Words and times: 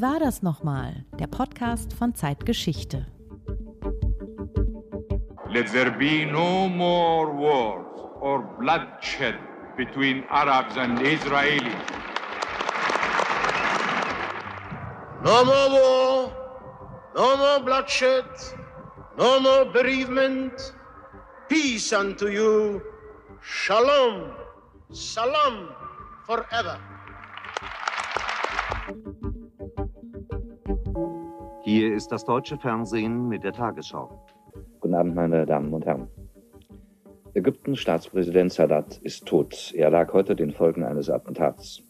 Wie 0.00 0.06
war 0.06 0.18
das 0.18 0.40
nochmal? 0.40 1.04
Der 1.18 1.26
Podcast 1.26 1.92
von 1.92 2.14
Zeitgeschichte. 2.14 3.04
Let 5.50 5.70
there 5.72 5.90
be 5.90 6.24
no 6.24 6.70
more 6.70 7.26
wars 7.30 8.00
or 8.22 8.40
bloodshed 8.58 9.38
between 9.76 10.24
Arabs 10.30 10.78
and 10.78 10.98
Israelis. 11.00 11.74
No 15.22 15.44
more 15.44 15.70
war, 15.70 16.32
no 17.14 17.36
more 17.36 17.60
bloodshed, 17.62 18.24
no 19.18 19.38
more 19.38 19.66
bereavement. 19.66 20.72
Peace 21.46 21.92
unto 21.92 22.28
you. 22.28 22.80
Shalom, 23.42 24.30
salam 24.92 25.68
forever. 26.24 26.89
Hier 31.72 31.94
ist 31.94 32.08
das 32.10 32.24
deutsche 32.24 32.58
Fernsehen 32.58 33.28
mit 33.28 33.44
der 33.44 33.52
Tagesschau. 33.52 34.26
Guten 34.80 34.92
Abend, 34.92 35.14
meine 35.14 35.46
Damen 35.46 35.72
und 35.72 35.86
Herren. 35.86 36.08
Ägyptens 37.34 37.78
Staatspräsident 37.78 38.52
Sadat 38.52 38.98
ist 39.04 39.24
tot. 39.24 39.72
Er 39.76 39.88
lag 39.90 40.12
heute 40.12 40.34
den 40.34 40.52
Folgen 40.52 40.82
eines 40.82 41.08
Attentats. 41.08 41.80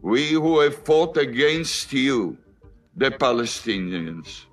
We 0.00 0.34
who 0.34 0.62
have 0.62 0.78
fought 0.86 1.18
against 1.18 1.92
you, 1.92 2.38
the 2.96 3.10
Palestinians, 3.10 4.46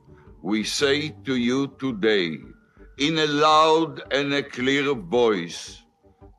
we 0.44 0.66
say 0.66 1.16
to 1.24 1.36
you 1.36 1.68
today, 1.68 2.38
in 2.98 3.18
a 3.18 3.28
loud 3.28 4.04
and 4.12 4.34
a 4.34 4.44
clear 4.44 4.94
voice, 4.94 5.86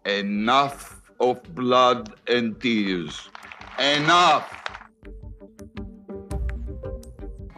enough 0.05 1.01
of 1.21 1.39
blood 1.55 2.11
and 2.29 2.61
tears. 2.61 3.31
Enough! 3.79 4.60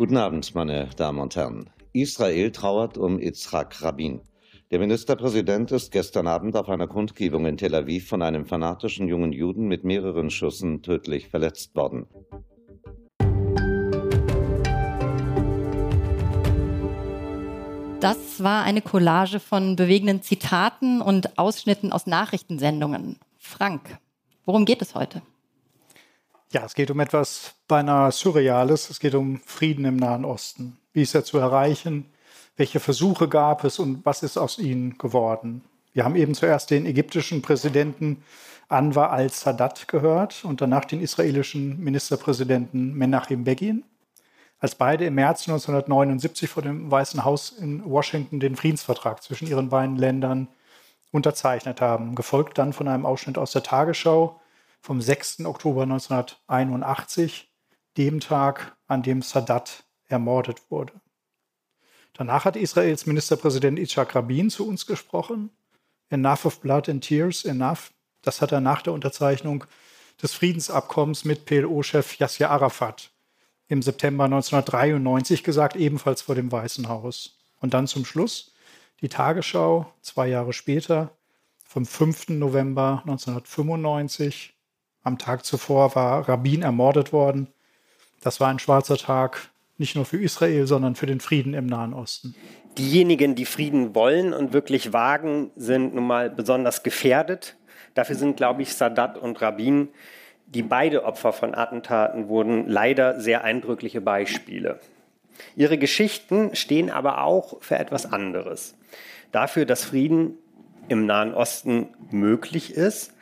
Guten 0.03 0.17
Abend, 0.17 0.53
meine 0.57 0.89
Damen 0.97 1.21
und 1.21 1.37
Herren. 1.37 1.71
Israel 1.93 2.51
trauert 2.51 2.99
um 2.99 3.21
Yitzhak 3.21 3.83
Rabin. 3.83 4.21
Der 4.73 4.81
Ministerpräsident 4.81 5.71
ist 5.71 5.93
gestern 5.93 6.27
Abend 6.27 6.57
auf 6.57 6.69
einer 6.69 6.89
Kundgebung 6.89 7.47
in 7.47 7.57
Tel 7.57 7.73
Aviv 7.73 8.09
von 8.09 8.21
einem 8.21 8.45
fanatischen 8.45 9.07
jungen 9.07 9.33
Juden 9.33 9.69
mit 9.69 9.85
mehreren 9.85 10.29
Schüssen 10.29 10.83
tödlich 10.83 11.29
verletzt 11.29 11.77
worden. 11.77 12.09
Das 18.01 18.43
war 18.43 18.65
eine 18.65 18.83
Collage 18.83 19.39
von 19.39 19.77
bewegenden 19.77 20.21
Zitaten 20.21 21.01
und 21.01 21.39
Ausschnitten 21.39 21.93
aus 21.93 22.09
Nachrichtensendungen. 22.09 23.21
Frank, 23.39 23.99
worum 24.47 24.65
geht 24.65 24.83
es 24.83 24.97
heute? 24.97 25.23
Ja, 26.53 26.67
es 26.67 26.75
geht 26.75 26.91
um 26.91 27.01
etwas 27.01 27.55
beinahe 27.67 28.13
Surreales. 28.13 28.91
Es 28.91 29.01
geht 29.01 29.15
um 29.15 29.41
Frieden 29.47 29.87
im 29.87 29.97
Nahen 29.97 30.27
Osten. 30.27 30.77
Wie 30.93 31.01
ist 31.01 31.15
er 31.15 31.25
zu 31.25 31.39
erreichen? 31.39 32.13
Welche 32.59 32.79
Versuche 32.79 33.27
gab 33.27 33.65
es 33.65 33.79
und 33.79 34.05
was 34.05 34.23
ist 34.23 34.37
aus 34.37 34.59
ihnen 34.59 34.99
geworden? 34.99 35.65
Wir 35.95 36.05
haben 36.05 36.15
eben 36.15 36.35
zuerst 36.35 36.71
den 36.71 36.85
ägyptischen 36.85 37.41
Präsidenten 37.41 38.23
Anwar 38.69 39.13
al-Sadat 39.13 39.89
gehört 39.89 40.45
und 40.45 40.61
danach 40.61 40.85
den 40.85 41.01
israelischen 41.01 41.83
Ministerpräsidenten 41.83 42.93
Menachem 42.99 43.45
Begin 43.45 43.85
als 44.61 44.75
beide 44.75 45.07
im 45.07 45.15
März 45.15 45.49
1979 45.49 46.51
vor 46.51 46.63
dem 46.63 46.91
Weißen 46.91 47.25
Haus 47.25 47.49
in 47.49 47.83
Washington 47.85 48.41
den 48.41 48.57
Friedensvertrag 48.57 49.23
zwischen 49.23 49.49
ihren 49.49 49.71
beiden 49.71 49.97
Ländern 49.97 50.49
unterzeichnet 51.13 51.81
haben. 51.81 52.15
Gefolgt 52.15 52.59
dann 52.59 52.75
von 52.75 52.89
einem 52.89 53.07
Ausschnitt 53.07 53.39
aus 53.39 53.53
der 53.53 53.63
Tagesschau 53.63 54.39
vom 54.83 55.01
6. 55.01 55.47
Oktober 55.47 55.85
1981, 55.85 57.51
dem 57.97 58.21
Tag, 58.21 58.77
an 58.87 59.03
dem 59.03 59.23
Sadat 59.23 59.85
ermordet 60.09 60.71
wurde. 60.71 60.93
Danach 62.13 62.45
hat 62.45 62.57
Israels 62.57 63.07
Ministerpräsident 63.07 63.79
Yitzhak 63.79 64.15
Rabin 64.15 64.51
zu 64.51 64.69
uns 64.69 64.87
gesprochen. 64.87 65.51
Enough 66.11 66.45
of 66.45 66.61
blood 66.61 66.89
and 66.89 67.03
tears, 67.03 67.45
enough. 67.45 67.93
Das 68.21 68.43
hat 68.43 68.53
er 68.53 68.61
nach 68.61 68.83
der 68.83 68.93
Unterzeichnung 68.93 69.65
des 70.21 70.35
Friedensabkommens 70.35 71.25
mit 71.25 71.47
PLO-Chef 71.47 72.19
Yasser 72.19 72.51
Arafat 72.51 73.11
im 73.69 73.81
September 73.81 74.25
1993 74.25 75.43
gesagt, 75.43 75.77
ebenfalls 75.77 76.21
vor 76.21 76.35
dem 76.35 76.53
Weißen 76.53 76.89
Haus. 76.89 77.39
Und 77.61 77.73
dann 77.73 77.87
zum 77.87 78.05
Schluss 78.05 78.53
die 79.01 79.09
Tagesschau, 79.09 79.91
zwei 80.03 80.29
Jahre 80.29 80.53
später, 80.53 81.17
vom 81.65 81.87
5. 81.87 82.29
November 82.31 83.03
1995. 83.07 84.55
Am 85.05 85.19
Tag 85.19 85.45
zuvor 85.45 85.95
war 85.95 86.29
Rabin 86.29 86.63
ermordet 86.63 87.13
worden. 87.13 87.49
Das 88.21 88.41
war 88.41 88.49
ein 88.49 88.59
schwarzer 88.59 88.97
Tag, 88.97 89.51
nicht 89.79 89.97
nur 89.97 90.05
für 90.05 90.21
Israel, 90.21 90.67
sondern 90.67 90.95
für 90.95 91.07
den 91.07 91.21
Frieden 91.21 91.55
im 91.55 91.67
Nahen 91.67 91.93
Osten. 91.93 92.35
Diejenigen, 92.79 93.35
die 93.35 93.45
Frieden 93.45 93.95
wollen 93.95 94.33
und 94.33 94.53
wirklich 94.53 94.93
wagen, 94.93 95.51
sind 95.57 95.95
nun 95.95 96.07
mal 96.07 96.31
besonders 96.31 96.83
gefährdet. 96.83 97.57
Dafür 97.95 98.17
sind, 98.17 98.37
glaube 98.37 98.63
ich, 98.63 98.75
Sadat 98.75 99.19
und 99.19 99.43
Rabin 99.43 99.89
die 100.47 100.63
beide 100.63 101.05
Opfer 101.05 101.33
von 101.33 101.55
Attentaten 101.55 102.29
wurden, 102.29 102.69
leider 102.69 103.21
sehr 103.21 103.43
eindrückliche 103.43 104.03
Beispiele. 104.03 104.81
Ihre 105.57 105.79
Geschichten 105.79 106.55
stehen 106.55 106.91
aber 106.91 107.23
auch 107.23 107.63
für 107.63 107.79
etwas 107.79 108.13
anderes. 108.13 108.77
Dafür, 109.33 109.65
dass 109.65 109.85
Frieden 109.85 110.37
im 110.89 111.07
Nahen 111.07 111.33
Osten 111.33 111.89
möglich 112.11 112.75
ist, 112.75 113.15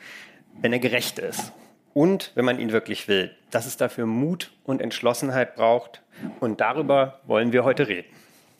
wenn 0.59 0.73
er 0.73 0.79
gerecht 0.79 1.19
ist 1.19 1.53
und 1.93 2.31
wenn 2.35 2.45
man 2.45 2.59
ihn 2.59 2.71
wirklich 2.71 3.07
will. 3.07 3.35
Dass 3.51 3.65
es 3.65 3.77
dafür 3.77 4.05
Mut 4.05 4.51
und 4.63 4.81
Entschlossenheit 4.81 5.55
braucht. 5.55 6.01
Und 6.39 6.61
darüber 6.61 7.19
wollen 7.25 7.51
wir 7.51 7.63
heute 7.63 7.87
reden. 7.87 8.07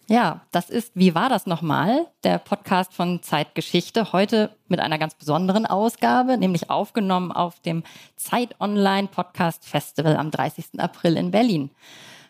Ja, 0.08 0.42
das 0.52 0.70
ist 0.70 0.92
Wie 0.94 1.16
war 1.16 1.30
das 1.30 1.46
nochmal? 1.46 2.08
Der 2.26 2.38
Podcast 2.38 2.94
von 2.94 3.24
Zeitgeschichte. 3.24 4.12
Heute 4.12 4.54
mit 4.68 4.82
einer 4.82 4.98
ganz 4.98 5.16
besonderen 5.16 5.66
Ausgabe, 5.66 6.38
nämlich 6.38 6.70
aufgenommen 6.70 7.32
auf 7.32 7.62
dem 7.62 7.84
Zeit 8.18 8.60
Online 8.60 9.08
Podcast 9.08 9.66
Festival 9.66 10.18
am 10.18 10.30
30. 10.30 10.80
April 10.80 11.16
in 11.16 11.32
Berlin. 11.32 11.70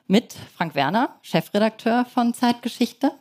Mit 0.06 0.36
Frank 0.56 0.76
Werner, 0.76 1.16
Chefredakteur 1.24 2.06
von 2.06 2.36
Zeitgeschichte. 2.36 3.14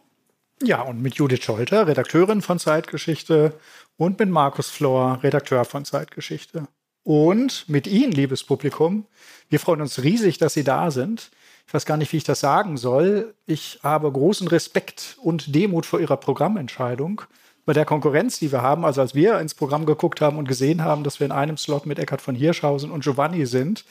Ja, 0.62 0.82
und 0.82 1.00
mit 1.00 1.14
Judith 1.14 1.42
Scholter, 1.42 1.86
Redakteurin 1.86 2.42
von 2.42 2.58
Zeitgeschichte. 2.58 3.58
Und 3.96 4.18
mit 4.18 4.28
Markus 4.28 4.68
Flor, 4.68 5.22
Redakteur 5.22 5.64
von 5.64 5.86
Zeitgeschichte. 5.86 6.68
Und 7.02 7.68
mit 7.68 7.86
Ihnen, 7.86 8.12
liebes 8.12 8.44
Publikum. 8.44 9.06
Wir 9.48 9.58
freuen 9.58 9.80
uns 9.80 10.02
riesig, 10.02 10.38
dass 10.38 10.54
Sie 10.54 10.64
da 10.64 10.90
sind 10.90 11.30
ich 11.70 11.74
weiß 11.74 11.86
gar 11.86 11.96
nicht, 11.96 12.12
wie 12.12 12.16
ich 12.16 12.24
das 12.24 12.40
sagen 12.40 12.76
soll. 12.76 13.32
Ich 13.46 13.78
habe 13.84 14.10
großen 14.10 14.48
Respekt 14.48 15.16
und 15.22 15.54
Demut 15.54 15.86
vor 15.86 16.00
ihrer 16.00 16.16
Programmentscheidung. 16.16 17.22
Bei 17.64 17.72
der 17.72 17.84
Konkurrenz, 17.84 18.40
die 18.40 18.50
wir 18.50 18.60
haben, 18.60 18.84
also 18.84 19.00
als 19.00 19.14
wir 19.14 19.38
ins 19.38 19.54
Programm 19.54 19.86
geguckt 19.86 20.20
haben 20.20 20.36
und 20.36 20.48
gesehen 20.48 20.82
haben, 20.82 21.04
dass 21.04 21.20
wir 21.20 21.26
in 21.26 21.32
einem 21.32 21.56
Slot 21.56 21.86
mit 21.86 22.00
Eckhard 22.00 22.22
von 22.22 22.34
Hirschhausen 22.34 22.90
und 22.90 23.04
Giovanni 23.04 23.46
sind, 23.46 23.84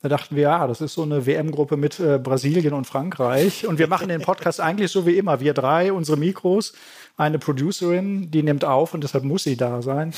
da 0.00 0.08
dachten 0.08 0.36
wir, 0.36 0.44
ja, 0.44 0.66
das 0.66 0.80
ist 0.80 0.94
so 0.94 1.02
eine 1.02 1.26
WM-Gruppe 1.26 1.76
mit 1.76 2.00
äh, 2.00 2.18
Brasilien 2.18 2.72
und 2.72 2.86
Frankreich. 2.86 3.66
Und 3.66 3.78
wir 3.78 3.88
machen 3.88 4.08
den 4.08 4.22
Podcast 4.22 4.60
eigentlich 4.62 4.90
so 4.90 5.04
wie 5.04 5.18
immer. 5.18 5.38
Wir 5.38 5.52
drei, 5.52 5.92
unsere 5.92 6.16
Mikros, 6.16 6.72
eine 7.18 7.38
Producerin, 7.38 8.30
die 8.30 8.42
nimmt 8.42 8.64
auf 8.64 8.94
und 8.94 9.04
deshalb 9.04 9.24
muss 9.24 9.42
sie 9.42 9.58
da 9.58 9.82
sein. 9.82 10.14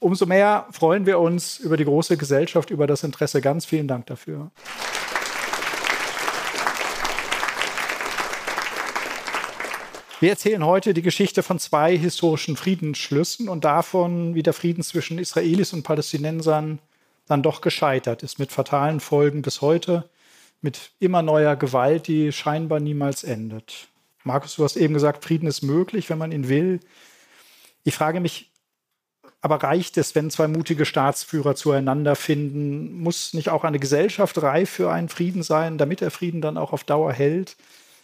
Umso 0.00 0.26
mehr 0.26 0.66
freuen 0.70 1.06
wir 1.06 1.18
uns 1.18 1.58
über 1.58 1.76
die 1.76 1.84
große 1.84 2.16
Gesellschaft, 2.16 2.70
über 2.70 2.86
das 2.86 3.02
Interesse. 3.02 3.40
Ganz 3.40 3.66
vielen 3.66 3.88
Dank 3.88 4.06
dafür. 4.06 4.50
Wir 10.20 10.30
erzählen 10.30 10.64
heute 10.64 10.94
die 10.94 11.02
Geschichte 11.02 11.42
von 11.42 11.58
zwei 11.58 11.96
historischen 11.96 12.56
Friedensschlüssen 12.56 13.48
und 13.48 13.64
davon, 13.64 14.34
wie 14.34 14.42
der 14.42 14.52
Frieden 14.52 14.82
zwischen 14.82 15.18
Israelis 15.18 15.72
und 15.72 15.84
Palästinensern 15.84 16.80
dann 17.26 17.42
doch 17.42 17.60
gescheitert 17.60 18.22
ist, 18.22 18.38
mit 18.38 18.50
fatalen 18.50 19.00
Folgen 19.00 19.42
bis 19.42 19.60
heute, 19.60 20.08
mit 20.60 20.90
immer 20.98 21.22
neuer 21.22 21.56
Gewalt, 21.56 22.08
die 22.08 22.32
scheinbar 22.32 22.80
niemals 22.80 23.22
endet. 23.22 23.88
Markus, 24.24 24.56
du 24.56 24.64
hast 24.64 24.76
eben 24.76 24.94
gesagt, 24.94 25.24
Frieden 25.24 25.46
ist 25.46 25.62
möglich, 25.62 26.10
wenn 26.10 26.18
man 26.18 26.32
ihn 26.32 26.48
will. 26.48 26.80
Ich 27.84 27.94
frage 27.94 28.18
mich, 28.20 28.47
aber 29.40 29.62
reicht 29.62 29.96
es, 29.96 30.14
wenn 30.14 30.30
zwei 30.30 30.48
mutige 30.48 30.84
Staatsführer 30.84 31.54
zueinander 31.54 32.16
finden? 32.16 33.00
Muss 33.00 33.34
nicht 33.34 33.50
auch 33.50 33.64
eine 33.64 33.78
Gesellschaft 33.78 34.42
reif 34.42 34.70
für 34.70 34.90
einen 34.90 35.08
Frieden 35.08 35.42
sein, 35.42 35.78
damit 35.78 36.00
der 36.00 36.10
Frieden 36.10 36.40
dann 36.40 36.56
auch 36.56 36.72
auf 36.72 36.84
Dauer 36.84 37.12
hält? 37.12 37.56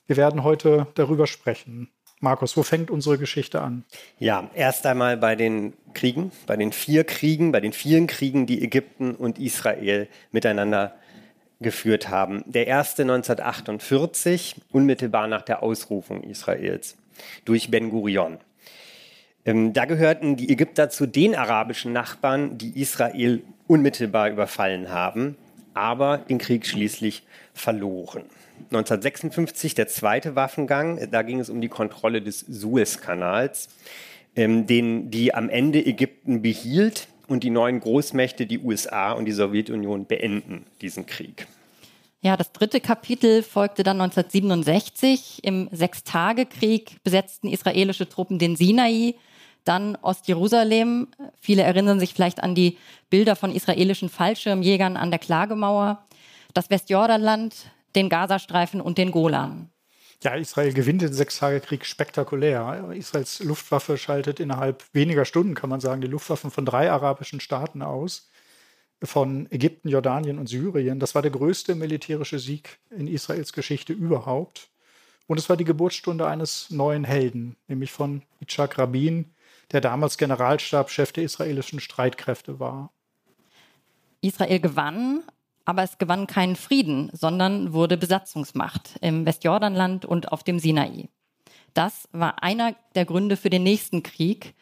Wir 0.06 0.16
werden 0.16 0.44
heute 0.44 0.86
darüber 0.94 1.26
sprechen. 1.26 1.88
Markus, 2.20 2.56
wo 2.56 2.62
fängt 2.62 2.90
unsere 2.90 3.18
Geschichte 3.18 3.60
an? 3.60 3.84
Ja, 4.18 4.48
erst 4.54 4.86
einmal 4.86 5.16
bei 5.16 5.36
den 5.36 5.74
Kriegen, 5.92 6.30
bei 6.46 6.56
den 6.56 6.72
vier 6.72 7.04
Kriegen, 7.04 7.52
bei 7.52 7.60
den 7.60 7.72
vielen 7.72 8.06
Kriegen, 8.06 8.46
die 8.46 8.62
Ägypten 8.62 9.14
und 9.14 9.38
Israel 9.38 10.08
miteinander 10.32 10.94
geführt 11.60 12.08
haben. 12.08 12.42
Der 12.46 12.66
erste 12.66 13.02
1948, 13.02 14.56
unmittelbar 14.70 15.26
nach 15.26 15.42
der 15.42 15.62
Ausrufung 15.62 16.22
Israels 16.22 16.96
durch 17.44 17.70
Ben 17.70 17.90
Gurion. 17.90 18.38
Ähm, 19.44 19.72
da 19.72 19.84
gehörten 19.84 20.36
die 20.36 20.50
Ägypter 20.50 20.88
zu 20.90 21.06
den 21.06 21.34
arabischen 21.34 21.92
Nachbarn, 21.92 22.56
die 22.58 22.80
Israel 22.80 23.42
unmittelbar 23.66 24.30
überfallen 24.30 24.90
haben. 24.90 25.36
aber 25.74 26.18
den 26.18 26.38
Krieg 26.38 26.66
schließlich 26.66 27.24
verloren. 27.52 28.22
1956 28.70 29.74
der 29.74 29.88
zweite 29.88 30.36
Waffengang, 30.36 31.10
da 31.10 31.22
ging 31.22 31.40
es 31.40 31.50
um 31.50 31.60
die 31.60 31.68
Kontrolle 31.68 32.22
des 32.22 32.40
Suezkanals, 32.40 33.68
ähm, 34.36 34.66
den 34.66 35.10
die 35.10 35.34
am 35.34 35.48
Ende 35.48 35.84
Ägypten 35.84 36.42
behielt 36.42 37.08
und 37.26 37.42
die 37.42 37.50
neuen 37.50 37.80
Großmächte, 37.80 38.46
die 38.46 38.60
USA 38.60 39.12
und 39.12 39.24
die 39.24 39.32
Sowjetunion, 39.32 40.06
beenden 40.06 40.64
diesen 40.80 41.06
Krieg. 41.06 41.46
Ja, 42.20 42.36
das 42.36 42.52
dritte 42.52 42.80
Kapitel 42.80 43.42
folgte 43.42 43.82
dann 43.82 44.00
1967. 44.00 45.40
Im 45.42 45.68
Sechstagekrieg 45.72 47.02
besetzten 47.02 47.48
israelische 47.48 48.08
Truppen 48.08 48.38
den 48.38 48.56
Sinai, 48.56 49.14
dann 49.64 49.96
Ostjerusalem. 49.96 51.08
Viele 51.40 51.62
erinnern 51.62 52.00
sich 52.00 52.14
vielleicht 52.14 52.42
an 52.42 52.54
die 52.54 52.78
Bilder 53.10 53.36
von 53.36 53.54
israelischen 53.54 54.08
Fallschirmjägern 54.08 54.96
an 54.96 55.10
der 55.10 55.18
Klagemauer. 55.18 56.04
Das 56.52 56.70
Westjordanland, 56.70 57.54
den 57.96 58.08
Gazastreifen 58.08 58.80
und 58.80 58.98
den 58.98 59.10
Golan. 59.10 59.70
Ja, 60.22 60.34
Israel 60.36 60.72
gewinnt 60.72 61.02
den 61.02 61.12
Sechstagekrieg 61.12 61.84
spektakulär. 61.84 62.92
Israels 62.94 63.40
Luftwaffe 63.40 63.98
schaltet 63.98 64.40
innerhalb 64.40 64.82
weniger 64.94 65.24
Stunden, 65.24 65.54
kann 65.54 65.68
man 65.68 65.80
sagen, 65.80 66.00
die 66.00 66.06
Luftwaffen 66.06 66.50
von 66.50 66.64
drei 66.64 66.90
arabischen 66.90 67.40
Staaten 67.40 67.82
aus, 67.82 68.30
von 69.02 69.50
Ägypten, 69.50 69.88
Jordanien 69.88 70.38
und 70.38 70.48
Syrien. 70.48 70.98
Das 70.98 71.14
war 71.14 71.20
der 71.20 71.30
größte 71.30 71.74
militärische 71.74 72.38
Sieg 72.38 72.78
in 72.90 73.06
Israels 73.06 73.52
Geschichte 73.52 73.92
überhaupt. 73.92 74.70
Und 75.26 75.38
es 75.38 75.48
war 75.48 75.56
die 75.56 75.64
Geburtsstunde 75.64 76.26
eines 76.26 76.70
neuen 76.70 77.04
Helden, 77.04 77.56
nämlich 77.68 77.92
von 77.92 78.22
Yitzhak 78.40 78.78
Rabin, 78.78 79.33
der 79.72 79.80
damals 79.80 80.18
Generalstabschef 80.18 81.12
der 81.12 81.24
israelischen 81.24 81.80
Streitkräfte 81.80 82.60
war. 82.60 82.90
Israel 84.20 84.60
gewann, 84.60 85.22
aber 85.64 85.82
es 85.82 85.98
gewann 85.98 86.26
keinen 86.26 86.56
Frieden, 86.56 87.10
sondern 87.12 87.72
wurde 87.72 87.96
Besatzungsmacht 87.96 88.96
im 89.00 89.26
Westjordanland 89.26 90.04
und 90.04 90.32
auf 90.32 90.42
dem 90.42 90.58
Sinai. 90.58 91.08
Das 91.74 92.08
war 92.12 92.42
einer 92.42 92.74
der 92.94 93.04
Gründe 93.04 93.36
für 93.36 93.50
den 93.50 93.62
nächsten 93.64 94.02
Krieg, 94.02 94.54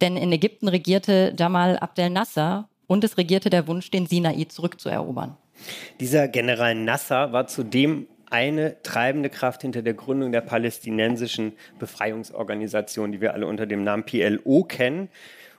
denn 0.00 0.16
in 0.16 0.32
Ägypten 0.32 0.68
regierte 0.68 1.34
Jamal 1.38 1.78
Abdel 1.78 2.10
Nasser 2.10 2.68
und 2.86 3.02
es 3.04 3.16
regierte 3.16 3.50
der 3.50 3.66
Wunsch, 3.66 3.90
den 3.90 4.06
Sinai 4.06 4.44
zurückzuerobern. 4.44 5.36
Dieser 6.00 6.28
General 6.28 6.74
Nasser 6.74 7.32
war 7.32 7.46
zudem 7.46 8.06
eine 8.34 8.82
treibende 8.82 9.30
Kraft 9.30 9.62
hinter 9.62 9.80
der 9.82 9.94
Gründung 9.94 10.32
der 10.32 10.40
palästinensischen 10.40 11.52
Befreiungsorganisation, 11.78 13.12
die 13.12 13.20
wir 13.20 13.32
alle 13.32 13.46
unter 13.46 13.64
dem 13.64 13.84
Namen 13.84 14.02
PLO 14.02 14.64
kennen. 14.64 15.08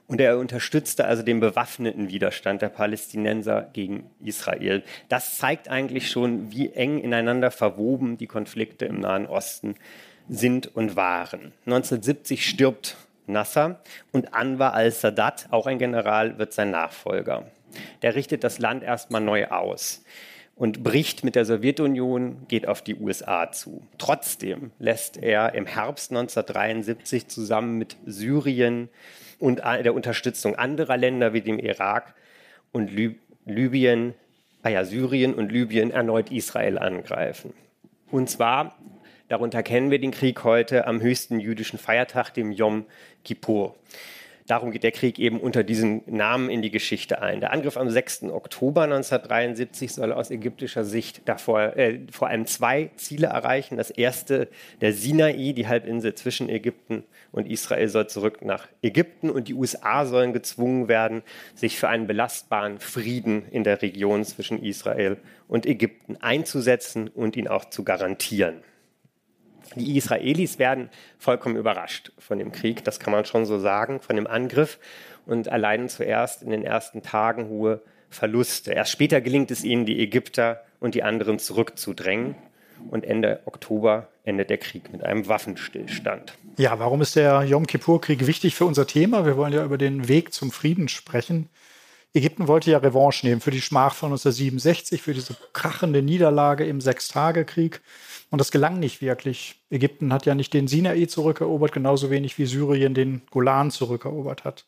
Und 0.07 0.19
er 0.19 0.37
unterstützte 0.37 1.05
also 1.05 1.23
den 1.23 1.39
bewaffneten 1.39 2.09
Widerstand 2.09 2.61
der 2.61 2.67
Palästinenser 2.67 3.69
gegen 3.71 4.09
Israel. 4.21 4.83
Das 5.07 5.37
zeigt 5.37 5.69
eigentlich 5.69 6.11
schon, 6.11 6.51
wie 6.51 6.73
eng 6.73 6.99
ineinander 6.99 7.49
verwoben 7.49 8.17
die 8.17 8.27
Konflikte 8.27 8.83
im 8.83 8.99
Nahen 8.99 9.25
Osten 9.25 9.75
sind 10.27 10.75
und 10.75 10.97
waren. 10.97 11.53
1970 11.65 12.45
stirbt 12.45 12.97
Nasser 13.25 13.79
und 14.11 14.33
Anwar 14.33 14.73
al-Sadat, 14.73 15.47
auch 15.49 15.65
ein 15.65 15.79
General, 15.79 16.37
wird 16.37 16.51
sein 16.51 16.71
Nachfolger. 16.71 17.45
Der 18.01 18.15
richtet 18.15 18.43
das 18.43 18.59
Land 18.59 18.83
erstmal 18.83 19.21
neu 19.21 19.47
aus 19.47 20.03
und 20.55 20.83
bricht 20.83 21.23
mit 21.23 21.35
der 21.35 21.45
Sowjetunion, 21.45 22.47
geht 22.47 22.67
auf 22.67 22.81
die 22.81 22.95
USA 22.95 23.51
zu. 23.51 23.85
Trotzdem 23.97 24.71
lässt 24.79 25.17
er 25.17 25.53
im 25.53 25.65
Herbst 25.65 26.11
1973 26.11 27.27
zusammen 27.27 27.77
mit 27.77 27.97
Syrien 28.05 28.89
und 29.37 29.59
der 29.59 29.93
Unterstützung 29.93 30.55
anderer 30.55 30.97
Länder 30.97 31.33
wie 31.33 31.41
dem 31.41 31.59
Irak 31.59 32.15
und 32.71 32.91
Lib 32.91 33.19
Libyen, 33.45 34.15
ah 34.63 34.69
ja, 34.69 34.85
Syrien 34.85 35.35
und 35.35 35.51
Libyen 35.51 35.91
erneut 35.91 36.31
Israel 36.31 36.79
angreifen. 36.79 37.53
Und 38.09 38.27
zwar, 38.29 38.75
darunter 39.27 39.61
kennen 39.61 39.91
wir 39.91 39.99
den 39.99 40.09
Krieg 40.09 40.43
heute, 40.43 40.87
am 40.87 40.99
höchsten 40.99 41.39
jüdischen 41.39 41.77
Feiertag, 41.77 42.33
dem 42.33 42.51
Yom 42.51 42.85
Kippur. 43.23 43.75
Darum 44.47 44.69
geht 44.69 44.83
der 44.83 44.91
Krieg 44.91 45.17
eben 45.17 45.39
unter 45.39 45.63
diesem 45.63 46.03
Namen 46.05 46.51
in 46.51 46.61
die 46.61 46.69
Geschichte 46.69 47.19
ein. 47.19 47.39
Der 47.39 47.51
Angriff 47.51 47.77
am 47.77 47.89
6. 47.89 48.25
Oktober 48.25 48.83
1973 48.83 49.91
soll 49.91 50.13
aus 50.13 50.29
ägyptischer 50.29 50.85
Sicht 50.85 51.23
davor, 51.25 51.75
äh, 51.75 52.01
vor 52.11 52.27
allem 52.27 52.45
zwei 52.45 52.91
Ziele 52.95 53.27
erreichen. 53.27 53.77
Das 53.77 53.89
erste, 53.89 54.47
der 54.81 54.93
Sinai, 54.93 55.53
die 55.53 55.67
Halbinsel 55.67 56.13
zwischen 56.13 56.47
Ägypten 56.47 57.05
und 57.31 57.49
Israel, 57.49 57.87
soll 57.87 58.05
zurück 58.05 58.45
nach 58.45 58.67
Ägypten 58.83 59.31
und 59.31 59.47
die 59.47 59.55
USA 59.55 60.05
sollen 60.05 60.31
gezwungen 60.31 60.87
werden, 60.87 61.23
sich 61.55 61.79
für 61.79 61.89
einen 61.89 62.05
belastbaren 62.05 62.77
Frieden 62.77 63.47
in 63.49 63.63
der 63.63 63.81
Region 63.81 64.23
zwischen 64.25 64.61
Israel 64.63 65.17
und 65.47 65.65
Ägypten 65.65 66.17
einzusetzen 66.17 67.07
und 67.07 67.35
ihn 67.35 67.47
auch 67.47 67.65
zu 67.65 67.83
garantieren. 67.83 68.61
Die 69.75 69.97
Israelis 69.97 70.59
werden 70.59 70.89
vollkommen 71.17 71.55
überrascht 71.55 72.11
von 72.17 72.39
dem 72.39 72.51
Krieg, 72.51 72.83
das 72.83 72.99
kann 72.99 73.11
man 73.11 73.25
schon 73.25 73.45
so 73.45 73.59
sagen, 73.59 73.99
von 73.99 74.15
dem 74.15 74.27
Angriff 74.27 74.79
und 75.25 75.47
erleiden 75.47 75.89
zuerst 75.89 76.43
in 76.43 76.49
den 76.49 76.63
ersten 76.63 77.01
Tagen 77.01 77.49
hohe 77.49 77.81
Verluste. 78.09 78.71
Erst 78.71 78.91
später 78.91 79.21
gelingt 79.21 79.51
es 79.51 79.63
ihnen, 79.63 79.85
die 79.85 79.99
Ägypter 79.99 80.63
und 80.79 80.95
die 80.95 81.03
anderen 81.03 81.39
zurückzudrängen. 81.39 82.35
Und 82.89 83.03
Ende 83.03 83.41
Oktober 83.45 84.09
endet 84.23 84.49
der 84.49 84.57
Krieg 84.57 84.91
mit 84.91 85.03
einem 85.03 85.27
Waffenstillstand. 85.27 86.33
Ja, 86.57 86.77
warum 86.77 87.01
ist 87.01 87.15
der 87.15 87.43
Yom 87.43 87.67
Kippur-Krieg 87.67 88.27
wichtig 88.27 88.55
für 88.55 88.65
unser 88.65 88.85
Thema? 88.85 89.25
Wir 89.25 89.37
wollen 89.37 89.53
ja 89.53 89.63
über 89.63 89.77
den 89.77 90.07
Weg 90.07 90.33
zum 90.33 90.51
Frieden 90.51 90.87
sprechen. 90.87 91.49
Ägypten 92.15 92.47
wollte 92.47 92.71
ja 92.71 92.77
Revanche 92.77 93.27
nehmen 93.27 93.41
für 93.41 93.51
die 93.51 93.61
Schmach 93.61 93.93
von 93.93 94.07
1967, 94.07 95.01
für 95.01 95.13
diese 95.13 95.35
krachende 95.51 96.01
Niederlage 96.01 96.65
im 96.65 96.79
Sechstagekrieg. 96.79 97.81
Und 98.31 98.39
das 98.39 98.51
gelang 98.51 98.79
nicht 98.79 99.01
wirklich. 99.01 99.61
Ägypten 99.69 100.13
hat 100.13 100.25
ja 100.25 100.33
nicht 100.33 100.53
den 100.53 100.69
Sinai 100.69 101.05
zurückerobert, 101.07 101.73
genauso 101.73 102.09
wenig 102.09 102.37
wie 102.37 102.45
Syrien 102.45 102.93
den 102.93 103.21
Golan 103.31 103.69
zurückerobert 103.69 104.45
hat. 104.45 104.65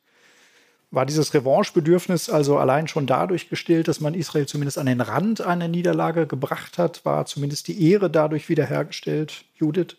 War 0.92 1.06
dieses 1.06 1.34
Revanchebedürfnis 1.34 2.30
also 2.30 2.58
allein 2.58 2.90
schon 2.90 3.08
dadurch 3.08 3.50
gestillt, 3.50 3.88
dass 3.88 4.02
man 4.02 4.14
Israel 4.14 4.46
zumindest 4.46 4.78
an 4.78 4.86
den 4.86 5.02
Rand 5.02 5.40
einer 5.40 5.70
Niederlage 5.70 6.28
gebracht 6.28 6.78
hat? 6.78 7.06
War 7.06 7.26
zumindest 7.26 7.70
die 7.70 7.92
Ehre 7.92 8.10
dadurch 8.10 8.50
wiederhergestellt? 8.50 9.46
Judith? 9.56 9.96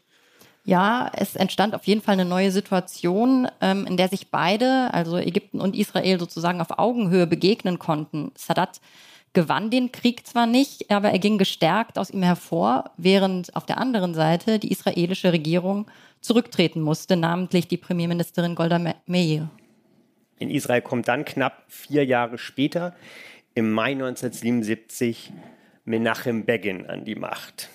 Ja, 0.68 1.10
es 1.14 1.34
entstand 1.34 1.74
auf 1.74 1.84
jeden 1.86 2.02
Fall 2.02 2.12
eine 2.12 2.26
neue 2.26 2.50
Situation, 2.50 3.48
ähm, 3.62 3.87
in 3.87 3.96
der 3.96 4.08
sich 4.08 4.30
beide, 4.30 4.92
also 4.92 5.16
Ägypten 5.16 5.62
und 5.62 5.75
Israel, 5.75 6.20
sozusagen 6.20 6.60
auf 6.60 6.78
Augenhöhe 6.78 7.26
begegnen 7.26 7.78
konnten. 7.78 8.32
Sadat 8.34 8.82
gewann 9.32 9.70
den 9.70 9.92
Krieg 9.92 10.26
zwar 10.26 10.46
nicht, 10.46 10.90
aber 10.90 11.10
er 11.10 11.18
ging 11.20 11.38
gestärkt 11.38 11.98
aus 11.98 12.10
ihm 12.10 12.22
hervor, 12.22 12.90
während 12.98 13.56
auf 13.56 13.64
der 13.64 13.78
anderen 13.78 14.12
Seite 14.12 14.58
die 14.58 14.70
israelische 14.70 15.32
Regierung 15.32 15.87
zurücktreten 16.20 16.82
musste, 16.82 17.16
namentlich 17.16 17.66
die 17.68 17.78
Premierministerin 17.78 18.54
Golda 18.54 18.78
Meir. 19.06 19.48
In 20.38 20.50
Israel 20.50 20.82
kommt 20.82 21.08
dann 21.08 21.25
knapp 21.25 21.64
vier 21.68 22.04
Jahre 22.04 22.37
später, 22.37 22.94
im 23.54 23.72
Mai 23.72 23.92
1977, 23.92 25.32
Menachem 25.87 26.44
Begin 26.44 26.84
an 26.84 27.06
die 27.06 27.14
Macht. 27.14 27.70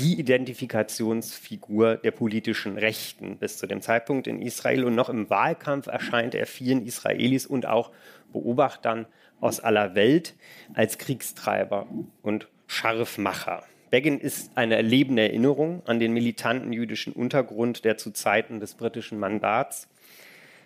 Die 0.00 0.18
Identifikationsfigur 0.18 1.96
der 1.96 2.10
politischen 2.10 2.78
Rechten 2.78 3.36
bis 3.36 3.58
zu 3.58 3.66
dem 3.66 3.82
Zeitpunkt 3.82 4.26
in 4.26 4.40
Israel 4.40 4.84
und 4.84 4.94
noch 4.94 5.10
im 5.10 5.28
Wahlkampf 5.28 5.88
erscheint 5.88 6.34
er 6.34 6.46
vielen 6.46 6.86
Israelis 6.86 7.44
und 7.44 7.66
auch 7.66 7.90
Beobachtern 8.32 9.04
aus 9.40 9.60
aller 9.60 9.94
Welt 9.94 10.36
als 10.72 10.96
Kriegstreiber 10.96 11.86
und 12.22 12.48
Scharfmacher. 12.66 13.62
Begin 13.90 14.18
ist 14.18 14.56
eine 14.56 14.80
lebende 14.80 15.20
Erinnerung 15.20 15.82
an 15.84 16.00
den 16.00 16.14
militanten 16.14 16.72
jüdischen 16.72 17.12
Untergrund, 17.12 17.84
der 17.84 17.98
zu 17.98 18.10
Zeiten 18.10 18.58
des 18.58 18.76
britischen 18.76 19.18
Mandats 19.18 19.86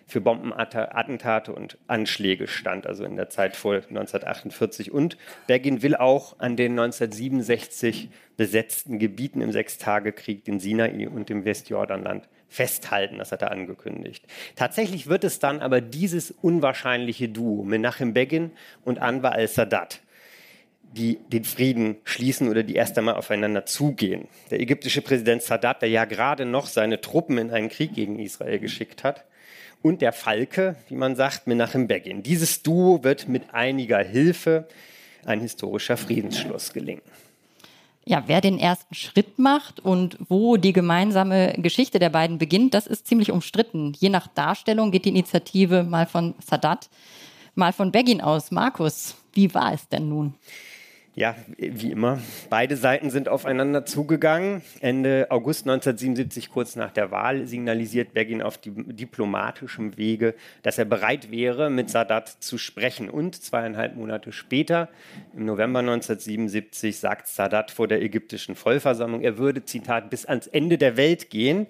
für 0.07 0.21
Bombenattentate 0.21 1.51
und 1.51 1.77
Anschläge 1.87 2.47
stand, 2.47 2.85
also 2.85 3.03
in 3.05 3.15
der 3.15 3.29
Zeit 3.29 3.55
vor 3.55 3.75
1948. 3.75 4.91
Und 4.91 5.17
Begin 5.47 5.81
will 5.81 5.95
auch 5.95 6.39
an 6.39 6.55
den 6.55 6.73
1967 6.73 8.09
besetzten 8.37 8.99
Gebieten 8.99 9.41
im 9.41 9.51
Sechstagekrieg, 9.51 10.43
den 10.43 10.59
Sinai 10.59 11.07
und 11.07 11.29
dem 11.29 11.45
Westjordanland, 11.45 12.27
festhalten. 12.47 13.17
Das 13.17 13.31
hat 13.31 13.41
er 13.41 13.51
angekündigt. 13.51 14.25
Tatsächlich 14.55 15.07
wird 15.07 15.23
es 15.23 15.39
dann 15.39 15.59
aber 15.61 15.81
dieses 15.81 16.31
unwahrscheinliche 16.31 17.27
Duo, 17.27 17.63
Menachem 17.63 18.13
Begin 18.13 18.51
und 18.83 18.99
Anwar 18.99 19.33
al-Sadat, 19.33 20.01
die 20.83 21.17
den 21.27 21.43
Frieden 21.43 21.97
schließen 22.03 22.47
oder 22.47 22.61
die 22.63 22.75
erst 22.75 22.97
einmal 22.97 23.15
aufeinander 23.15 23.65
zugehen. 23.65 24.27
Der 24.51 24.59
ägyptische 24.59 25.01
Präsident 25.01 25.41
Sadat, 25.41 25.81
der 25.81 25.89
ja 25.89 26.05
gerade 26.05 26.45
noch 26.45 26.67
seine 26.67 27.01
Truppen 27.01 27.39
in 27.39 27.51
einen 27.51 27.69
Krieg 27.69 27.93
gegen 27.95 28.19
Israel 28.19 28.59
geschickt 28.59 29.03
hat, 29.03 29.25
und 29.81 30.01
der 30.01 30.13
Falke, 30.13 30.75
wie 30.89 30.95
man 30.95 31.15
sagt, 31.15 31.47
Menachem 31.47 31.87
Begin. 31.87 32.23
Dieses 32.23 32.63
Duo 32.63 33.03
wird 33.03 33.27
mit 33.27 33.53
einiger 33.53 33.99
Hilfe 33.99 34.67
ein 35.25 35.41
historischer 35.41 35.97
Friedensschluss 35.97 36.73
gelingen 36.73 37.01
ja, 38.05 38.23
wer 38.27 38.39
den 38.39 38.59
ersten 38.59 38.93
Schritt 38.93 39.39
macht 39.39 39.79
und 39.79 40.17
wo 40.29 40.57
die 40.57 40.73
gemeinsame 40.73 41.55
Geschichte 41.57 41.97
der 41.97 42.11
beiden 42.11 42.37
beginnt, 42.37 42.75
das 42.75 42.85
ist 42.85 43.07
ziemlich 43.07 43.31
umstritten. 43.31 43.93
Je 43.97 44.09
nach 44.09 44.27
Darstellung 44.27 44.91
geht 44.91 45.05
die 45.05 45.09
Initiative 45.09 45.83
mal 45.83 46.05
von 46.05 46.35
Sadat, 46.45 46.89
mal 47.55 47.73
von 47.73 47.91
Begin 47.91 48.21
aus. 48.21 48.51
Markus, 48.51 49.15
wie 49.33 49.53
war 49.55 49.73
es 49.73 49.89
denn 49.89 50.07
nun? 50.07 50.35
Ja, 51.17 51.33
wie 51.57 51.91
immer. 51.91 52.19
Beide 52.49 52.75
Seiten 52.75 53.09
sind 53.09 53.29
aufeinander 53.29 53.85
zugegangen. 53.85 54.61
Ende 54.81 55.27
August 55.29 55.61
1977, 55.61 56.49
kurz 56.49 56.75
nach 56.75 56.91
der 56.91 57.09
Wahl, 57.09 57.47
signalisiert 57.47 58.13
Begin 58.13 58.41
auf 58.41 58.59
diplomatischem 58.61 59.95
Wege, 59.95 60.35
dass 60.61 60.77
er 60.77 60.83
bereit 60.83 61.31
wäre, 61.31 61.69
mit 61.69 61.89
Sadat 61.89 62.27
zu 62.27 62.57
sprechen. 62.57 63.09
Und 63.09 63.41
zweieinhalb 63.41 63.95
Monate 63.95 64.33
später, 64.33 64.89
im 65.33 65.45
November 65.45 65.79
1977, 65.79 66.97
sagt 66.97 67.29
Sadat 67.29 67.71
vor 67.71 67.87
der 67.87 68.01
ägyptischen 68.01 68.55
Vollversammlung, 68.55 69.21
er 69.21 69.37
würde, 69.37 69.63
Zitat, 69.63 70.09
bis 70.09 70.25
ans 70.25 70.47
Ende 70.47 70.77
der 70.77 70.97
Welt 70.97 71.29
gehen 71.29 71.67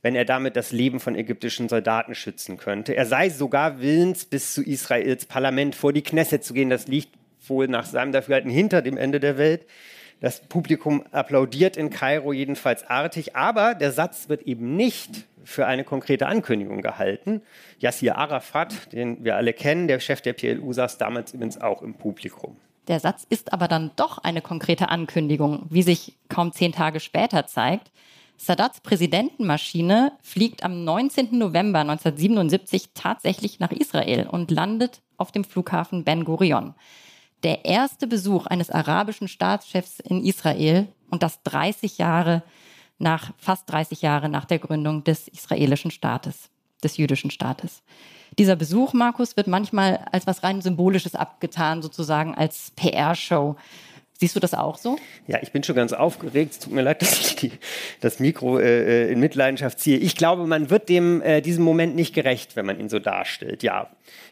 wenn 0.00 0.14
er 0.14 0.24
damit 0.24 0.54
das 0.54 0.70
Leben 0.70 1.00
von 1.00 1.16
ägyptischen 1.16 1.68
Soldaten 1.68 2.14
schützen 2.14 2.56
könnte. 2.56 2.94
Er 2.94 3.04
sei 3.04 3.30
sogar 3.30 3.80
willens, 3.80 4.26
bis 4.26 4.54
zu 4.54 4.62
Israels 4.62 5.26
Parlament 5.26 5.74
vor 5.74 5.92
die 5.92 6.02
Knesset 6.02 6.44
zu 6.44 6.54
gehen. 6.54 6.70
Das 6.70 6.86
liegt 6.86 7.18
wohl 7.48 7.68
nach 7.68 7.86
seinem 7.86 8.12
Dafürhalten 8.12 8.50
hinter 8.50 8.82
dem 8.82 8.96
Ende 8.96 9.20
der 9.20 9.38
Welt. 9.38 9.66
Das 10.20 10.40
Publikum 10.40 11.04
applaudiert 11.12 11.76
in 11.76 11.90
Kairo 11.90 12.32
jedenfalls 12.32 12.84
artig, 12.84 13.36
aber 13.36 13.74
der 13.74 13.92
Satz 13.92 14.28
wird 14.28 14.42
eben 14.42 14.74
nicht 14.74 15.26
für 15.44 15.66
eine 15.66 15.84
konkrete 15.84 16.26
Ankündigung 16.26 16.82
gehalten. 16.82 17.40
Yassir 17.78 18.18
Arafat, 18.18 18.92
den 18.92 19.24
wir 19.24 19.36
alle 19.36 19.52
kennen, 19.52 19.86
der 19.86 20.00
Chef 20.00 20.20
der 20.20 20.32
PLU, 20.32 20.72
saß 20.72 20.98
damals 20.98 21.32
übrigens 21.32 21.60
auch 21.60 21.82
im 21.82 21.94
Publikum. 21.94 22.56
Der 22.88 23.00
Satz 23.00 23.26
ist 23.28 23.52
aber 23.52 23.68
dann 23.68 23.92
doch 23.96 24.18
eine 24.18 24.40
konkrete 24.40 24.88
Ankündigung, 24.88 25.66
wie 25.70 25.82
sich 25.82 26.16
kaum 26.28 26.52
zehn 26.52 26.72
Tage 26.72 27.00
später 27.00 27.46
zeigt. 27.46 27.92
Sadats 28.36 28.80
Präsidentenmaschine 28.80 30.12
fliegt 30.22 30.64
am 30.64 30.84
19. 30.84 31.38
November 31.38 31.80
1977 31.80 32.90
tatsächlich 32.94 33.60
nach 33.60 33.72
Israel 33.72 34.26
und 34.26 34.50
landet 34.50 35.00
auf 35.16 35.32
dem 35.32 35.44
Flughafen 35.44 36.04
Ben 36.04 36.24
Gurion 36.24 36.74
der 37.42 37.64
erste 37.64 38.06
Besuch 38.06 38.46
eines 38.46 38.70
arabischen 38.70 39.28
Staatschefs 39.28 40.00
in 40.00 40.24
Israel 40.24 40.88
und 41.10 41.22
das 41.22 41.42
30 41.44 41.98
Jahre 41.98 42.42
nach, 42.98 43.32
fast 43.38 43.70
30 43.70 44.02
Jahre 44.02 44.28
nach 44.28 44.44
der 44.44 44.58
Gründung 44.58 45.04
des 45.04 45.28
israelischen 45.28 45.90
Staates, 45.90 46.50
des 46.82 46.96
jüdischen 46.96 47.30
Staates. 47.30 47.82
Dieser 48.38 48.56
Besuch, 48.56 48.92
Markus, 48.92 49.36
wird 49.36 49.46
manchmal 49.46 50.06
als 50.12 50.26
was 50.26 50.42
rein 50.42 50.60
Symbolisches 50.60 51.14
abgetan, 51.14 51.82
sozusagen 51.82 52.34
als 52.34 52.72
PR-Show. 52.76 53.56
Siehst 54.20 54.34
du 54.34 54.40
das 54.40 54.52
auch 54.52 54.78
so? 54.78 54.98
Ja, 55.28 55.38
ich 55.42 55.52
bin 55.52 55.62
schon 55.62 55.76
ganz 55.76 55.92
aufgeregt. 55.92 56.52
Es 56.52 56.58
tut 56.58 56.72
mir 56.72 56.82
leid, 56.82 57.02
dass 57.02 57.20
ich 57.20 57.36
die, 57.36 57.52
das 58.00 58.18
Mikro 58.18 58.58
äh, 58.58 59.06
äh 59.06 59.12
in 59.12 59.20
Mitleidenschaft 59.20 59.78
ziehe. 59.78 59.96
Ich 59.96 60.16
glaube, 60.16 60.46
man 60.46 60.70
wird 60.70 60.88
dem 60.88 61.22
äh, 61.22 61.40
diesem 61.40 61.62
Moment 61.62 61.94
nicht 61.94 62.14
gerecht, 62.14 62.56
wenn 62.56 62.66
man 62.66 62.80
ihn 62.80 62.88
so 62.88 62.98
darstellt. 62.98 63.62
Ja, 63.62 63.90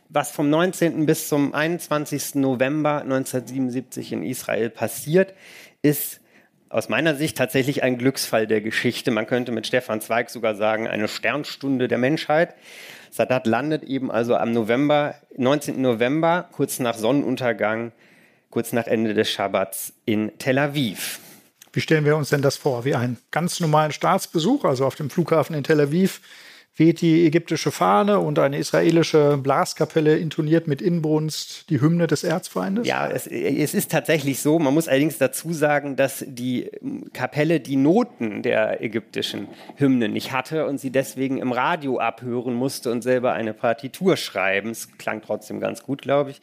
was 0.08 0.32
vom 0.32 0.50
19. 0.50 1.06
bis 1.06 1.28
zum 1.28 1.54
21. 1.54 2.34
November 2.34 3.02
1977 3.02 4.12
in 4.12 4.22
Israel 4.24 4.70
passiert, 4.70 5.34
ist 5.82 6.20
aus 6.68 6.88
meiner 6.88 7.14
Sicht 7.14 7.38
tatsächlich 7.38 7.84
ein 7.84 7.96
Glücksfall 7.96 8.48
der 8.48 8.62
Geschichte. 8.62 9.12
Man 9.12 9.28
könnte 9.28 9.52
mit 9.52 9.68
Stefan 9.68 10.00
Zweig 10.00 10.30
sogar 10.30 10.56
sagen, 10.56 10.88
eine 10.88 11.06
Sternstunde 11.06 11.86
der 11.86 11.98
Menschheit. 11.98 12.54
Sadat 13.10 13.46
landet 13.46 13.84
eben 13.84 14.10
also 14.10 14.34
am 14.34 14.50
November, 14.50 15.14
19. 15.36 15.80
November, 15.80 16.48
kurz 16.50 16.80
nach 16.80 16.98
Sonnenuntergang 16.98 17.92
kurz 18.50 18.72
nach 18.72 18.86
Ende 18.86 19.14
des 19.14 19.30
Schabbats 19.30 19.92
in 20.04 20.32
Tel 20.38 20.58
Aviv. 20.58 21.20
Wie 21.72 21.80
stellen 21.80 22.04
wir 22.04 22.16
uns 22.16 22.30
denn 22.30 22.42
das 22.42 22.56
vor? 22.56 22.84
Wie 22.84 22.94
einen 22.94 23.18
ganz 23.30 23.60
normalen 23.60 23.92
Staatsbesuch, 23.92 24.64
also 24.64 24.86
auf 24.86 24.94
dem 24.94 25.10
Flughafen 25.10 25.54
in 25.54 25.62
Tel 25.62 25.80
Aviv, 25.80 26.22
weht 26.76 27.00
die 27.00 27.26
ägyptische 27.26 27.70
Fahne 27.70 28.18
und 28.18 28.38
eine 28.38 28.58
israelische 28.58 29.38
Blaskapelle 29.38 30.16
intoniert 30.16 30.68
mit 30.68 30.82
Inbrunst 30.82 31.70
die 31.70 31.80
Hymne 31.80 32.06
des 32.06 32.22
Erzfeindes? 32.22 32.86
Ja, 32.86 33.08
es, 33.08 33.26
es, 33.26 33.74
ist 33.74 33.90
tatsächlich 33.90 34.40
so. 34.40 34.58
Man 34.58 34.74
muss 34.74 34.88
allerdings 34.88 35.18
dazu 35.18 35.52
sagen, 35.52 35.96
dass 35.96 36.24
die 36.26 36.70
Kapelle 37.12 37.60
die 37.60 37.76
Noten 37.76 38.42
der 38.42 38.82
ägyptischen 38.82 39.48
Hymne 39.76 40.08
nicht 40.08 40.32
hatte 40.32 40.66
und 40.66 40.78
sie 40.78 40.90
deswegen 40.90 41.38
im 41.38 41.52
Radio 41.52 41.98
abhören 41.98 42.54
musste 42.54 42.90
und 42.90 43.02
selber 43.02 43.32
eine 43.32 43.54
Partitur 43.54 44.16
schreiben. 44.16 44.70
Es 44.70 44.98
klang 44.98 45.22
trotzdem 45.22 45.60
ganz 45.60 45.82
gut, 45.82 46.02
glaube 46.02 46.30
ich 46.30 46.40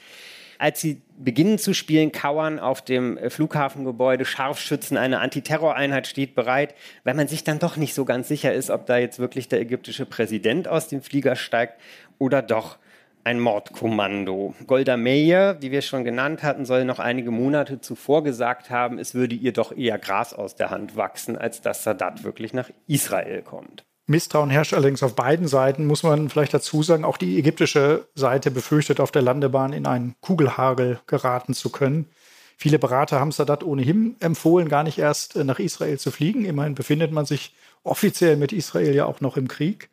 als 0.63 0.79
sie 0.79 1.01
beginnen 1.17 1.57
zu 1.57 1.73
spielen, 1.73 2.13
kauern 2.13 2.57
auf 2.57 2.81
dem 2.81 3.17
äh, 3.17 3.29
Flughafengebäude 3.29 4.23
Scharfschützen, 4.23 4.95
eine 4.95 5.19
Antiterroreinheit 5.19 6.07
steht 6.07 6.35
bereit, 6.35 6.73
weil 7.03 7.15
man 7.15 7.27
sich 7.27 7.43
dann 7.43 7.59
doch 7.59 7.75
nicht 7.75 7.93
so 7.93 8.05
ganz 8.05 8.29
sicher 8.29 8.53
ist, 8.53 8.69
ob 8.69 8.85
da 8.85 8.95
jetzt 8.95 9.19
wirklich 9.19 9.49
der 9.49 9.59
ägyptische 9.59 10.05
Präsident 10.05 10.69
aus 10.69 10.87
dem 10.87 11.01
Flieger 11.01 11.35
steigt 11.35 11.81
oder 12.17 12.41
doch 12.41 12.77
ein 13.25 13.41
Mordkommando. 13.41 14.55
Golda 14.65 14.95
Meir, 14.95 15.53
die 15.53 15.71
wir 15.71 15.81
schon 15.81 16.05
genannt 16.05 16.43
hatten, 16.43 16.63
soll 16.63 16.85
noch 16.85 16.99
einige 16.99 17.31
Monate 17.31 17.81
zuvor 17.81 18.23
gesagt 18.23 18.69
haben, 18.69 18.99
es 18.99 19.13
würde 19.13 19.35
ihr 19.35 19.51
doch 19.51 19.75
eher 19.75 19.99
Gras 19.99 20.33
aus 20.33 20.55
der 20.55 20.69
Hand 20.69 20.95
wachsen, 20.95 21.37
als 21.37 21.59
dass 21.59 21.83
Sadat 21.83 22.23
wirklich 22.23 22.53
nach 22.53 22.69
Israel 22.87 23.41
kommt. 23.41 23.83
Misstrauen 24.05 24.49
herrscht 24.49 24.73
allerdings 24.73 25.01
auf 25.01 25.15
beiden 25.15 25.47
Seiten, 25.47 25.85
muss 25.85 26.03
man 26.03 26.29
vielleicht 26.29 26.53
dazu 26.53 26.83
sagen. 26.83 27.05
Auch 27.05 27.17
die 27.17 27.37
ägyptische 27.39 28.07
Seite 28.15 28.51
befürchtet, 28.51 28.99
auf 28.99 29.11
der 29.11 29.21
Landebahn 29.21 29.71
in 29.71 29.85
einen 29.85 30.15
Kugelhagel 30.19 30.99
geraten 31.07 31.53
zu 31.53 31.69
können. 31.69 32.09
Viele 32.57 32.79
Berater 32.79 33.19
haben 33.19 33.31
Sadat 33.31 33.63
ohnehin 33.63 34.15
empfohlen, 34.19 34.69
gar 34.69 34.83
nicht 34.83 34.97
erst 34.97 35.35
äh, 35.35 35.43
nach 35.43 35.59
Israel 35.59 35.97
zu 35.99 36.11
fliegen. 36.11 36.45
Immerhin 36.45 36.75
befindet 36.75 37.11
man 37.11 37.25
sich 37.25 37.55
offiziell 37.83 38.37
mit 38.37 38.53
Israel 38.53 38.93
ja 38.93 39.05
auch 39.05 39.21
noch 39.21 39.37
im 39.37 39.47
Krieg. 39.47 39.89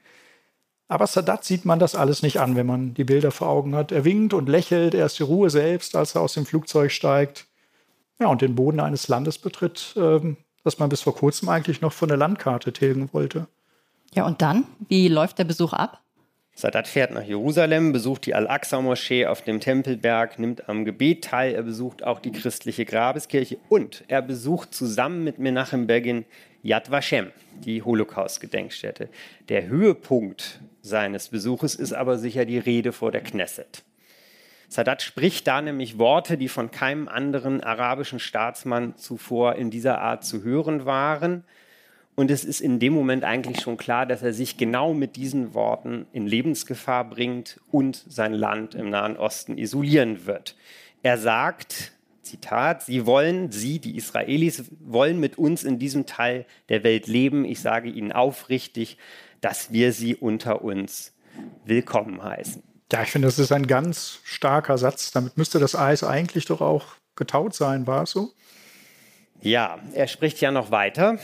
Aber 0.89 1.07
Sadat 1.07 1.45
sieht 1.45 1.65
man 1.65 1.79
das 1.79 1.95
alles 1.95 2.23
nicht 2.23 2.41
an, 2.41 2.57
wenn 2.57 2.67
man 2.67 2.95
die 2.95 3.05
Bilder 3.05 3.31
vor 3.31 3.49
Augen 3.49 3.77
hat. 3.77 3.93
Er 3.93 4.05
winkt 4.05 4.35
und 4.35 4.49
lächelt, 4.49 4.95
er 4.95 5.07
ist 5.07 5.21
die 5.21 5.23
Ruhe 5.23 5.49
selbst, 5.49 5.95
als 5.95 6.17
er 6.17 6.21
aus 6.21 6.35
dem 6.35 6.47
Flugzeug 6.47 6.91
steigt. 6.91 7.47
Ja, 8.19 8.27
und 8.27 8.43
den 8.43 8.57
Boden 8.57 8.81
eines 8.81 9.07
Landes 9.07 9.39
betritt, 9.39 9.95
ähm, 9.97 10.37
das 10.65 10.79
man 10.79 10.89
bis 10.89 11.01
vor 11.01 11.15
kurzem 11.15 11.49
eigentlich 11.49 11.81
noch 11.81 11.93
von 11.93 12.09
der 12.09 12.19
Landkarte 12.19 12.73
tilgen 12.73 13.09
wollte. 13.13 13.47
Ja, 14.15 14.27
und 14.27 14.43
dann? 14.43 14.65
Wie 14.89 15.09
läuft 15.09 15.39
der 15.39 15.45
Besuch 15.45 15.73
ab? 15.73 16.01
Sadat 16.55 16.89
fährt 16.89 17.13
nach 17.13 17.23
Jerusalem, 17.23 17.93
besucht 17.93 18.27
die 18.27 18.35
Al-Aqsa-Moschee 18.35 19.27
auf 19.27 19.43
dem 19.43 19.61
Tempelberg, 19.61 20.39
nimmt 20.39 20.69
am 20.69 20.85
Gebet 20.85 21.25
teil, 21.25 21.55
er 21.55 21.63
besucht 21.63 22.05
auch 22.05 22.21
die 22.21 22.33
christliche 22.33 22.85
Grabeskirche 22.85 23.57
und 23.69 24.05
er 24.09 24.21
besucht 24.21 24.75
zusammen 24.75 25.25
mit 25.25 25.39
Menachem 25.39 25.87
Begin 25.87 26.27
Yad 26.63 26.91
Vashem, 26.91 27.31
die 27.65 27.83
Holocaust-Gedenkstätte. 27.83 29.09
Der 29.49 29.69
Höhepunkt 29.69 30.61
seines 30.83 31.29
Besuches 31.29 31.75
ist 31.75 31.95
aber 31.95 32.19
sicher 32.19 32.45
die 32.45 32.59
Rede 32.59 32.93
vor 32.93 33.11
der 33.11 33.23
Knesset. 33.23 33.85
Sadat 34.69 35.03
spricht 35.03 35.47
da 35.47 35.63
nämlich 35.63 35.99
Worte, 35.99 36.37
die 36.37 36.49
von 36.49 36.71
keinem 36.71 37.09
anderen 37.09 37.63
arabischen 37.63 38.19
Staatsmann 38.19 38.97
zuvor 38.97 39.57
in 39.57 39.71
dieser 39.71 40.01
Art 40.01 40.25
zu 40.25 40.43
hören 40.43 40.85
waren. 40.85 41.45
Und 42.21 42.31
es 42.31 42.45
ist 42.45 42.61
in 42.61 42.79
dem 42.81 42.93
Moment 42.93 43.25
eigentlich 43.25 43.63
schon 43.63 43.79
klar, 43.79 44.05
dass 44.05 44.21
er 44.21 44.35
sich 44.35 44.59
genau 44.59 44.93
mit 44.93 45.17
diesen 45.17 45.55
Worten 45.55 46.05
in 46.13 46.27
Lebensgefahr 46.27 47.09
bringt 47.09 47.59
und 47.71 48.05
sein 48.09 48.35
Land 48.35 48.75
im 48.75 48.91
Nahen 48.91 49.17
Osten 49.17 49.57
isolieren 49.57 50.27
wird. 50.27 50.55
Er 51.03 51.17
sagt, 51.17 51.93
Zitat, 52.21 52.83
Sie 52.83 53.07
wollen, 53.07 53.53
Sie, 53.53 53.79
die 53.79 53.97
Israelis, 53.97 54.65
wollen 54.81 55.19
mit 55.19 55.39
uns 55.39 55.65
in 55.65 55.79
diesem 55.79 56.05
Teil 56.05 56.45
der 56.69 56.85
Welt 56.85 57.07
leben. 57.07 57.47
Ich 57.47 57.63
sage 57.63 57.89
Ihnen 57.89 58.13
aufrichtig, 58.13 58.99
dass 59.41 59.73
wir 59.73 59.95
Sie 59.95 60.15
unter 60.15 60.61
uns 60.61 61.15
willkommen 61.65 62.23
heißen. 62.23 62.63
Ja, 62.93 63.03
ich 63.03 63.13
finde, 63.13 63.29
das 63.29 63.39
ist 63.39 63.51
ein 63.51 63.67
ganz 63.67 64.21
starker 64.25 64.77
Satz. 64.77 65.11
Damit 65.11 65.39
müsste 65.39 65.59
das 65.59 65.75
Eis 65.75 66.05
eigentlich 66.05 66.45
doch 66.45 66.61
auch 66.61 66.85
getaut 67.17 67.55
sein, 67.55 67.87
war 67.87 68.03
es 68.03 68.11
so? 68.11 68.35
Ja, 69.41 69.79
er 69.95 70.07
spricht 70.07 70.43
ja 70.43 70.51
noch 70.51 70.71
weiter. 70.71 71.19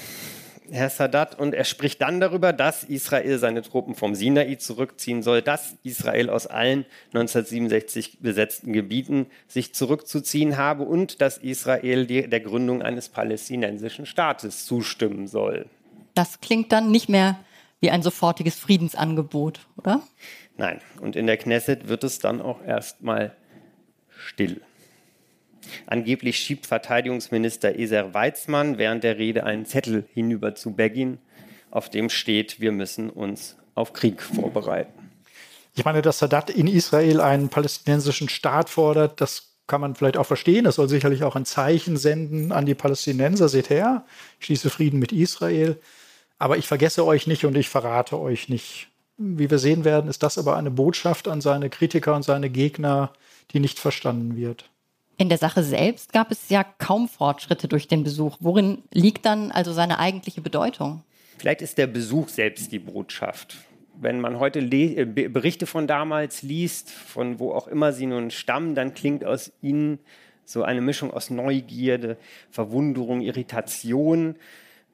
Herr 0.70 0.90
Sadat, 0.90 1.38
und 1.38 1.54
er 1.54 1.64
spricht 1.64 2.02
dann 2.02 2.20
darüber, 2.20 2.52
dass 2.52 2.84
Israel 2.84 3.38
seine 3.38 3.62
Truppen 3.62 3.94
vom 3.94 4.14
Sinai 4.14 4.56
zurückziehen 4.56 5.22
soll, 5.22 5.42
dass 5.42 5.76
Israel 5.82 6.30
aus 6.30 6.46
allen 6.46 6.84
1967 7.14 8.18
besetzten 8.20 8.72
Gebieten 8.72 9.26
sich 9.48 9.74
zurückzuziehen 9.74 10.56
habe 10.56 10.84
und 10.84 11.20
dass 11.20 11.38
Israel 11.38 12.06
der 12.06 12.40
Gründung 12.40 12.82
eines 12.82 13.08
palästinensischen 13.08 14.06
Staates 14.06 14.66
zustimmen 14.66 15.26
soll. 15.26 15.66
Das 16.14 16.40
klingt 16.40 16.72
dann 16.72 16.90
nicht 16.90 17.08
mehr 17.08 17.38
wie 17.80 17.90
ein 17.90 18.02
sofortiges 18.02 18.56
Friedensangebot, 18.56 19.60
oder? 19.76 20.02
Nein, 20.56 20.80
und 21.00 21.14
in 21.14 21.26
der 21.26 21.36
Knesset 21.36 21.88
wird 21.88 22.04
es 22.04 22.18
dann 22.18 22.40
auch 22.40 22.62
erstmal 22.64 23.36
still. 24.08 24.62
Angeblich 25.86 26.38
schiebt 26.38 26.66
Verteidigungsminister 26.66 27.78
Eser 27.78 28.14
Weizmann 28.14 28.78
während 28.78 29.04
der 29.04 29.18
Rede 29.18 29.44
einen 29.44 29.66
Zettel 29.66 30.04
hinüber 30.12 30.54
zu 30.54 30.74
Begin, 30.74 31.18
auf 31.70 31.90
dem 31.90 32.10
steht, 32.10 32.60
wir 32.60 32.72
müssen 32.72 33.10
uns 33.10 33.56
auf 33.74 33.92
Krieg 33.92 34.22
vorbereiten. 34.22 35.10
Ich 35.74 35.84
meine, 35.84 36.00
dass 36.00 36.18
Sadat 36.18 36.48
in 36.48 36.68
Israel 36.68 37.20
einen 37.20 37.50
palästinensischen 37.50 38.28
Staat 38.28 38.70
fordert, 38.70 39.20
das 39.20 39.56
kann 39.66 39.80
man 39.80 39.94
vielleicht 39.94 40.16
auch 40.16 40.26
verstehen. 40.26 40.64
Das 40.64 40.76
soll 40.76 40.88
sicherlich 40.88 41.22
auch 41.24 41.36
ein 41.36 41.44
Zeichen 41.44 41.96
senden 41.96 42.52
an 42.52 42.66
die 42.66 42.74
Palästinenser. 42.74 43.48
Seht 43.48 43.68
her, 43.68 44.04
ich 44.38 44.46
schließe 44.46 44.70
Frieden 44.70 44.98
mit 44.98 45.12
Israel. 45.12 45.78
Aber 46.38 46.56
ich 46.56 46.68
vergesse 46.68 47.04
euch 47.04 47.26
nicht 47.26 47.44
und 47.44 47.56
ich 47.56 47.68
verrate 47.68 48.18
euch 48.18 48.48
nicht. 48.48 48.88
Wie 49.16 49.50
wir 49.50 49.58
sehen 49.58 49.84
werden, 49.84 50.08
ist 50.10 50.22
das 50.22 50.38
aber 50.38 50.56
eine 50.56 50.70
Botschaft 50.70 51.28
an 51.28 51.40
seine 51.40 51.70
Kritiker 51.70 52.14
und 52.14 52.22
seine 52.22 52.50
Gegner, 52.50 53.12
die 53.52 53.60
nicht 53.60 53.78
verstanden 53.78 54.36
wird. 54.36 54.70
In 55.18 55.30
der 55.30 55.38
Sache 55.38 55.62
selbst 55.62 56.12
gab 56.12 56.30
es 56.30 56.50
ja 56.50 56.62
kaum 56.62 57.08
Fortschritte 57.08 57.68
durch 57.68 57.88
den 57.88 58.04
Besuch. 58.04 58.36
Worin 58.40 58.82
liegt 58.92 59.24
dann 59.24 59.50
also 59.50 59.72
seine 59.72 59.98
eigentliche 59.98 60.42
Bedeutung? 60.42 61.02
Vielleicht 61.38 61.62
ist 61.62 61.78
der 61.78 61.86
Besuch 61.86 62.28
selbst 62.28 62.70
die 62.70 62.78
Botschaft. 62.78 63.56
Wenn 63.98 64.20
man 64.20 64.38
heute 64.38 64.58
äh, 64.58 65.04
Berichte 65.06 65.66
von 65.66 65.86
damals 65.86 66.42
liest, 66.42 66.90
von 66.90 67.38
wo 67.38 67.52
auch 67.52 67.66
immer 67.66 67.94
sie 67.94 68.04
nun 68.04 68.30
stammen, 68.30 68.74
dann 68.74 68.92
klingt 68.92 69.24
aus 69.24 69.52
ihnen 69.62 69.98
so 70.44 70.62
eine 70.62 70.82
Mischung 70.82 71.10
aus 71.10 71.30
Neugierde, 71.30 72.18
Verwunderung, 72.50 73.22
Irritation, 73.22 74.36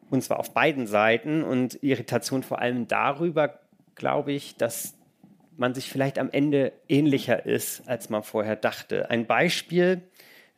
und 0.08 0.22
zwar 0.22 0.38
auf 0.38 0.54
beiden 0.54 0.86
Seiten. 0.86 1.42
Und 1.42 1.82
Irritation 1.82 2.44
vor 2.44 2.60
allem 2.60 2.86
darüber, 2.86 3.58
glaube 3.96 4.32
ich, 4.32 4.56
dass 4.56 4.94
man 5.56 5.74
sich 5.74 5.90
vielleicht 5.90 6.18
am 6.18 6.30
Ende 6.30 6.72
ähnlicher 6.88 7.44
ist, 7.44 7.88
als 7.88 8.08
man 8.08 8.22
vorher 8.22 8.56
dachte. 8.56 9.10
Ein 9.10 9.26
Beispiel, 9.26 10.02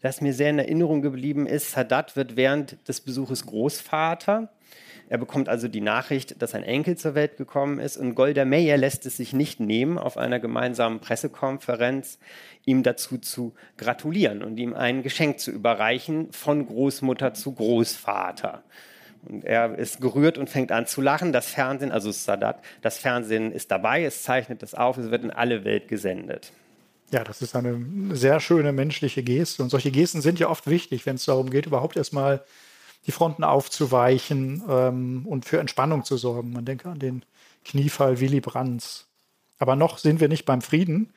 das 0.05 0.21
mir 0.21 0.35
sehr 0.35 0.51
in 0.51 0.59
Erinnerung 0.59 1.01
geblieben 1.01 1.47
ist, 1.47 1.71
Sadat 1.71 2.15
wird 2.15 2.37
während 2.37 2.77
des 2.87 3.01
Besuches 3.01 3.47
Großvater. 3.47 4.51
Er 5.09 5.17
bekommt 5.17 5.49
also 5.49 5.67
die 5.67 5.81
Nachricht, 5.81 6.43
dass 6.43 6.55
ein 6.55 6.63
Enkel 6.63 6.99
zur 6.99 7.15
Welt 7.15 7.39
gekommen 7.39 7.79
ist 7.79 7.97
und 7.97 8.15
Golda 8.15 8.45
Meir 8.45 8.77
lässt 8.77 9.07
es 9.07 9.17
sich 9.17 9.33
nicht 9.33 9.61
nehmen, 9.61 9.97
auf 9.97 10.19
einer 10.19 10.41
gemeinsamen 10.41 11.01
Pressekonferenz 11.01 12.19
ihm 12.67 12.83
dazu 12.83 13.17
zu 13.17 13.55
gratulieren 13.79 14.43
und 14.43 14.59
ihm 14.59 14.75
ein 14.75 15.03
Geschenk 15.03 15.41
zu 15.41 15.51
überreichen 15.51 16.31
von 16.33 16.67
Großmutter 16.67 17.33
zu 17.33 17.55
Großvater. 17.55 18.63
Und 19.27 19.47
er 19.47 19.79
ist 19.79 20.03
gerührt 20.03 20.37
und 20.37 20.51
fängt 20.51 20.71
an 20.71 20.87
zu 20.87 21.01
lachen. 21.01 21.33
Das 21.33 21.49
Fernsehen, 21.49 21.93
also 21.93 22.11
Sadat, 22.11 22.61
das 22.83 22.99
Fernsehen 22.99 23.53
ist 23.53 23.71
dabei, 23.71 24.05
es 24.05 24.23
zeichnet 24.23 24.63
es 24.63 24.75
auf, 24.75 24.99
es 24.99 25.11
wird 25.11 25.25
in 25.25 25.31
alle 25.31 25.65
Welt 25.65 25.89
gesendet. 25.89 26.53
Ja, 27.15 27.23
das 27.23 27.43
ist 27.43 27.55
eine 27.55 27.81
sehr 28.17 28.41
schöne 28.41 28.73
menschliche 28.73 29.23
Geste. 29.23 29.63
Und 29.63 29.71
solche 29.71 29.93
Gesten 29.93 30.21
sind 30.21 30.41
ja 30.41 30.49
oft 30.49 30.67
wichtig, 30.67 31.07
wenn 31.07 31.15
es 31.15 31.25
darum 31.25 31.49
geht, 31.49 31.65
überhaupt 31.65 31.97
erstmal 31.97 32.45
die 33.07 33.13
Fronten 33.13 33.45
aufzuweichen 33.45 34.65
ähm, 34.69 35.25
und 35.25 35.45
für 35.45 35.61
Entspannung 35.61 36.03
zu 36.03 36.17
sorgen. 36.17 36.53
Man 36.53 36.65
denke 36.65 36.89
an 36.89 36.99
den 36.99 37.25
Kniefall 37.65 38.19
Willy 38.19 38.41
Brandts. 38.41 39.07
Aber 39.61 39.77
noch 39.77 39.99
sind 39.99 40.19
wir 40.19 40.27
nicht 40.27 40.45
beim 40.45 40.61
Frieden. 40.61 41.13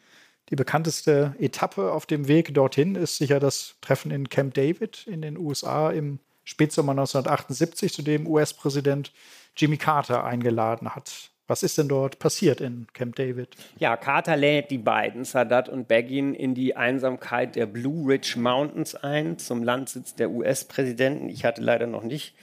Die 0.52 0.56
bekannteste 0.56 1.34
Etappe 1.40 1.92
auf 1.92 2.06
dem 2.06 2.28
Weg 2.28 2.54
dorthin 2.54 2.94
ist 2.94 3.18
sicher 3.18 3.40
das 3.40 3.74
Treffen 3.82 4.12
in 4.12 4.30
Camp 4.30 4.54
David 4.54 5.08
in 5.08 5.24
den 5.24 5.36
USA 5.36 5.90
im 5.90 6.20
Spätsommer 6.44 6.92
1978, 6.92 7.92
zu 7.92 8.04
dem 8.04 8.28
US-Präsident 8.28 9.12
Jimmy 9.56 9.78
Carter 9.78 10.24
eingeladen 10.24 10.94
hat. 10.94 11.32
Was 11.48 11.64
ist 11.64 11.78
denn 11.78 11.88
dort 11.88 12.20
passiert 12.20 12.60
in 12.60 12.88
Camp 12.94 13.16
David? 13.16 13.50
Ja, 13.80 13.96
Carter 13.96 14.36
lädt 14.36 14.70
die 14.70 14.78
beiden, 14.78 15.24
Sadat 15.24 15.70
und 15.70 15.88
Begin, 15.88 16.34
in 16.34 16.54
die 16.54 16.76
Einsamkeit 16.76 17.56
der 17.56 17.66
Blue 17.66 18.06
Ridge 18.06 18.38
Mountains 18.38 18.96
ein, 18.96 19.38
zum 19.40 19.64
Landsitz 19.64 20.14
der 20.14 20.30
US-Präsidenten. 20.30 21.30
Ich 21.30 21.46
hatte 21.46 21.62
leider 21.62 21.88
noch 21.88 22.04
nicht 22.04 22.36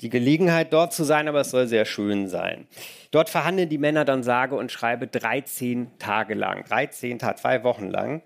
die 0.00 0.10
Gelegenheit, 0.10 0.72
dort 0.72 0.92
zu 0.92 1.02
sein, 1.02 1.26
aber 1.26 1.40
es 1.40 1.50
soll 1.50 1.66
sehr 1.66 1.86
schön 1.86 2.28
sein. 2.28 2.68
Dort 3.10 3.30
verhandeln 3.30 3.68
die 3.68 3.78
Männer 3.78 4.04
dann 4.04 4.22
sage 4.22 4.54
und 4.54 4.70
schreibe 4.70 5.08
13 5.08 5.98
Tage 5.98 6.34
lang, 6.34 6.64
13 6.64 7.18
Tage, 7.18 7.40
zwei 7.40 7.64
Wochen 7.64 7.90
lang 7.90 8.22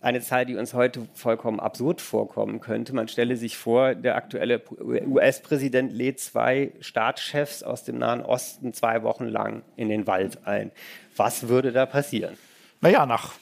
eine 0.00 0.20
Zahl, 0.20 0.44
die 0.46 0.56
uns 0.56 0.74
heute 0.74 1.06
vollkommen 1.14 1.58
absurd 1.58 2.00
vorkommen 2.00 2.60
könnte. 2.60 2.94
Man 2.94 3.08
stelle 3.08 3.36
sich 3.36 3.56
vor, 3.56 3.94
der 3.94 4.16
aktuelle 4.16 4.62
US-Präsident 4.80 5.92
lädt 5.92 6.20
zwei 6.20 6.72
Staatschefs 6.80 7.62
aus 7.62 7.84
dem 7.84 7.98
Nahen 7.98 8.22
Osten 8.22 8.72
zwei 8.74 9.02
Wochen 9.02 9.26
lang 9.26 9.62
in 9.76 9.88
den 9.88 10.06
Wald 10.06 10.46
ein. 10.46 10.70
Was 11.16 11.48
würde 11.48 11.72
da 11.72 11.86
passieren? 11.86 12.36
Naja, 12.80 13.06
nach 13.06 13.32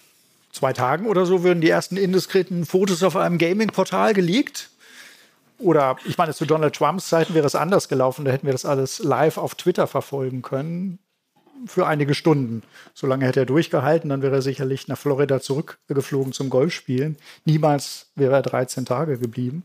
zwei 0.53 0.73
Tagen 0.73 1.07
oder 1.07 1.27
so 1.27 1.43
würden 1.43 1.61
die 1.61 1.71
ersten 1.71 1.97
indiskreten 1.97 2.65
Fotos 2.65 3.03
auf 3.03 3.17
einem 3.17 3.39
Gaming-Portal 3.39 4.15
geleakt. 4.15 4.71
Oder 5.59 5.97
ich 6.05 6.17
meine, 6.17 6.33
zu 6.35 6.47
Donald 6.47 6.75
Trumps 6.75 7.09
Zeiten 7.09 7.35
wäre 7.35 7.47
es 7.47 7.55
anders 7.55 7.89
gelaufen. 7.89 8.25
Da 8.25 8.31
hätten 8.31 8.47
wir 8.47 8.53
das 8.53 8.65
alles 8.65 9.01
live 9.01 9.39
auf 9.39 9.55
Twitter 9.55 9.87
verfolgen 9.87 10.43
können 10.43 10.99
für 11.67 11.87
einige 11.87 12.15
Stunden. 12.15 12.63
Solange 12.95 13.27
hätte 13.27 13.41
er 13.41 13.47
durchgehalten, 13.47 14.11
dann 14.11 14.23
wäre 14.23 14.37
er 14.37 14.43
sicherlich 14.43 14.89
nach 14.89 14.99
Florida 14.99 15.41
zurückgeflogen 15.41 16.33
zum 16.33 16.51
Golfspielen. 16.51 17.17
Niemals 17.45 18.11
wäre 18.15 18.35
er 18.35 18.43
13 18.43 18.85
Tage 18.85 19.19
geblieben. 19.19 19.65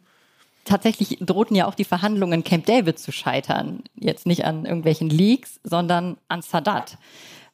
Tatsächlich 0.66 1.18
drohten 1.20 1.56
ja 1.56 1.68
auch 1.68 1.74
die 1.74 1.84
Verhandlungen 1.84 2.44
Camp 2.44 2.66
David 2.66 3.00
zu 3.00 3.12
scheitern. 3.12 3.84
Jetzt 3.96 4.28
nicht 4.28 4.46
an 4.46 4.66
irgendwelchen 4.66 5.10
Leaks, 5.10 5.60
sondern 5.64 6.18
an 6.28 6.42
Sadat. 6.42 6.98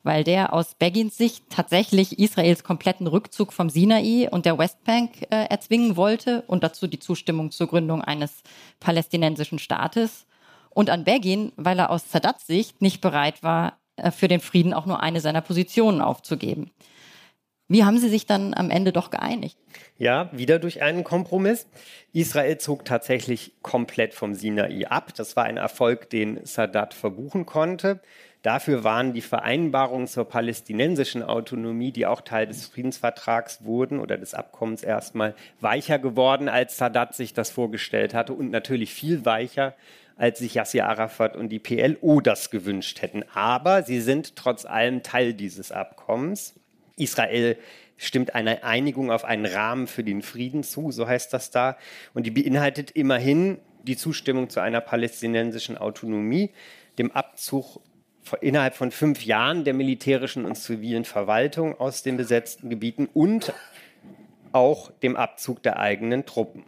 Weil 0.04 0.24
der 0.24 0.54
aus 0.54 0.76
Begins 0.76 1.18
Sicht 1.18 1.46
tatsächlich 1.50 2.20
Israels 2.20 2.64
kompletten 2.64 3.08
Rückzug 3.08 3.54
vom 3.54 3.70
Sinai 3.70 4.28
und 4.30 4.46
der 4.46 4.58
Westbank 4.58 5.24
äh, 5.32 5.46
erzwingen 5.46 5.96
wollte 5.96 6.44
und 6.48 6.64
dazu 6.64 6.88
die 6.88 7.00
Zustimmung 7.00 7.52
zur 7.52 7.68
Gründung 7.68 8.02
eines 8.02 8.44
palästinensischen 8.80 9.60
Staates. 9.60 10.26
Und 10.70 10.90
an 10.90 11.06
Begin, 11.06 11.54
weil 11.56 11.80
er 11.80 11.90
aus 11.90 12.12
Sadats 12.12 12.46
Sicht 12.48 12.82
nicht 12.82 13.00
bereit 13.00 13.42
war, 13.42 13.78
für 14.12 14.28
den 14.28 14.40
Frieden 14.40 14.74
auch 14.74 14.86
nur 14.86 15.02
eine 15.02 15.22
seiner 15.22 15.42
Positionen 15.42 16.02
aufzugeben. 16.02 16.72
Wie 17.68 17.84
haben 17.84 17.98
Sie 17.98 18.10
sich 18.10 18.28
dann 18.28 18.54
am 18.54 18.70
Ende 18.70 18.92
doch 18.92 19.10
geeinigt? 19.10 19.58
Ja, 19.98 20.30
wieder 20.32 20.60
durch 20.60 20.84
einen 20.84 21.04
Kompromiss. 21.04 21.68
Israel 22.14 22.60
zog 22.60 22.86
tatsächlich 22.86 23.54
komplett 23.64 24.14
vom 24.14 24.36
Sinai 24.36 24.88
ab. 24.88 25.14
Das 25.16 25.36
war 25.36 25.46
ein 25.46 25.58
Erfolg, 25.58 26.10
den 26.12 26.46
Sadat 26.46 26.94
verbuchen 26.94 27.48
konnte. 27.48 28.02
Dafür 28.44 28.84
waren 28.84 29.14
die 29.14 29.22
Vereinbarungen 29.22 30.06
zur 30.06 30.26
palästinensischen 30.26 31.24
Autonomie, 31.24 31.92
die 31.92 32.06
auch 32.06 32.22
Teil 32.22 32.46
des 32.46 32.68
Friedensvertrags 32.68 33.66
wurden 33.66 34.00
oder 34.00 34.20
des 34.20 34.36
Abkommens 34.36 34.84
erstmal 34.84 35.34
weicher 35.60 35.98
geworden, 35.98 36.48
als 36.48 36.78
Sadat 36.78 37.16
sich 37.16 37.34
das 37.34 37.50
vorgestellt 37.50 38.14
hatte 38.14 38.34
und 38.34 38.52
natürlich 38.52 38.94
viel 38.94 39.26
weicher 39.26 39.74
als 40.18 40.40
sich 40.40 40.54
Yassir 40.56 40.88
Arafat 40.88 41.36
und 41.36 41.50
die 41.50 41.60
PLO 41.60 42.22
das 42.22 42.50
gewünscht 42.50 43.02
hätten. 43.02 43.24
Aber 43.34 43.84
sie 43.84 44.00
sind 44.00 44.36
trotz 44.36 44.66
allem 44.66 45.04
Teil 45.04 45.34
dieses 45.34 45.72
Abkommens. 45.72 46.54
Israel 46.98 47.58
stimmt 47.98 48.36
eine 48.36 48.64
Einigung 48.64 49.12
auf 49.12 49.26
einen 49.26 49.46
Rahmen 49.46 49.88
für 49.88 50.04
den 50.04 50.22
Frieden 50.22 50.64
zu, 50.64 50.92
so 50.92 51.08
heißt 51.08 51.34
das 51.34 51.52
da. 51.52 51.78
Und 52.14 52.26
die 52.26 52.32
beinhaltet 52.32 52.92
immerhin 52.92 53.60
die 53.84 53.98
Zustimmung 53.98 54.50
zu 54.50 54.60
einer 54.62 54.82
palästinensischen 54.82 55.78
Autonomie, 55.78 56.52
dem 56.98 57.12
Abzug 57.12 57.82
innerhalb 58.42 58.76
von 58.76 58.92
fünf 58.92 59.24
Jahren 59.24 59.66
der 59.66 59.74
militärischen 59.74 60.46
und 60.46 60.56
zivilen 60.56 61.06
Verwaltung 61.06 61.80
aus 61.80 62.02
den 62.02 62.18
besetzten 62.18 62.70
Gebieten 62.70 63.08
und 63.14 63.54
auch 64.52 64.92
dem 65.04 65.16
Abzug 65.16 65.62
der 65.62 65.80
eigenen 65.80 66.26
Truppen 66.26 66.64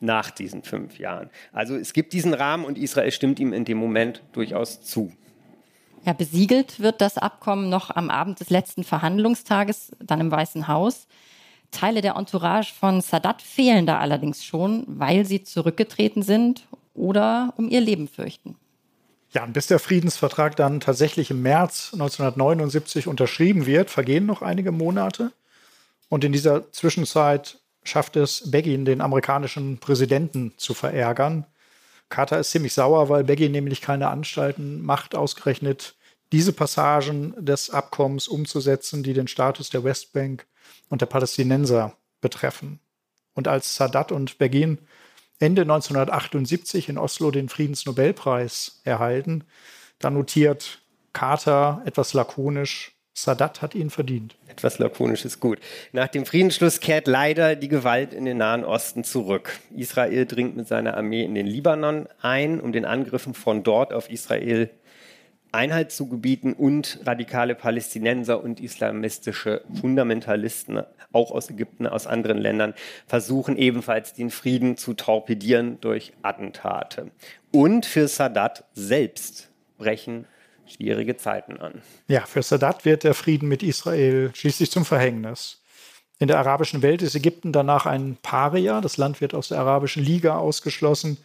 nach 0.00 0.30
diesen 0.30 0.62
fünf 0.62 0.98
Jahren. 0.98 1.30
Also 1.52 1.76
es 1.76 1.92
gibt 1.92 2.12
diesen 2.12 2.34
Rahmen 2.34 2.64
und 2.64 2.78
Israel 2.78 3.10
stimmt 3.10 3.38
ihm 3.38 3.52
in 3.52 3.64
dem 3.64 3.78
Moment 3.78 4.22
durchaus 4.32 4.82
zu. 4.82 5.12
Ja, 6.04 6.12
besiegelt 6.12 6.78
wird 6.78 7.00
das 7.00 7.18
Abkommen 7.18 7.68
noch 7.68 7.90
am 7.90 8.10
Abend 8.10 8.38
des 8.40 8.50
letzten 8.50 8.84
Verhandlungstages, 8.84 9.92
dann 9.98 10.20
im 10.20 10.30
Weißen 10.30 10.68
Haus. 10.68 11.08
Teile 11.72 12.00
der 12.00 12.14
Entourage 12.14 12.72
von 12.72 13.00
Sadat 13.00 13.42
fehlen 13.42 13.86
da 13.86 13.98
allerdings 13.98 14.44
schon, 14.44 14.84
weil 14.86 15.26
sie 15.26 15.42
zurückgetreten 15.42 16.22
sind 16.22 16.68
oder 16.94 17.52
um 17.56 17.68
ihr 17.68 17.80
Leben 17.80 18.06
fürchten. 18.06 18.56
Ja, 19.30 19.44
und 19.44 19.52
bis 19.52 19.66
der 19.66 19.78
Friedensvertrag 19.78 20.56
dann 20.56 20.80
tatsächlich 20.80 21.30
im 21.30 21.42
März 21.42 21.90
1979 21.92 23.08
unterschrieben 23.08 23.66
wird, 23.66 23.90
vergehen 23.90 24.26
noch 24.26 24.42
einige 24.42 24.72
Monate. 24.72 25.32
Und 26.08 26.22
in 26.22 26.32
dieser 26.32 26.70
Zwischenzeit 26.72 27.58
schafft 27.88 28.16
es 28.16 28.50
Begin, 28.50 28.84
den 28.84 29.00
amerikanischen 29.00 29.78
Präsidenten 29.78 30.52
zu 30.56 30.74
verärgern. 30.74 31.46
Carter 32.08 32.38
ist 32.38 32.50
ziemlich 32.50 32.74
sauer, 32.74 33.08
weil 33.08 33.24
Begin 33.24 33.52
nämlich 33.52 33.80
keine 33.80 34.08
Anstalten 34.08 34.82
macht, 34.82 35.14
ausgerechnet 35.14 35.96
diese 36.32 36.52
Passagen 36.52 37.34
des 37.38 37.70
Abkommens 37.70 38.28
umzusetzen, 38.28 39.02
die 39.02 39.12
den 39.12 39.28
Status 39.28 39.70
der 39.70 39.84
Westbank 39.84 40.46
und 40.88 41.00
der 41.00 41.06
Palästinenser 41.06 41.96
betreffen. 42.20 42.80
Und 43.34 43.48
als 43.48 43.76
Sadat 43.76 44.12
und 44.12 44.38
Begin 44.38 44.78
Ende 45.38 45.62
1978 45.62 46.88
in 46.88 46.98
Oslo 46.98 47.30
den 47.30 47.48
Friedensnobelpreis 47.48 48.80
erhalten, 48.84 49.44
da 49.98 50.10
notiert 50.10 50.80
Carter 51.12 51.82
etwas 51.84 52.14
lakonisch, 52.14 52.95
Sadat 53.18 53.62
hat 53.62 53.74
ihn 53.74 53.88
verdient. 53.88 54.36
Etwas 54.46 54.78
lakonisch 54.78 55.24
ist 55.24 55.40
gut. 55.40 55.58
Nach 55.92 56.06
dem 56.06 56.26
Friedensschluss 56.26 56.80
kehrt 56.80 57.06
leider 57.06 57.56
die 57.56 57.68
Gewalt 57.68 58.12
in 58.12 58.26
den 58.26 58.36
Nahen 58.36 58.62
Osten 58.62 59.04
zurück. 59.04 59.58
Israel 59.74 60.26
dringt 60.26 60.54
mit 60.54 60.68
seiner 60.68 60.98
Armee 60.98 61.24
in 61.24 61.34
den 61.34 61.46
Libanon 61.46 62.08
ein, 62.20 62.60
um 62.60 62.72
den 62.72 62.84
Angriffen 62.84 63.32
von 63.32 63.62
dort 63.62 63.94
auf 63.94 64.10
Israel 64.10 64.68
Einhalt 65.50 65.92
zu 65.92 66.08
gebieten 66.08 66.52
und 66.52 67.00
radikale 67.06 67.54
Palästinenser 67.54 68.44
und 68.44 68.60
islamistische 68.60 69.62
Fundamentalisten, 69.80 70.82
auch 71.12 71.30
aus 71.30 71.48
Ägypten, 71.48 71.86
aus 71.86 72.06
anderen 72.06 72.36
Ländern, 72.36 72.74
versuchen 73.06 73.56
ebenfalls 73.56 74.12
den 74.12 74.28
Frieden 74.28 74.76
zu 74.76 74.92
torpedieren 74.92 75.80
durch 75.80 76.12
Attentate. 76.20 77.10
Und 77.50 77.86
für 77.86 78.08
Sadat 78.08 78.64
selbst 78.74 79.48
brechen 79.78 80.26
schwierige 80.66 81.16
Zeiten 81.16 81.58
an. 81.58 81.82
Ja, 82.08 82.26
für 82.26 82.42
Sadat 82.42 82.84
wird 82.84 83.04
der 83.04 83.14
Frieden 83.14 83.48
mit 83.48 83.62
Israel 83.62 84.30
schließlich 84.34 84.70
zum 84.70 84.84
Verhängnis. 84.84 85.60
In 86.18 86.28
der 86.28 86.38
arabischen 86.38 86.82
Welt 86.82 87.02
ist 87.02 87.14
Ägypten 87.14 87.52
danach 87.52 87.86
ein 87.86 88.16
Paria. 88.22 88.80
Das 88.80 88.96
Land 88.96 89.20
wird 89.20 89.34
aus 89.34 89.48
der 89.48 89.58
arabischen 89.58 90.02
Liga 90.02 90.36
ausgeschlossen. 90.36 91.18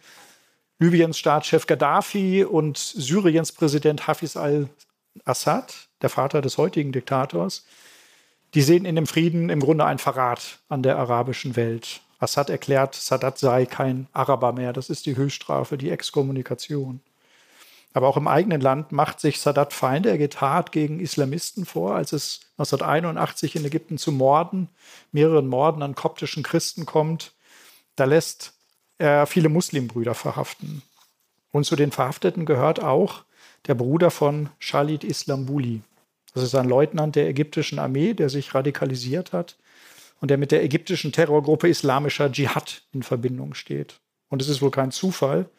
Libyens 0.78 1.18
Staatschef 1.18 1.66
Gaddafi 1.66 2.44
und 2.44 2.76
Syriens 2.76 3.52
Präsident 3.52 4.06
Hafiz 4.06 4.36
al-Assad, 4.36 5.88
der 6.02 6.10
Vater 6.10 6.42
des 6.42 6.58
heutigen 6.58 6.92
Diktators, 6.92 7.64
die 8.54 8.62
sehen 8.62 8.84
in 8.84 8.96
dem 8.96 9.06
Frieden 9.06 9.48
im 9.48 9.60
Grunde 9.60 9.86
ein 9.86 9.98
Verrat 9.98 10.58
an 10.68 10.82
der 10.82 10.98
arabischen 10.98 11.56
Welt. 11.56 12.02
Assad 12.18 12.50
erklärt, 12.50 12.94
Sadat 12.94 13.38
sei 13.38 13.64
kein 13.64 14.08
Araber 14.12 14.52
mehr. 14.52 14.72
Das 14.72 14.90
ist 14.90 15.06
die 15.06 15.16
Höchststrafe, 15.16 15.78
die 15.78 15.90
Exkommunikation. 15.90 17.00
Aber 17.94 18.08
auch 18.08 18.16
im 18.16 18.28
eigenen 18.28 18.60
Land 18.60 18.92
macht 18.92 19.20
sich 19.20 19.40
Sadat 19.40 19.72
Feinde. 19.72 20.10
Er 20.10 20.18
geht 20.18 20.40
hart 20.40 20.72
gegen 20.72 21.00
Islamisten 21.00 21.66
vor, 21.66 21.94
als 21.94 22.12
es 22.12 22.40
1981 22.52 23.56
in 23.56 23.64
Ägypten 23.64 23.98
zu 23.98 24.12
Morden, 24.12 24.68
mehreren 25.10 25.46
Morden 25.46 25.82
an 25.82 25.94
koptischen 25.94 26.42
Christen 26.42 26.86
kommt. 26.86 27.34
Da 27.96 28.04
lässt 28.04 28.54
er 28.98 29.26
viele 29.26 29.48
Muslimbrüder 29.48 30.14
verhaften. 30.14 30.82
Und 31.50 31.64
zu 31.64 31.76
den 31.76 31.92
Verhafteten 31.92 32.46
gehört 32.46 32.82
auch 32.82 33.24
der 33.66 33.74
Bruder 33.74 34.10
von 34.10 34.48
Khalid 34.60 35.04
Islambuli. 35.04 35.82
Das 36.34 36.42
ist 36.42 36.54
ein 36.54 36.68
Leutnant 36.68 37.14
der 37.14 37.28
ägyptischen 37.28 37.78
Armee, 37.78 38.14
der 38.14 38.30
sich 38.30 38.54
radikalisiert 38.54 39.32
hat 39.32 39.56
und 40.20 40.30
der 40.30 40.38
mit 40.38 40.50
der 40.50 40.64
ägyptischen 40.64 41.12
Terrorgruppe 41.12 41.68
Islamischer 41.68 42.32
Dschihad 42.32 42.82
in 42.92 43.02
Verbindung 43.02 43.54
steht. 43.54 44.00
Und 44.30 44.40
es 44.40 44.48
ist 44.48 44.62
wohl 44.62 44.70
kein 44.70 44.92
Zufall, 44.92 45.50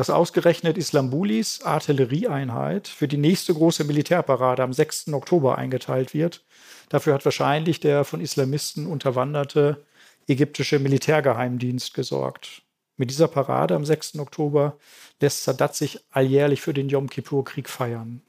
dass 0.00 0.08
ausgerechnet 0.08 0.78
Islambulis 0.78 1.60
Artillerieeinheit 1.62 2.88
für 2.88 3.06
die 3.06 3.18
nächste 3.18 3.52
große 3.52 3.84
Militärparade 3.84 4.62
am 4.62 4.72
6. 4.72 5.12
Oktober 5.12 5.58
eingeteilt 5.58 6.14
wird. 6.14 6.42
Dafür 6.88 7.12
hat 7.12 7.26
wahrscheinlich 7.26 7.80
der 7.80 8.04
von 8.04 8.22
Islamisten 8.22 8.86
unterwanderte 8.86 9.84
ägyptische 10.26 10.78
Militärgeheimdienst 10.78 11.92
gesorgt. 11.92 12.62
Mit 12.96 13.10
dieser 13.10 13.28
Parade 13.28 13.74
am 13.74 13.84
6. 13.84 14.20
Oktober 14.20 14.78
lässt 15.20 15.44
Sadat 15.44 15.76
sich 15.76 16.00
alljährlich 16.10 16.62
für 16.62 16.72
den 16.72 16.88
Yom 16.88 17.10
Kippur-Krieg 17.10 17.68
feiern. 17.68 18.22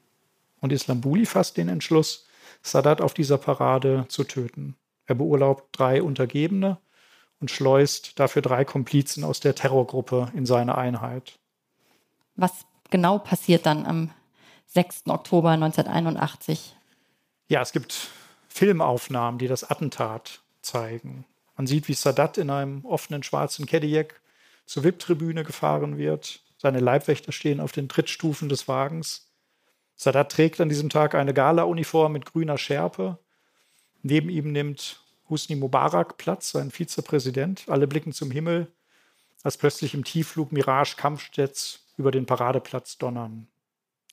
Und 0.60 0.72
Islambuli 0.72 1.24
fasst 1.24 1.56
den 1.56 1.70
Entschluss, 1.70 2.26
Sadat 2.60 3.00
auf 3.00 3.14
dieser 3.14 3.38
Parade 3.38 4.04
zu 4.08 4.24
töten. 4.24 4.76
Er 5.06 5.14
beurlaubt 5.14 5.68
drei 5.72 6.02
Untergebene 6.02 6.76
und 7.40 7.50
schleust 7.50 8.20
dafür 8.20 8.42
drei 8.42 8.66
Komplizen 8.66 9.24
aus 9.24 9.40
der 9.40 9.54
Terrorgruppe 9.54 10.30
in 10.34 10.44
seine 10.44 10.76
Einheit. 10.76 11.38
Was 12.34 12.66
genau 12.90 13.18
passiert 13.18 13.66
dann 13.66 13.86
am 13.86 14.10
6. 14.66 15.08
Oktober 15.08 15.50
1981? 15.50 16.76
Ja, 17.48 17.60
es 17.60 17.72
gibt 17.72 18.08
Filmaufnahmen, 18.48 19.38
die 19.38 19.48
das 19.48 19.68
Attentat 19.68 20.40
zeigen. 20.62 21.24
Man 21.56 21.66
sieht, 21.66 21.88
wie 21.88 21.94
Sadat 21.94 22.38
in 22.38 22.50
einem 22.50 22.84
offenen 22.84 23.22
schwarzen 23.22 23.66
Cadillac 23.66 24.20
zur 24.66 24.84
VIP-Tribüne 24.84 25.44
gefahren 25.44 25.98
wird. 25.98 26.42
Seine 26.56 26.80
Leibwächter 26.80 27.32
stehen 27.32 27.60
auf 27.60 27.72
den 27.72 27.88
Trittstufen 27.88 28.48
des 28.48 28.68
Wagens. 28.68 29.30
Sadat 29.96 30.32
trägt 30.32 30.60
an 30.60 30.68
diesem 30.68 30.88
Tag 30.88 31.14
eine 31.14 31.34
Gala-Uniform 31.34 32.12
mit 32.12 32.24
grüner 32.24 32.58
Schärpe 32.58 33.18
Neben 34.02 34.28
ihm 34.28 34.50
nimmt 34.50 35.00
Husni 35.30 35.56
Mubarak 35.56 36.16
Platz, 36.16 36.50
sein 36.50 36.70
Vizepräsident. 36.70 37.64
Alle 37.68 37.86
blicken 37.86 38.12
zum 38.12 38.30
Himmel, 38.30 38.72
als 39.42 39.56
plötzlich 39.56 39.94
im 39.94 40.04
Tiefflug 40.04 40.52
Mirage 40.52 40.96
Kampfjets 40.96 41.81
über 41.96 42.10
den 42.10 42.26
Paradeplatz 42.26 42.98
donnern. 42.98 43.48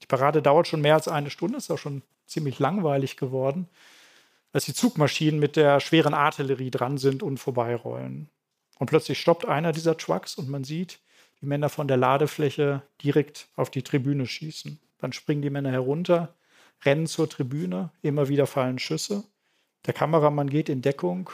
Die 0.01 0.05
Parade 0.05 0.41
dauert 0.41 0.67
schon 0.67 0.81
mehr 0.81 0.95
als 0.95 1.07
eine 1.07 1.29
Stunde, 1.29 1.57
ist 1.57 1.71
auch 1.71 1.77
schon 1.77 2.01
ziemlich 2.25 2.59
langweilig 2.59 3.17
geworden, 3.17 3.67
als 4.53 4.65
die 4.65 4.73
Zugmaschinen 4.73 5.39
mit 5.39 5.55
der 5.55 5.79
schweren 5.79 6.13
Artillerie 6.13 6.71
dran 6.71 6.97
sind 6.97 7.23
und 7.23 7.37
vorbeirollen. 7.37 8.29
Und 8.77 8.87
plötzlich 8.87 9.19
stoppt 9.19 9.45
einer 9.45 9.71
dieser 9.71 9.97
Trucks 9.97 10.35
und 10.35 10.49
man 10.49 10.63
sieht, 10.63 10.99
wie 11.39 11.45
Männer 11.45 11.69
von 11.69 11.87
der 11.87 11.97
Ladefläche 11.97 12.81
direkt 13.03 13.47
auf 13.55 13.69
die 13.69 13.83
Tribüne 13.83 14.25
schießen. 14.25 14.79
Dann 14.97 15.13
springen 15.13 15.41
die 15.41 15.49
Männer 15.49 15.71
herunter, 15.71 16.35
rennen 16.83 17.07
zur 17.07 17.29
Tribüne, 17.29 17.91
immer 18.01 18.29
wieder 18.29 18.47
fallen 18.47 18.79
Schüsse. 18.79 19.23
Der 19.85 19.93
Kameramann 19.93 20.49
geht 20.49 20.69
in 20.69 20.81
Deckung 20.81 21.29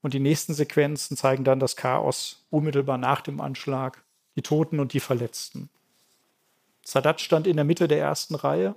und 0.00 0.14
die 0.14 0.20
nächsten 0.20 0.54
Sequenzen 0.54 1.16
zeigen 1.16 1.44
dann 1.44 1.60
das 1.60 1.76
Chaos 1.76 2.46
unmittelbar 2.50 2.98
nach 2.98 3.20
dem 3.20 3.40
Anschlag, 3.40 4.01
die 4.36 4.42
Toten 4.42 4.80
und 4.80 4.92
die 4.92 5.00
Verletzten. 5.00 5.68
Sadat 6.84 7.20
stand 7.20 7.46
in 7.46 7.56
der 7.56 7.64
Mitte 7.64 7.88
der 7.88 8.00
ersten 8.00 8.34
Reihe, 8.34 8.74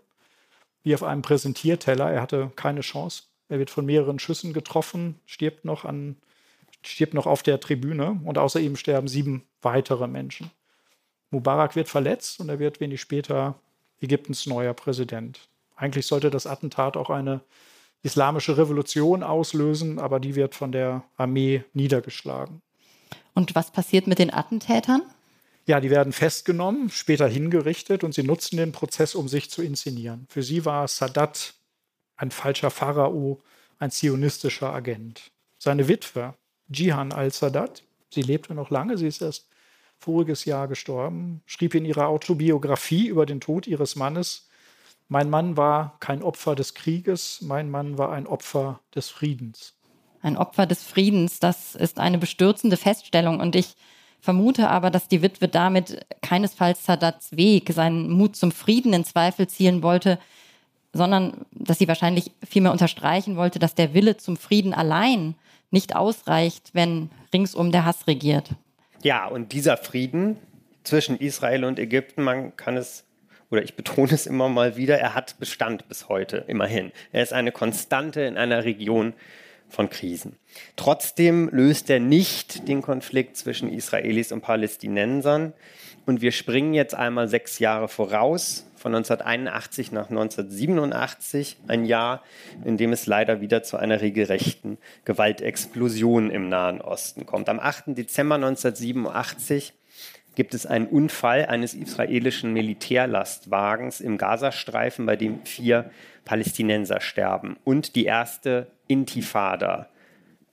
wie 0.83 0.93
auf 0.93 1.03
einem 1.03 1.21
Präsentierteller. 1.21 2.11
Er 2.11 2.21
hatte 2.21 2.51
keine 2.55 2.81
Chance. 2.81 3.23
Er 3.49 3.59
wird 3.59 3.69
von 3.69 3.85
mehreren 3.85 4.19
Schüssen 4.19 4.53
getroffen, 4.53 5.19
stirbt 5.25 5.65
noch, 5.65 5.85
an, 5.85 6.17
stirbt 6.83 7.13
noch 7.13 7.25
auf 7.25 7.43
der 7.43 7.59
Tribüne 7.59 8.19
und 8.23 8.37
außer 8.37 8.59
ihm 8.59 8.75
sterben 8.75 9.07
sieben 9.07 9.43
weitere 9.61 10.07
Menschen. 10.07 10.51
Mubarak 11.31 11.75
wird 11.75 11.89
verletzt 11.89 12.39
und 12.39 12.49
er 12.49 12.59
wird 12.59 12.79
wenig 12.79 13.01
später 13.01 13.55
Ägyptens 14.01 14.45
neuer 14.45 14.73
Präsident. 14.73 15.39
Eigentlich 15.75 16.07
sollte 16.07 16.29
das 16.29 16.47
Attentat 16.47 16.95
auch 16.95 17.09
eine 17.09 17.41
islamische 18.03 18.57
Revolution 18.57 19.23
auslösen, 19.23 19.99
aber 19.99 20.19
die 20.19 20.35
wird 20.35 20.53
von 20.53 20.71
der 20.71 21.03
Armee 21.17 21.63
niedergeschlagen. 21.73 22.61
Und 23.33 23.55
was 23.55 23.71
passiert 23.71 24.07
mit 24.07 24.19
den 24.19 24.33
Attentätern? 24.33 25.01
Ja, 25.67 25.79
die 25.79 25.89
werden 25.89 26.13
festgenommen, 26.13 26.89
später 26.89 27.27
hingerichtet 27.27 28.03
und 28.03 28.13
sie 28.13 28.23
nutzen 28.23 28.57
den 28.57 28.71
Prozess, 28.71 29.15
um 29.15 29.27
sich 29.27 29.49
zu 29.49 29.63
inszenieren. 29.63 30.27
Für 30.29 30.43
sie 30.43 30.63
war 30.63 30.87
Sadat 30.87 31.55
ein 32.17 32.31
falscher 32.31 32.69
Pharao, 32.69 33.41
ein 33.79 33.91
zionistischer 33.91 34.71
Agent. 34.71 35.31
Seine 35.57 35.87
Witwe, 35.87 36.35
Jihan 36.67 37.11
al-Sadat, 37.11 37.83
sie 38.09 38.21
lebte 38.21 38.53
noch 38.53 38.69
lange, 38.69 38.97
sie 38.97 39.07
ist 39.07 39.21
erst 39.21 39.49
voriges 39.97 40.45
Jahr 40.45 40.67
gestorben, 40.67 41.41
schrieb 41.45 41.73
in 41.73 41.85
ihrer 41.85 42.07
Autobiografie 42.07 43.07
über 43.07 43.25
den 43.25 43.41
Tod 43.41 43.65
ihres 43.65 43.95
Mannes, 43.95 44.49
mein 45.07 45.29
Mann 45.29 45.55
war 45.55 45.97
kein 45.99 46.23
Opfer 46.23 46.55
des 46.55 46.73
Krieges, 46.73 47.41
mein 47.41 47.69
Mann 47.69 47.97
war 47.97 48.11
ein 48.11 48.27
Opfer 48.27 48.81
des 48.93 49.09
Friedens. 49.09 49.73
Ein 50.21 50.37
Opfer 50.37 50.65
des 50.65 50.83
Friedens, 50.83 51.39
das 51.39 51.75
ist 51.75 51.99
eine 51.99 52.17
bestürzende 52.17 52.77
Feststellung 52.77 53.39
und 53.39 53.55
ich 53.55 53.75
vermute 54.25 54.69
aber, 54.69 54.89
dass 54.89 55.07
die 55.07 55.21
Witwe 55.21 55.47
damit 55.47 56.05
keinesfalls 56.21 56.83
Sadats 56.83 57.37
Weg, 57.37 57.71
seinen 57.71 58.09
Mut 58.09 58.35
zum 58.35 58.51
Frieden 58.51 58.91
in 58.91 59.05
Zweifel 59.05 59.47
ziehen 59.47 59.83
wollte, 59.83 60.19
sondern 60.91 61.45
dass 61.51 61.77
sie 61.77 61.87
wahrscheinlich 61.87 62.31
vielmehr 62.45 62.71
unterstreichen 62.71 63.37
wollte, 63.37 63.59
dass 63.59 63.75
der 63.75 63.93
Wille 63.93 64.17
zum 64.17 64.35
Frieden 64.35 64.73
allein 64.73 65.35
nicht 65.71 65.95
ausreicht, 65.95 66.71
wenn 66.73 67.09
ringsum 67.33 67.71
der 67.71 67.85
Hass 67.85 68.07
regiert. 68.07 68.49
Ja, 69.03 69.27
und 69.27 69.53
dieser 69.53 69.77
Frieden 69.77 70.37
zwischen 70.83 71.17
Israel 71.17 71.63
und 71.63 71.79
Ägypten, 71.79 72.23
man 72.23 72.55
kann 72.57 72.75
es 72.75 73.05
oder 73.51 73.63
ich 73.63 73.75
betone 73.75 74.11
es 74.11 74.25
immer 74.25 74.49
mal 74.49 74.75
wieder, 74.75 74.97
er 74.97 75.13
hat 75.13 75.37
Bestand 75.39 75.87
bis 75.87 76.09
heute, 76.09 76.43
immerhin. 76.47 76.91
Er 77.11 77.21
ist 77.21 77.31
eine 77.31 77.51
Konstante 77.51 78.21
in 78.21 78.37
einer 78.37 78.63
Region 78.63 79.13
von 79.69 79.89
Krisen. 79.89 80.37
Trotzdem 80.75 81.49
löst 81.51 81.89
er 81.89 81.99
nicht 81.99 82.67
den 82.67 82.81
Konflikt 82.81 83.37
zwischen 83.37 83.71
Israelis 83.71 84.31
und 84.31 84.41
Palästinensern. 84.41 85.53
Und 86.05 86.21
wir 86.21 86.31
springen 86.31 86.73
jetzt 86.73 86.93
einmal 86.93 87.27
sechs 87.27 87.59
Jahre 87.59 87.87
voraus, 87.87 88.67
von 88.85 88.93
1981 88.93 89.91
nach 89.91 90.11
1987, 90.11 91.57
ein 91.67 91.85
Jahr, 91.85 92.21
in 92.63 92.77
dem 92.77 92.93
es 92.93 93.07
leider 93.07 93.41
wieder 93.41 93.63
zu 93.63 93.77
einer 93.77 93.99
regelrechten 93.99 94.77
Gewaltexplosion 95.05 96.29
im 96.29 96.49
Nahen 96.49 96.81
Osten 96.81 97.25
kommt. 97.25 97.49
Am 97.49 97.59
8. 97.59 97.97
Dezember 97.97 98.35
1987 98.35 99.73
gibt 100.35 100.53
es 100.53 100.67
einen 100.67 100.85
Unfall 100.85 101.47
eines 101.47 101.73
israelischen 101.73 102.53
Militärlastwagens 102.53 104.01
im 104.01 104.19
Gazastreifen, 104.19 105.07
bei 105.07 105.15
dem 105.15 105.43
vier 105.45 105.89
Palästinenser 106.23 107.01
sterben. 107.01 107.57
Und 107.63 107.95
die 107.95 108.05
erste 108.05 108.67
Intifada 108.87 109.89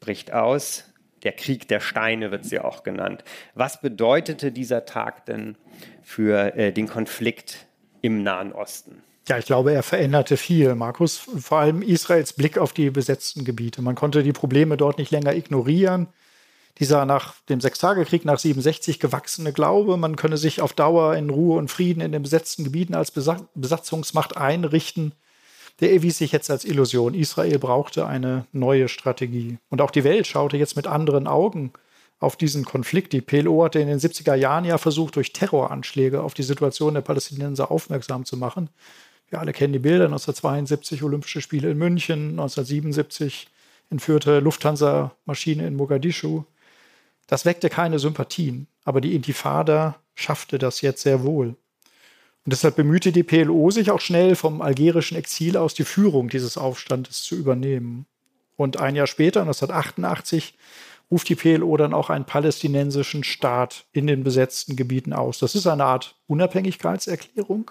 bricht 0.00 0.32
aus. 0.32 0.84
Der 1.22 1.32
Krieg 1.32 1.68
der 1.68 1.80
Steine 1.80 2.30
wird 2.30 2.44
sie 2.44 2.58
auch 2.58 2.82
genannt. 2.82 3.22
Was 3.54 3.80
bedeutete 3.80 4.50
dieser 4.50 4.84
Tag 4.84 5.26
denn 5.26 5.56
für 6.02 6.56
äh, 6.56 6.72
den 6.72 6.88
Konflikt 6.88 7.66
im 8.00 8.22
Nahen 8.22 8.52
Osten? 8.52 9.02
Ja, 9.28 9.38
ich 9.38 9.46
glaube, 9.46 9.72
er 9.72 9.84
veränderte 9.84 10.36
viel, 10.36 10.74
Markus. 10.74 11.16
Vor 11.16 11.58
allem 11.58 11.80
Israels 11.80 12.32
Blick 12.32 12.58
auf 12.58 12.72
die 12.72 12.90
besetzten 12.90 13.44
Gebiete. 13.44 13.80
Man 13.80 13.94
konnte 13.94 14.24
die 14.24 14.32
Probleme 14.32 14.76
dort 14.76 14.98
nicht 14.98 15.12
länger 15.12 15.34
ignorieren 15.34 16.08
dieser 16.78 17.04
nach 17.04 17.34
dem 17.48 17.60
Sechstagekrieg 17.60 18.24
nach 18.24 18.38
67 18.38 18.98
gewachsene 18.98 19.52
Glaube, 19.52 19.96
man 19.96 20.16
könne 20.16 20.36
sich 20.36 20.60
auf 20.60 20.72
Dauer 20.72 21.14
in 21.16 21.30
Ruhe 21.30 21.58
und 21.58 21.70
Frieden 21.70 22.00
in 22.00 22.12
den 22.12 22.22
besetzten 22.22 22.64
Gebieten 22.64 22.94
als 22.94 23.10
Besatzungsmacht 23.10 24.36
einrichten, 24.36 25.14
der 25.80 25.92
erwies 25.92 26.18
sich 26.18 26.32
jetzt 26.32 26.50
als 26.50 26.64
Illusion. 26.64 27.14
Israel 27.14 27.58
brauchte 27.58 28.06
eine 28.06 28.46
neue 28.52 28.88
Strategie. 28.88 29.58
Und 29.68 29.80
auch 29.80 29.90
die 29.90 30.04
Welt 30.04 30.26
schaute 30.26 30.56
jetzt 30.56 30.76
mit 30.76 30.86
anderen 30.86 31.26
Augen 31.26 31.72
auf 32.20 32.36
diesen 32.36 32.64
Konflikt. 32.64 33.12
Die 33.12 33.20
PLO 33.20 33.64
hatte 33.64 33.80
in 33.80 33.88
den 33.88 33.98
70er 33.98 34.34
Jahren 34.34 34.64
ja 34.64 34.78
versucht, 34.78 35.16
durch 35.16 35.32
Terroranschläge 35.32 36.22
auf 36.22 36.34
die 36.34 36.44
Situation 36.44 36.94
der 36.94 37.00
Palästinenser 37.00 37.70
aufmerksam 37.70 38.24
zu 38.24 38.36
machen. 38.36 38.70
Wir 39.28 39.40
alle 39.40 39.52
kennen 39.52 39.72
die 39.72 39.78
Bilder, 39.78 40.04
1972 40.04 41.02
Olympische 41.02 41.40
Spiele 41.40 41.70
in 41.70 41.78
München, 41.78 42.30
1977 42.30 43.48
entführte 43.90 44.40
Lufthansa-Maschine 44.40 45.66
in 45.66 45.74
Mogadischu. 45.74 46.44
Das 47.26 47.44
weckte 47.44 47.70
keine 47.70 47.98
Sympathien, 47.98 48.66
aber 48.84 49.00
die 49.00 49.14
Intifada 49.14 49.96
schaffte 50.14 50.58
das 50.58 50.80
jetzt 50.80 51.02
sehr 51.02 51.22
wohl. 51.22 51.56
Und 52.44 52.52
deshalb 52.52 52.76
bemühte 52.76 53.12
die 53.12 53.22
PLO 53.22 53.70
sich 53.70 53.90
auch 53.90 54.00
schnell 54.00 54.34
vom 54.34 54.62
algerischen 54.62 55.16
Exil 55.16 55.56
aus 55.56 55.74
die 55.74 55.84
Führung 55.84 56.28
dieses 56.28 56.56
Aufstandes 56.58 57.22
zu 57.22 57.36
übernehmen. 57.36 58.06
Und 58.56 58.80
ein 58.80 58.96
Jahr 58.96 59.06
später, 59.06 59.42
1988, 59.42 60.54
ruft 61.10 61.28
die 61.28 61.36
PLO 61.36 61.76
dann 61.76 61.94
auch 61.94 62.10
einen 62.10 62.24
palästinensischen 62.24 63.22
Staat 63.22 63.84
in 63.92 64.06
den 64.06 64.24
besetzten 64.24 64.76
Gebieten 64.76 65.12
aus. 65.12 65.38
Das 65.38 65.54
ist 65.54 65.66
eine 65.66 65.84
Art 65.84 66.16
Unabhängigkeitserklärung, 66.26 67.70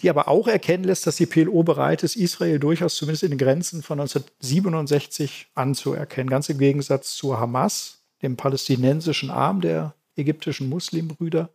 die 0.00 0.10
aber 0.10 0.28
auch 0.28 0.48
erkennen 0.48 0.84
lässt, 0.84 1.06
dass 1.06 1.16
die 1.16 1.26
PLO 1.26 1.62
bereit 1.62 2.02
ist, 2.02 2.16
Israel 2.16 2.58
durchaus 2.58 2.96
zumindest 2.96 3.22
in 3.22 3.30
den 3.30 3.38
Grenzen 3.38 3.82
von 3.82 4.00
1967 4.00 5.46
anzuerkennen. 5.54 6.28
Ganz 6.28 6.48
im 6.48 6.58
Gegensatz 6.58 7.14
zur 7.14 7.38
Hamas, 7.40 8.02
dem 8.20 8.36
palästinensischen 8.36 9.30
Arm 9.30 9.60
der 9.60 9.94
ägyptischen 10.16 10.68
Muslimbrüder, 10.68 11.50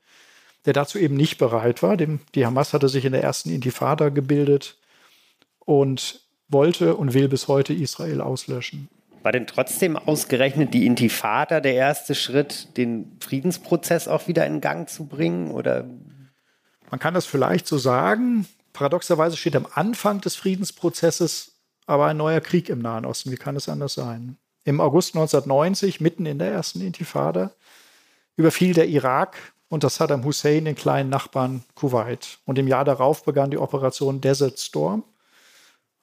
der 0.65 0.73
dazu 0.73 0.97
eben 0.97 1.15
nicht 1.15 1.38
bereit 1.38 1.84
war. 1.84 1.97
die 1.97 2.45
Hamas 2.45 2.73
hatte 2.73 2.89
sich 2.89 3.06
in 3.06 3.12
der 3.12 3.23
ersten 3.23 3.49
Intifada 3.49 4.10
gebildet 4.10 4.78
und 5.60 6.21
wollte 6.47 6.95
und 6.95 7.13
will 7.13 7.28
bis 7.28 7.47
heute 7.47 7.73
Israel 7.73 8.21
auslöschen. 8.21 8.89
War 9.23 9.32
denn 9.32 9.47
trotzdem 9.47 9.95
ausgerechnet 9.95 10.73
die 10.73 10.86
Intifada 10.86 11.62
der 11.62 11.76
erste 11.76 12.13
Schritt, 12.13 12.78
den 12.78 13.17
Friedensprozess 13.21 14.08
auch 14.08 14.28
wieder 14.28 14.45
in 14.45 14.60
Gang 14.60 14.89
zu 14.89 15.06
bringen? 15.06 15.52
Oder? 15.52 15.86
Man 16.91 16.99
kann 16.99 17.13
das 17.13 17.26
vielleicht 17.26 17.65
so 17.65 17.78
sagen. 17.78 18.45
Paradoxerweise 18.73 19.38
steht 19.38 19.56
am 19.56 19.67
Anfang 19.73 20.19
des 20.19 20.36
Friedensprozesses 20.36 21.54
aber 21.86 22.08
ein 22.08 22.17
neuer 22.17 22.41
Krieg 22.41 22.69
im 22.69 22.80
Nahen 22.80 23.06
Osten. 23.06 23.32
Wie 23.32 23.38
kann 23.38 23.56
es 23.56 23.69
anders 23.69 23.93
sein? 23.93 24.38
Im 24.65 24.80
August 24.80 25.15
1990, 25.15 25.99
mitten 25.99 26.26
in 26.26 26.39
der 26.39 26.52
ersten 26.52 26.82
Intifada, 26.82 27.52
überfiel 28.38 28.73
der 28.73 28.88
Irak 28.88 29.52
unter 29.73 29.89
Saddam 29.89 30.23
Hussein 30.23 30.65
den 30.65 30.75
kleinen 30.75 31.09
Nachbarn 31.09 31.63
Kuwait. 31.73 32.38
Und 32.45 32.59
im 32.59 32.67
Jahr 32.67 32.86
darauf 32.86 33.25
begann 33.25 33.49
die 33.49 33.57
Operation 33.57 34.21
Desert 34.21 34.59
Storm. 34.59 35.03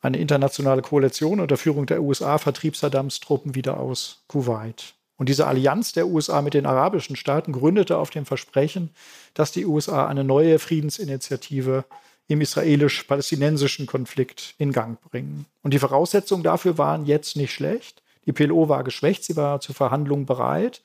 Eine 0.00 0.18
internationale 0.18 0.83
Koalition 0.83 1.38
unter 1.38 1.56
Führung 1.56 1.87
der 1.87 2.02
USA 2.02 2.38
vertrieb 2.38 2.74
Saddams 2.74 3.20
Truppen 3.20 3.54
wieder 3.54 3.78
aus 3.78 4.24
Kuwait. 4.26 4.94
Und 5.16 5.28
diese 5.28 5.46
Allianz 5.46 5.92
der 5.92 6.09
USA 6.09 6.42
mit 6.42 6.54
den 6.54 6.66
arabischen 6.66 7.14
Staaten 7.14 7.52
gründete 7.52 7.96
auf 7.98 8.11
dem 8.11 8.26
Versprechen, 8.26 8.90
dass 9.35 9.52
die 9.52 9.66
USA 9.66 10.09
eine 10.09 10.24
neue 10.24 10.59
Friedensinitiative 10.59 11.85
im 12.26 12.40
israelisch-palästinensischen 12.40 13.87
Konflikt 13.87 14.54
in 14.59 14.72
Gang 14.72 15.00
bringen. 15.00 15.46
Und 15.62 15.74
die 15.74 15.78
Voraussetzungen 15.78 16.42
dafür 16.42 16.76
waren 16.76 17.06
jetzt 17.06 17.37
nicht 17.37 17.52
schlecht. 17.52 18.02
Die 18.26 18.33
PLO 18.33 18.68
war 18.68 18.83
geschwächt, 18.83 19.22
sie 19.22 19.37
war 19.37 19.61
zur 19.61 19.76
Verhandlung 19.76 20.26
bereit. 20.26 20.83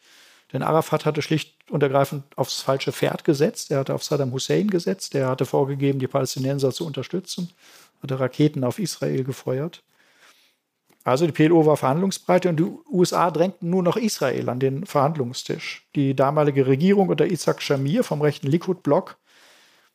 Denn 0.53 0.61
Arafat 0.61 1.05
hatte 1.05 1.21
schlicht 1.23 1.54
und 1.69 1.83
ergreifend 1.83 2.23
aufs 2.35 2.61
falsche 2.61 2.91
Pferd 2.91 3.23
gesetzt. 3.23 3.71
Er 3.71 3.79
hatte 3.79 3.95
auf 3.95 4.03
Saddam 4.03 4.31
Hussein 4.31 4.69
gesetzt. 4.69 5.15
Er 5.15 5.29
hatte 5.29 5.45
vorgegeben, 5.45 5.99
die 5.99 6.07
Palästinenser 6.07 6.71
zu 6.71 6.85
unterstützen 6.85 7.49
hatte 8.05 8.19
Raketen 8.19 8.63
auf 8.63 8.79
Israel 8.79 9.23
gefeuert. 9.23 9.83
Also 11.03 11.27
die 11.27 11.31
PLO 11.31 11.65
war 11.65 11.77
verhandlungsbereit 11.77 12.47
und 12.47 12.59
die 12.59 12.71
USA 12.89 13.29
drängten 13.29 13.69
nur 13.69 13.83
noch 13.83 13.95
Israel 13.95 14.49
an 14.49 14.59
den 14.59 14.85
Verhandlungstisch. 14.85 15.87
Die 15.95 16.15
damalige 16.15 16.65
Regierung 16.65 17.09
unter 17.09 17.27
Isaac 17.27 17.61
Shamir 17.61 18.03
vom 18.03 18.21
rechten 18.21 18.47
Likud-Block, 18.47 19.17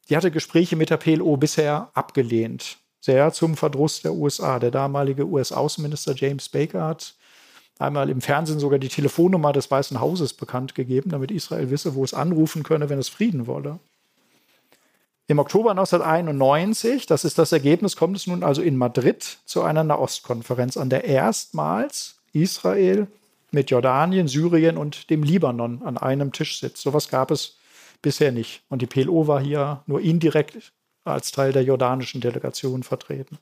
die 0.09 0.17
hatte 0.17 0.31
Gespräche 0.31 0.77
mit 0.77 0.91
der 0.91 0.99
PLO 0.99 1.37
bisher 1.37 1.91
abgelehnt. 1.95 2.79
Sehr 3.01 3.33
zum 3.33 3.57
Verdruss 3.57 4.03
der 4.03 4.13
USA. 4.13 4.59
Der 4.59 4.71
damalige 4.71 5.27
US-Außenminister 5.27 6.15
James 6.15 6.49
Baker 6.49 6.85
hat 6.85 7.17
einmal 7.81 8.11
im 8.11 8.21
Fernsehen 8.21 8.61
sogar 8.61 8.79
die 8.79 8.89
Telefonnummer 8.89 9.53
des 9.53 9.71
Weißen 9.71 10.01
Hauses 10.01 10.35
bekannt 10.35 10.75
gegeben, 10.75 11.11
damit 11.11 11.31
Israel 11.31 11.71
wisse, 11.71 11.95
wo 11.95 12.05
es 12.05 12.15
anrufen 12.15 12.63
könne, 12.63 12.89
wenn 12.89 12.99
es 12.99 13.09
Frieden 13.09 13.47
wolle. 13.47 13.79
Im 15.27 15.39
Oktober 15.39 15.71
1991, 15.71 17.07
das 17.07 17.25
ist 17.25 17.39
das 17.39 17.53
Ergebnis, 17.53 17.95
kommt 17.95 18.17
es 18.17 18.27
nun 18.27 18.43
also 18.43 18.63
in 18.63 18.77
Madrid 18.77 19.39
zu 19.45 19.63
einer 19.63 19.85
Nahostkonferenz, 19.85 20.77
an 20.77 20.91
der 20.91 21.05
erstmals 21.05 22.17
Israel 22.33 23.07
mit 23.53 23.71
Jordanien, 23.71 24.29
Syrien 24.29 24.77
und 24.77 25.09
dem 25.09 25.23
Libanon 25.23 25.83
an 25.83 25.99
einem 25.99 26.33
Tisch 26.33 26.59
sitzt. 26.59 26.83
Sowas 26.83 27.09
gab 27.09 27.31
es 27.31 27.57
bisher 28.03 28.33
nicht. 28.33 28.63
Und 28.69 28.83
die 28.83 28.87
PLO 28.87 29.27
war 29.27 29.41
hier 29.41 29.83
nur 29.87 30.01
indirekt 30.01 30.73
als 31.05 31.31
Teil 31.31 31.53
der 31.53 31.63
jordanischen 31.63 32.21
Delegation 32.21 32.83
vertreten. 32.83 33.39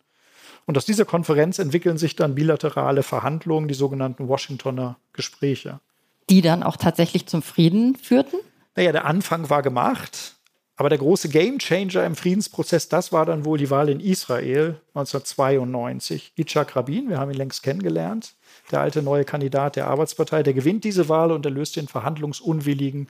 Und 0.68 0.76
aus 0.76 0.85
dieser 0.85 1.07
Konferenz 1.07 1.59
entwickeln 1.59 1.96
sich 1.96 2.14
dann 2.14 2.35
bilaterale 2.35 3.02
Verhandlungen, 3.02 3.68
die 3.68 3.74
sogenannten 3.74 4.28
Washingtoner 4.28 4.98
Gespräche. 5.14 5.81
Die 6.28 6.42
dann 6.42 6.62
auch 6.62 6.76
tatsächlich 6.76 7.24
zum 7.24 7.40
Frieden 7.40 7.96
führten? 7.96 8.37
Naja, 8.76 8.92
der 8.92 9.07
Anfang 9.07 9.48
war 9.48 9.62
gemacht. 9.62 10.35
Aber 10.76 10.90
der 10.90 10.98
große 10.98 11.31
Gamechanger 11.31 12.04
im 12.04 12.14
Friedensprozess, 12.14 12.90
das 12.90 13.12
war 13.12 13.24
dann 13.24 13.46
wohl 13.46 13.57
die 13.57 13.70
Wahl 13.70 13.88
in 13.88 13.98
Israel 13.98 14.78
1992. 14.88 16.35
Yitzhak 16.37 16.76
Rabin, 16.76 17.09
wir 17.09 17.18
haben 17.18 17.31
ihn 17.31 17.38
längst 17.38 17.62
kennengelernt, 17.62 18.35
der 18.70 18.81
alte 18.81 19.02
neue 19.02 19.24
Kandidat 19.24 19.76
der 19.76 19.87
Arbeitspartei, 19.87 20.42
der 20.42 20.52
gewinnt 20.52 20.85
diese 20.85 21.09
Wahl 21.09 21.33
und 21.33 21.46
er 21.46 21.50
löst 21.50 21.76
den 21.76 21.88
verhandlungsunwilligen 21.88 23.09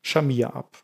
Shamir 0.00 0.56
ab. 0.56 0.78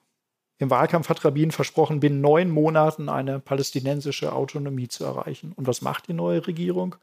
Im 0.61 0.69
Wahlkampf 0.69 1.09
hat 1.09 1.25
Rabin 1.25 1.53
versprochen, 1.53 2.01
binnen 2.01 2.21
neun 2.21 2.51
Monaten 2.51 3.09
eine 3.09 3.41
palästinensische 3.41 4.35
Autonomie 4.35 4.89
zu 4.89 5.05
erreichen. 5.05 5.55
Und 5.57 5.67
was 5.67 5.81
macht 5.81 6.07
die 6.09 6.13
neue 6.13 6.47
Regierung? 6.47 6.97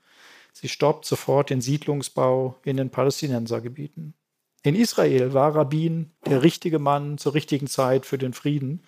Sie 0.53 0.69
stoppt 0.69 1.05
sofort 1.05 1.49
den 1.49 1.59
Siedlungsbau 1.59 2.55
in 2.63 2.77
den 2.77 2.91
Palästinensergebieten. 2.91 4.13
In 4.61 4.75
Israel 4.75 5.33
war 5.33 5.55
Rabin 5.55 6.11
der 6.27 6.43
richtige 6.43 6.77
Mann 6.77 7.17
zur 7.17 7.33
richtigen 7.33 7.65
Zeit 7.65 8.05
für 8.05 8.19
den 8.19 8.33
Frieden. 8.33 8.83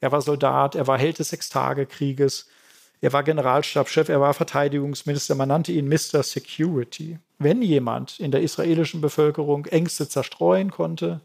Er 0.00 0.12
war 0.12 0.20
Soldat, 0.20 0.74
er 0.74 0.86
war 0.86 0.98
Held 0.98 1.18
des 1.18 1.30
Sechstagekrieges, 1.30 2.46
er 3.00 3.14
war 3.14 3.22
Generalstabschef, 3.22 4.10
er 4.10 4.20
war 4.20 4.34
Verteidigungsminister, 4.34 5.34
man 5.34 5.48
nannte 5.48 5.72
ihn 5.72 5.88
Mr. 5.88 6.22
Security. 6.22 7.18
Wenn 7.38 7.62
jemand 7.62 8.20
in 8.20 8.32
der 8.32 8.42
israelischen 8.42 9.00
Bevölkerung 9.00 9.64
Ängste 9.64 10.06
zerstreuen 10.06 10.70
konnte, 10.70 11.22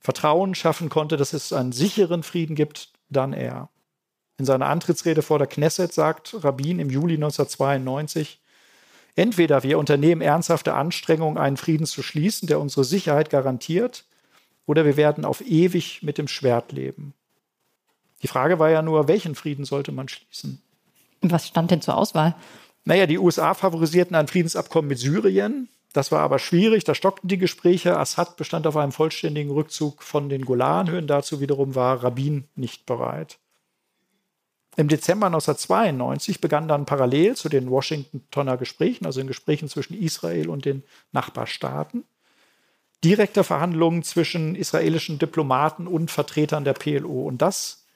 Vertrauen 0.00 0.54
schaffen 0.54 0.88
konnte, 0.88 1.16
dass 1.16 1.32
es 1.32 1.52
einen 1.52 1.72
sicheren 1.72 2.22
Frieden 2.22 2.54
gibt, 2.54 2.92
dann 3.08 3.32
er. 3.32 3.68
In 4.38 4.44
seiner 4.44 4.66
Antrittsrede 4.66 5.22
vor 5.22 5.38
der 5.38 5.48
Knesset 5.48 5.92
sagt 5.92 6.44
Rabin 6.44 6.78
im 6.78 6.90
Juli 6.90 7.14
1992, 7.14 8.40
entweder 9.16 9.64
wir 9.64 9.78
unternehmen 9.78 10.20
ernsthafte 10.20 10.74
Anstrengungen, 10.74 11.38
einen 11.38 11.56
Frieden 11.56 11.86
zu 11.86 12.02
schließen, 12.02 12.46
der 12.46 12.60
unsere 12.60 12.84
Sicherheit 12.84 13.30
garantiert, 13.30 14.04
oder 14.66 14.84
wir 14.84 14.96
werden 14.96 15.24
auf 15.24 15.40
ewig 15.40 16.02
mit 16.02 16.18
dem 16.18 16.28
Schwert 16.28 16.72
leben. 16.72 17.14
Die 18.22 18.28
Frage 18.28 18.58
war 18.58 18.70
ja 18.70 18.82
nur, 18.82 19.08
welchen 19.08 19.34
Frieden 19.34 19.64
sollte 19.64 19.92
man 19.92 20.08
schließen? 20.08 20.62
Was 21.22 21.48
stand 21.48 21.70
denn 21.70 21.80
zur 21.80 21.96
Auswahl? 21.96 22.36
Naja, 22.84 23.06
die 23.06 23.18
USA 23.18 23.54
favorisierten 23.54 24.14
ein 24.14 24.28
Friedensabkommen 24.28 24.88
mit 24.88 24.98
Syrien. 24.98 25.68
Das 25.92 26.12
war 26.12 26.20
aber 26.20 26.38
schwierig, 26.38 26.84
da 26.84 26.94
stockten 26.94 27.28
die 27.28 27.38
Gespräche. 27.38 27.98
Assad 27.98 28.36
bestand 28.36 28.66
auf 28.66 28.76
einem 28.76 28.92
vollständigen 28.92 29.50
Rückzug 29.50 30.02
von 30.02 30.28
den 30.28 30.44
Golanhöhen. 30.44 31.06
Dazu 31.06 31.40
wiederum 31.40 31.74
war 31.74 32.02
Rabin 32.02 32.44
nicht 32.54 32.84
bereit. 32.84 33.38
Im 34.76 34.86
Dezember 34.86 35.26
1992 35.26 36.40
begann 36.40 36.68
dann 36.68 36.86
parallel 36.86 37.34
zu 37.34 37.48
den 37.48 37.68
Washingtoner 37.68 38.56
Gesprächen, 38.56 39.06
also 39.06 39.18
den 39.18 39.26
Gesprächen 39.26 39.68
zwischen 39.68 40.00
Israel 40.00 40.48
und 40.48 40.66
den 40.66 40.84
Nachbarstaaten, 41.10 42.04
direkte 43.02 43.42
Verhandlungen 43.42 44.04
zwischen 44.04 44.54
israelischen 44.54 45.18
Diplomaten 45.18 45.88
und 45.88 46.12
Vertretern 46.12 46.64
der 46.64 46.74
PLO. 46.74 47.22
Und 47.22 47.42
das 47.42 47.86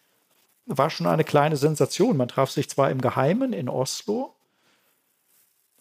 war 0.66 0.90
schon 0.90 1.06
eine 1.06 1.22
kleine 1.22 1.56
Sensation. 1.56 2.16
Man 2.16 2.26
traf 2.26 2.50
sich 2.50 2.68
zwar 2.68 2.90
im 2.90 3.00
Geheimen 3.00 3.52
in 3.52 3.68
Oslo, 3.68 4.34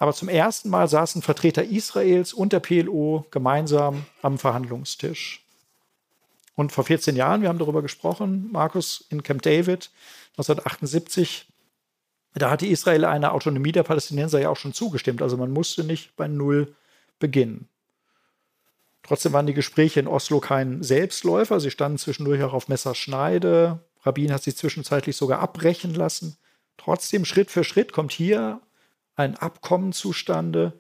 aber 0.02 0.14
zum 0.16 0.30
ersten 0.30 0.72
Mal 0.72 0.88
saßen 0.88 1.22
Vertreter 1.22 1.64
Israels 1.64 2.34
und 2.34 2.54
der 2.54 2.60
PLO 2.60 3.24
gemeinsam 3.30 4.08
am 4.24 4.40
Verhandlungstisch. 4.40 5.46
Und 6.56 6.72
vor 6.72 6.86
14 6.86 7.16
Jahren, 7.16 7.44
wir 7.44 7.50
haben 7.50 7.60
darüber 7.60 7.84
gesprochen, 7.84 8.50
Markus, 8.52 9.06
in 9.12 9.22
Camp 9.22 9.44
David 9.44 9.92
1978, 10.38 11.46
da 12.34 12.50
hatte 12.50 12.66
Israel 12.66 13.06
eine 13.06 13.32
Autonomie 13.32 13.74
der 13.74 13.84
Palästinenser 13.84 14.42
ja 14.42 14.50
auch 14.50 14.58
schon 14.58 14.74
zugestimmt. 14.74 15.22
Also 15.22 15.38
man 15.38 15.52
musste 15.52 15.84
nicht 15.84 16.16
bei 16.16 16.28
Null 16.28 16.76
beginnen. 17.20 17.70
Trotzdem 19.04 19.34
waren 19.34 19.46
die 19.46 19.54
Gespräche 19.54 20.00
in 20.00 20.08
Oslo 20.08 20.40
kein 20.40 20.82
Selbstläufer. 20.82 21.60
Sie 21.60 21.70
standen 21.70 22.00
zwischendurch 22.00 22.42
auch 22.42 22.54
auf 22.54 22.70
Messerschneide. 22.70 23.86
Rabin 24.02 24.34
hat 24.34 24.42
sie 24.42 24.56
zwischenzeitlich 24.56 25.16
sogar 25.16 25.42
abbrechen 25.42 25.94
lassen. 25.94 26.38
Trotzdem, 26.78 27.24
Schritt 27.24 27.52
für 27.52 27.64
Schritt 27.64 27.94
kommt 27.94 28.14
hier 28.14 28.62
ein 29.16 29.38
Abkommen 29.38 29.94
zustande, 29.94 30.74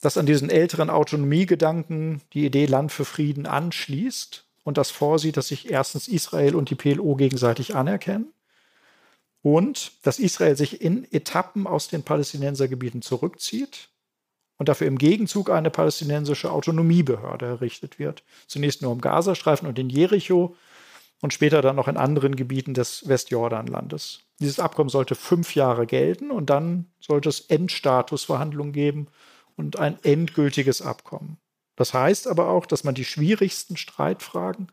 das 0.00 0.16
an 0.16 0.26
diesen 0.26 0.50
älteren 0.50 0.90
Autonomiegedanken 0.90 2.20
die 2.32 2.44
Idee 2.44 2.66
Land 2.66 2.92
für 2.92 3.04
Frieden 3.04 3.46
anschließt 3.46 4.44
und 4.64 4.78
das 4.78 4.90
vorsieht, 4.90 5.36
dass 5.36 5.48
sich 5.48 5.70
erstens 5.70 6.08
Israel 6.08 6.54
und 6.54 6.70
die 6.70 6.74
PLO 6.74 7.14
gegenseitig 7.14 7.74
anerkennen 7.74 8.32
und 9.42 9.92
dass 10.02 10.18
Israel 10.18 10.56
sich 10.56 10.80
in 10.80 11.10
Etappen 11.12 11.66
aus 11.66 11.88
den 11.88 12.02
Palästinensergebieten 12.02 13.02
zurückzieht 13.02 13.88
und 14.58 14.68
dafür 14.68 14.86
im 14.86 14.98
Gegenzug 14.98 15.50
eine 15.50 15.70
palästinensische 15.70 16.52
Autonomiebehörde 16.52 17.46
errichtet 17.46 17.98
wird. 17.98 18.22
Zunächst 18.46 18.82
nur 18.82 18.92
im 18.92 19.00
Gazastreifen 19.00 19.68
und 19.68 19.78
in 19.78 19.90
Jericho 19.90 20.56
und 21.20 21.32
später 21.32 21.62
dann 21.62 21.76
noch 21.76 21.88
in 21.88 21.96
anderen 21.96 22.36
Gebieten 22.36 22.74
des 22.74 23.08
Westjordanlandes. 23.08 24.20
Dieses 24.42 24.58
Abkommen 24.58 24.90
sollte 24.90 25.14
fünf 25.14 25.54
Jahre 25.54 25.86
gelten 25.86 26.32
und 26.32 26.50
dann 26.50 26.86
sollte 27.00 27.28
es 27.28 27.40
Endstatusverhandlungen 27.42 28.72
geben 28.72 29.06
und 29.56 29.78
ein 29.78 29.98
endgültiges 30.02 30.82
Abkommen. 30.82 31.38
Das 31.76 31.94
heißt 31.94 32.26
aber 32.26 32.48
auch, 32.48 32.66
dass 32.66 32.82
man 32.82 32.94
die 32.94 33.04
schwierigsten 33.04 33.76
Streitfragen 33.76 34.66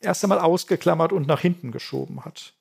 erst 0.00 0.24
einmal 0.24 0.38
ausgeklammert 0.38 1.12
und 1.12 1.26
nach 1.26 1.40
hinten 1.40 1.72
geschoben 1.72 2.24
hat. 2.24 2.54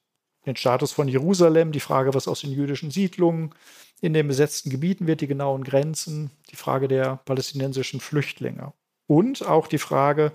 Den 0.45 0.57
Status 0.57 0.91
von 0.91 1.07
Jerusalem, 1.07 1.71
die 1.71 1.79
Frage, 1.79 2.13
was 2.13 2.27
aus 2.27 2.41
den 2.41 2.51
jüdischen 2.51 2.91
Siedlungen 2.91 3.55
in 4.01 4.13
den 4.13 4.27
besetzten 4.27 4.69
Gebieten 4.69 5.07
wird, 5.07 5.21
die 5.21 5.27
genauen 5.27 5.63
Grenzen, 5.63 6.31
die 6.51 6.57
Frage 6.57 6.87
der 6.87 7.17
palästinensischen 7.25 7.99
Flüchtlinge 8.01 8.73
und 9.07 9.41
auch 9.45 9.67
die 9.67 9.77
Frage, 9.77 10.33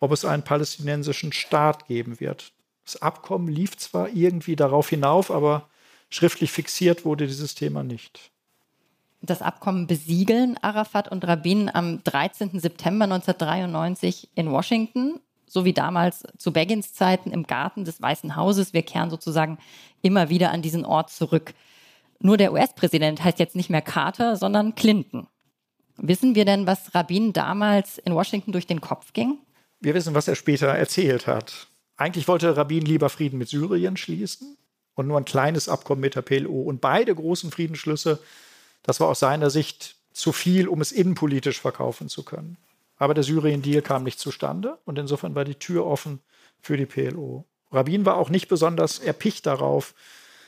ob 0.00 0.10
es 0.10 0.24
einen 0.24 0.42
palästinensischen 0.42 1.32
Staat 1.32 1.86
geben 1.86 2.18
wird. 2.18 2.52
Das 2.84 3.00
Abkommen 3.00 3.48
lief 3.48 3.76
zwar 3.76 4.10
irgendwie 4.10 4.56
darauf 4.56 4.88
hinauf, 4.88 5.30
aber 5.30 5.68
schriftlich 6.10 6.52
fixiert 6.52 7.04
wurde 7.04 7.26
dieses 7.26 7.54
Thema 7.54 7.82
nicht. 7.82 8.30
Das 9.22 9.40
Abkommen 9.40 9.86
besiegeln 9.86 10.58
Arafat 10.60 11.10
und 11.10 11.26
Rabin 11.26 11.70
am 11.72 12.04
13. 12.04 12.60
September 12.60 13.04
1993 13.04 14.28
in 14.34 14.50
Washington, 14.50 15.18
so 15.46 15.64
wie 15.64 15.72
damals 15.72 16.24
zu 16.36 16.52
Begins 16.52 16.92
Zeiten 16.92 17.30
im 17.30 17.46
Garten 17.46 17.86
des 17.86 18.02
Weißen 18.02 18.36
Hauses. 18.36 18.74
Wir 18.74 18.82
kehren 18.82 19.08
sozusagen 19.08 19.58
immer 20.02 20.28
wieder 20.28 20.50
an 20.50 20.60
diesen 20.60 20.84
Ort 20.84 21.10
zurück. 21.10 21.54
Nur 22.20 22.36
der 22.36 22.52
US-Präsident 22.52 23.24
heißt 23.24 23.38
jetzt 23.38 23.56
nicht 23.56 23.70
mehr 23.70 23.82
Carter, 23.82 24.36
sondern 24.36 24.74
Clinton. 24.74 25.26
Wissen 25.96 26.34
wir 26.34 26.44
denn, 26.44 26.66
was 26.66 26.94
Rabin 26.94 27.32
damals 27.32 27.98
in 27.98 28.14
Washington 28.14 28.52
durch 28.52 28.66
den 28.66 28.80
Kopf 28.80 29.12
ging? 29.14 29.38
Wir 29.80 29.94
wissen, 29.94 30.14
was 30.14 30.28
er 30.28 30.34
später 30.34 30.68
erzählt 30.68 31.26
hat. 31.26 31.68
Eigentlich 31.96 32.28
wollte 32.28 32.56
Rabin 32.56 32.84
lieber 32.84 33.08
Frieden 33.08 33.38
mit 33.38 33.48
Syrien 33.48 33.96
schließen 33.96 34.56
und 34.94 35.06
nur 35.06 35.18
ein 35.18 35.24
kleines 35.24 35.68
Abkommen 35.68 36.00
mit 36.00 36.16
der 36.16 36.22
PLO. 36.22 36.62
Und 36.62 36.80
beide 36.80 37.14
großen 37.14 37.50
Friedensschlüsse, 37.50 38.18
das 38.82 39.00
war 39.00 39.08
aus 39.08 39.20
seiner 39.20 39.50
Sicht 39.50 39.96
zu 40.12 40.32
viel, 40.32 40.68
um 40.68 40.80
es 40.80 40.92
innenpolitisch 40.92 41.60
verkaufen 41.60 42.08
zu 42.08 42.24
können. 42.24 42.56
Aber 42.96 43.14
der 43.14 43.24
Syrien-Deal 43.24 43.82
kam 43.82 44.04
nicht 44.04 44.18
zustande 44.18 44.78
und 44.84 44.98
insofern 44.98 45.34
war 45.34 45.44
die 45.44 45.56
Tür 45.56 45.86
offen 45.86 46.20
für 46.60 46.76
die 46.76 46.86
PLO. 46.86 47.44
Rabin 47.70 48.06
war 48.06 48.16
auch 48.16 48.30
nicht 48.30 48.48
besonders 48.48 49.00
erpicht 49.00 49.46
darauf, 49.46 49.94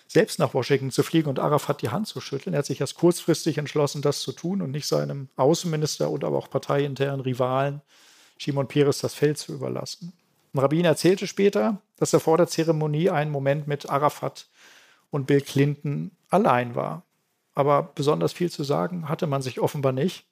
selbst 0.09 0.39
nach 0.39 0.55
Washington 0.55 0.93
zu 0.93 1.03
fliegen 1.03 1.29
und 1.29 1.41
Arafat 1.41 1.83
die 1.83 1.89
Hand 1.89 2.07
zu 2.07 2.21
schütteln. 2.21 2.55
Er 2.55 2.59
hat 2.59 2.67
sich 2.67 2.81
erst 2.81 2.95
kurzfristig 2.95 3.59
entschlossen, 3.59 4.03
das 4.03 4.21
zu 4.21 4.33
tun 4.33 4.63
und 4.63 4.71
nicht 4.71 4.87
seinem 4.87 5.29
Außenminister 5.35 6.09
und 6.09 6.23
aber 6.23 6.39
auch 6.39 6.49
parteiinternen 6.49 7.21
Rivalen 7.21 7.83
Shimon 8.39 8.69
Peres 8.69 8.99
das 8.99 9.15
Feld 9.15 9.39
zu 9.39 9.53
überlassen. 9.53 10.13
Rabin 10.59 10.85
erzählte 10.85 11.27
später, 11.27 11.81
dass 11.97 12.13
er 12.13 12.21
vor 12.21 12.37
der 12.37 12.47
Zeremonie 12.47 13.11
einen 13.11 13.31
Moment 13.31 13.67
mit 13.67 13.89
Arafat 13.89 14.49
und 15.11 15.27
Bill 15.27 15.41
Clinton 15.41 16.13
allein 16.29 16.75
war. 16.75 17.03
Aber 17.55 17.91
besonders 17.95 18.33
viel 18.33 18.51
zu 18.51 18.65
sagen 18.65 19.09
hatte 19.09 19.27
man 19.27 19.43
sich 19.43 19.61
offenbar 19.61 19.93
nicht. 19.93 20.27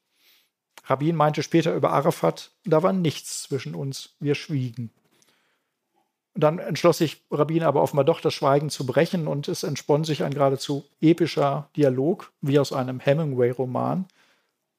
Rabin 0.87 1.17
meinte 1.17 1.43
später 1.43 1.75
über 1.75 1.91
Arafat, 1.91 2.53
da 2.65 2.83
war 2.83 2.93
nichts 2.93 3.43
zwischen 3.43 3.75
uns, 3.75 4.17
wir 4.21 4.35
schwiegen. 4.35 4.91
Dann 6.35 6.59
entschloss 6.59 6.99
sich 6.99 7.23
Rabin 7.31 7.63
aber 7.63 7.81
offenbar 7.81 8.05
doch, 8.05 8.21
das 8.21 8.35
Schweigen 8.35 8.69
zu 8.69 8.85
brechen 8.85 9.29
und 9.29 9.49
es 9.49 9.63
entspann 9.63 10.05
sich 10.05 10.25
ein 10.25 10.35
geradezu 10.35 10.85
epischer 11.01 11.71
Dialog, 11.77 12.33
wie 12.41 12.59
aus 12.59 12.73
einem 12.73 12.99
Hemingway-Roman. 13.01 14.07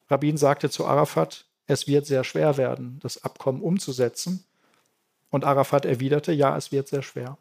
Rabin 0.09 0.37
sagte 0.37 0.69
zu 0.69 0.85
Arafat, 0.85 1.45
es 1.65 1.87
wird 1.87 2.05
sehr 2.05 2.23
schwer 2.23 2.57
werden, 2.57 2.99
das 3.01 3.23
Abkommen 3.23 3.61
umzusetzen. 3.61 4.43
Und 5.29 5.43
Arafat 5.43 5.85
erwiderte, 5.85 6.31
ja, 6.31 6.55
es 6.55 6.71
wird 6.71 6.87
sehr 6.87 7.01
schwer. 7.01 7.37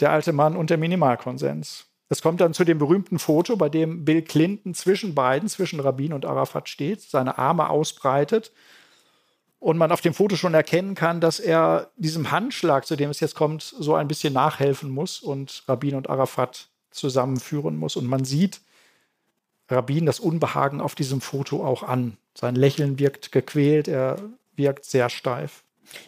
Der 0.00 0.10
alte 0.10 0.32
Mann 0.32 0.56
und 0.56 0.70
der 0.70 0.78
Minimalkonsens. 0.78 1.86
Es 2.08 2.22
kommt 2.22 2.40
dann 2.40 2.54
zu 2.54 2.64
dem 2.64 2.78
berühmten 2.78 3.18
Foto, 3.18 3.56
bei 3.56 3.68
dem 3.68 4.04
Bill 4.04 4.22
Clinton 4.22 4.74
zwischen 4.74 5.14
beiden, 5.14 5.48
zwischen 5.48 5.78
Rabin 5.78 6.12
und 6.12 6.24
Arafat 6.24 6.68
steht, 6.68 7.02
seine 7.02 7.38
Arme 7.38 7.70
ausbreitet 7.70 8.50
und 9.60 9.76
man 9.76 9.92
auf 9.92 10.00
dem 10.00 10.14
Foto 10.14 10.36
schon 10.36 10.54
erkennen 10.54 10.94
kann, 10.94 11.20
dass 11.20 11.38
er 11.38 11.90
diesem 11.96 12.30
Handschlag, 12.30 12.86
zu 12.86 12.96
dem 12.96 13.10
es 13.10 13.20
jetzt 13.20 13.36
kommt, 13.36 13.62
so 13.62 13.94
ein 13.94 14.08
bisschen 14.08 14.32
nachhelfen 14.32 14.90
muss 14.90 15.20
und 15.20 15.62
Rabin 15.68 15.94
und 15.94 16.08
Arafat 16.08 16.68
zusammenführen 16.90 17.76
muss. 17.76 17.94
Und 17.94 18.06
man 18.06 18.24
sieht 18.24 18.62
Rabin 19.68 20.06
das 20.06 20.18
Unbehagen 20.18 20.80
auf 20.80 20.94
diesem 20.94 21.20
Foto 21.20 21.64
auch 21.64 21.82
an. 21.82 22.16
Sein 22.34 22.56
Lächeln 22.56 22.98
wirkt 22.98 23.32
gequält, 23.32 23.86
er 23.86 24.16
wirkt 24.56 24.84
sehr 24.86 25.10
steif. 25.10 25.62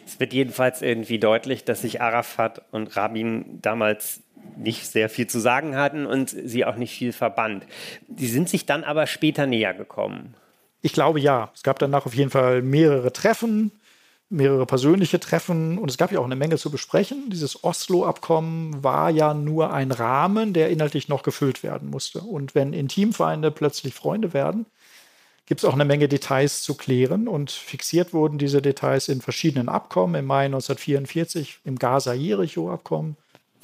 Es 0.05 0.19
wird 0.19 0.33
jedenfalls 0.33 0.81
irgendwie 0.81 1.19
deutlich, 1.19 1.65
dass 1.65 1.81
sich 1.81 2.01
Arafat 2.01 2.61
und 2.71 2.95
Rabin 2.95 3.59
damals 3.61 4.21
nicht 4.57 4.87
sehr 4.87 5.09
viel 5.09 5.27
zu 5.27 5.39
sagen 5.39 5.75
hatten 5.75 6.05
und 6.05 6.29
sie 6.29 6.65
auch 6.65 6.75
nicht 6.75 6.93
viel 6.93 7.13
verband. 7.13 7.65
Sie 8.15 8.27
sind 8.27 8.49
sich 8.49 8.65
dann 8.65 8.83
aber 8.83 9.07
später 9.07 9.47
näher 9.47 9.73
gekommen. 9.73 10.35
Ich 10.81 10.93
glaube 10.93 11.19
ja. 11.19 11.49
Es 11.53 11.63
gab 11.63 11.79
danach 11.79 12.05
auf 12.05 12.13
jeden 12.13 12.29
Fall 12.29 12.61
mehrere 12.61 13.13
Treffen, 13.13 13.71
mehrere 14.29 14.65
persönliche 14.65 15.19
Treffen 15.19 15.77
und 15.77 15.89
es 15.89 15.97
gab 15.97 16.11
ja 16.11 16.19
auch 16.19 16.25
eine 16.25 16.35
Menge 16.35 16.57
zu 16.57 16.69
besprechen. 16.71 17.29
Dieses 17.29 17.63
Oslo-Abkommen 17.63 18.83
war 18.83 19.09
ja 19.09 19.33
nur 19.33 19.73
ein 19.73 19.91
Rahmen, 19.91 20.53
der 20.53 20.69
inhaltlich 20.69 21.07
noch 21.07 21.23
gefüllt 21.23 21.63
werden 21.63 21.89
musste. 21.89 22.19
Und 22.19 22.53
wenn 22.53 22.73
Intimfeinde 22.73 23.51
plötzlich 23.51 23.93
Freunde 23.93 24.33
werden, 24.33 24.65
gibt 25.45 25.61
es 25.61 25.65
auch 25.65 25.73
eine 25.73 25.85
Menge 25.85 26.07
Details 26.07 26.63
zu 26.63 26.75
klären 26.75 27.27
und 27.27 27.51
fixiert 27.51 28.13
wurden 28.13 28.37
diese 28.37 28.61
Details 28.61 29.09
in 29.09 29.21
verschiedenen 29.21 29.69
Abkommen. 29.69 30.15
Im 30.15 30.25
Mai 30.25 30.45
1944 30.45 31.59
im 31.65 31.77
Gaza-Jericho-Abkommen. 31.77 33.17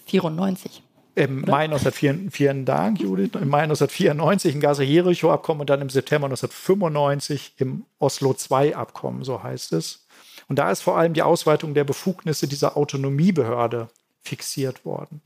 94. 0.05 0.83
Im 1.15 1.41
Mai 1.41 1.65
1994, 1.65 2.33
vielen 2.33 2.65
Dank, 2.65 3.01
Judith. 3.01 3.31
Im 3.33 3.49
Mai 3.49 3.63
1994 3.63 4.55
im 4.55 4.61
Gaza-Jericho-Abkommen 4.61 5.61
und 5.61 5.69
dann 5.69 5.81
im 5.81 5.89
September 5.89 6.27
1995 6.27 7.53
im 7.57 7.85
Oslo-II-Abkommen, 7.99 9.23
so 9.23 9.41
heißt 9.43 9.73
es. 9.73 10.05
Und 10.47 10.59
da 10.59 10.71
ist 10.71 10.81
vor 10.81 10.97
allem 10.97 11.13
die 11.13 11.21
Ausweitung 11.21 11.73
der 11.73 11.83
Befugnisse 11.83 12.47
dieser 12.47 12.75
Autonomiebehörde 12.77 13.89
fixiert 14.21 14.85
worden. 14.85 15.21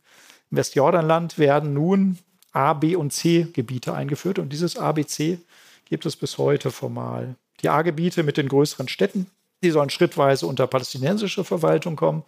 Im 0.52 0.58
Westjordanland 0.58 1.38
werden 1.38 1.74
nun 1.74 2.20
A, 2.52 2.74
B 2.74 2.96
und 2.96 3.12
C 3.12 3.48
Gebiete 3.54 3.94
eingeführt 3.94 4.39
und 4.39 4.50
dieses 4.50 4.78
ABC 4.78 5.39
gibt 5.86 6.06
es 6.06 6.15
bis 6.15 6.38
heute 6.38 6.72
formal. 6.72 7.36
Die 7.62 7.69
A-Gebiete 7.69 8.24
mit 8.24 8.38
den 8.38 8.48
größeren 8.48 8.88
Städten, 8.88 9.28
die 9.63 9.72
sollen 9.72 9.89
schrittweise 9.89 10.48
unter 10.48 10.67
palästinensische 10.67 11.43
Verwaltung 11.43 11.96
kommen. 11.96 12.24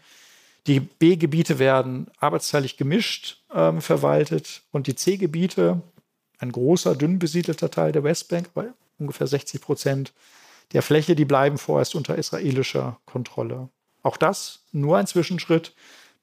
Die 0.68 0.80
B-Gebiete 0.80 1.60
werden 1.60 2.08
arbeitsteilig 2.20 2.78
gemischt 2.78 3.44
ähm, 3.54 3.82
verwaltet 3.82 4.64
und 4.72 4.88
die 4.88 4.96
C-Gebiete, 4.96 5.82
ein 6.40 6.52
großer, 6.52 6.96
dünn 6.96 7.20
besiedelter 7.20 7.70
Teil 7.70 7.92
der 7.92 8.04
Westbank, 8.04 8.54
bei 8.54 8.68
ungefähr 8.98 9.28
60 9.28 9.62
Prozent 9.62 10.14
der 10.74 10.82
Fläche, 10.82 11.16
die 11.16 11.26
bleiben 11.26 11.58
vorerst 11.58 11.96
unter 11.96 12.16
israelischer 12.16 13.00
Kontrolle. 13.06 13.70
Auch 14.02 14.18
das 14.18 14.64
nur 14.72 14.98
ein 14.98 15.08
Zwischenschritt 15.08 15.74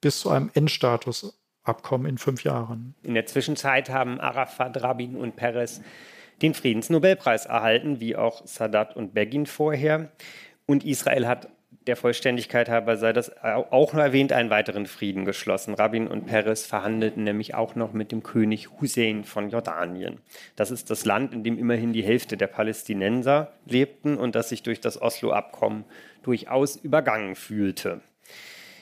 bis 0.01 0.21
zu 0.21 0.31
einem 0.31 0.51
Endstatusabkommen 0.55 2.07
in 2.07 2.18
fünf 2.18 2.42
Jahren. 2.45 2.95
In 3.03 3.14
der 3.14 3.27
Zwischenzeit 3.27 3.88
haben 3.90 4.21
Arafat, 4.21 4.83
Rabin 4.83 5.16
und 5.16 5.37
Peres 5.37 5.81
den 6.42 6.55
Friedensnobelpreis 6.55 7.46
erhalten, 7.46 8.00
wie 8.00 8.16
auch 8.16 8.46
Sadat 8.46 8.96
und 8.96 9.14
Begin 9.14 9.46
vorher. 9.46 10.11
Und 10.66 10.85
Israel 10.85 11.26
hat 11.26 11.48
der 11.87 11.96
Vollständigkeit 11.96 12.68
halber 12.68 12.97
sei 12.97 13.12
das 13.12 13.32
auch 13.43 13.93
nur 13.93 14.03
erwähnt, 14.03 14.32
einen 14.32 14.51
weiteren 14.51 14.86
Frieden 14.86 15.24
geschlossen. 15.24 15.74
Rabin 15.74 16.07
und 16.07 16.26
Peres 16.26 16.64
verhandelten 16.66 17.24
nämlich 17.24 17.55
auch 17.55 17.74
noch 17.74 17.93
mit 17.93 18.12
dem 18.12 18.22
König 18.22 18.68
Hussein 18.80 19.24
von 19.24 19.51
Jordanien. 19.51 20.18
Das 20.55 20.70
ist 20.70 20.90
das 20.90 21.05
Land, 21.05 21.32
in 21.32 21.43
dem 21.43 21.59
immerhin 21.59 21.93
die 21.93 22.05
Hälfte 22.05 22.36
der 22.36 22.47
Palästinenser 22.47 23.53
lebten 23.66 24.16
und 24.16 24.34
das 24.34 24.51
sich 24.51 24.62
durch 24.62 24.80
das 24.80 25.01
Oslo-Abkommen 25.01 25.84
durchaus 26.22 26.76
übergangen 26.76 27.34
fühlte. 27.34 28.01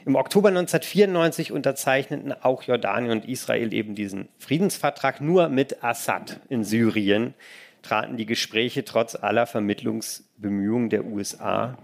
Im 0.06 0.16
Oktober 0.16 0.48
1994 0.48 1.52
unterzeichneten 1.52 2.32
auch 2.32 2.62
Jordanien 2.62 3.12
und 3.12 3.28
Israel 3.28 3.74
eben 3.74 3.94
diesen 3.94 4.28
Friedensvertrag 4.38 5.20
nur 5.20 5.48
mit 5.48 5.84
Assad 5.84 6.40
in 6.48 6.64
Syrien 6.64 7.34
traten 7.82 8.16
die 8.16 8.26
Gespräche 8.26 8.84
trotz 8.84 9.14
aller 9.14 9.46
Vermittlungsbemühungen 9.46 10.90
der 10.90 11.04
USA 11.04 11.78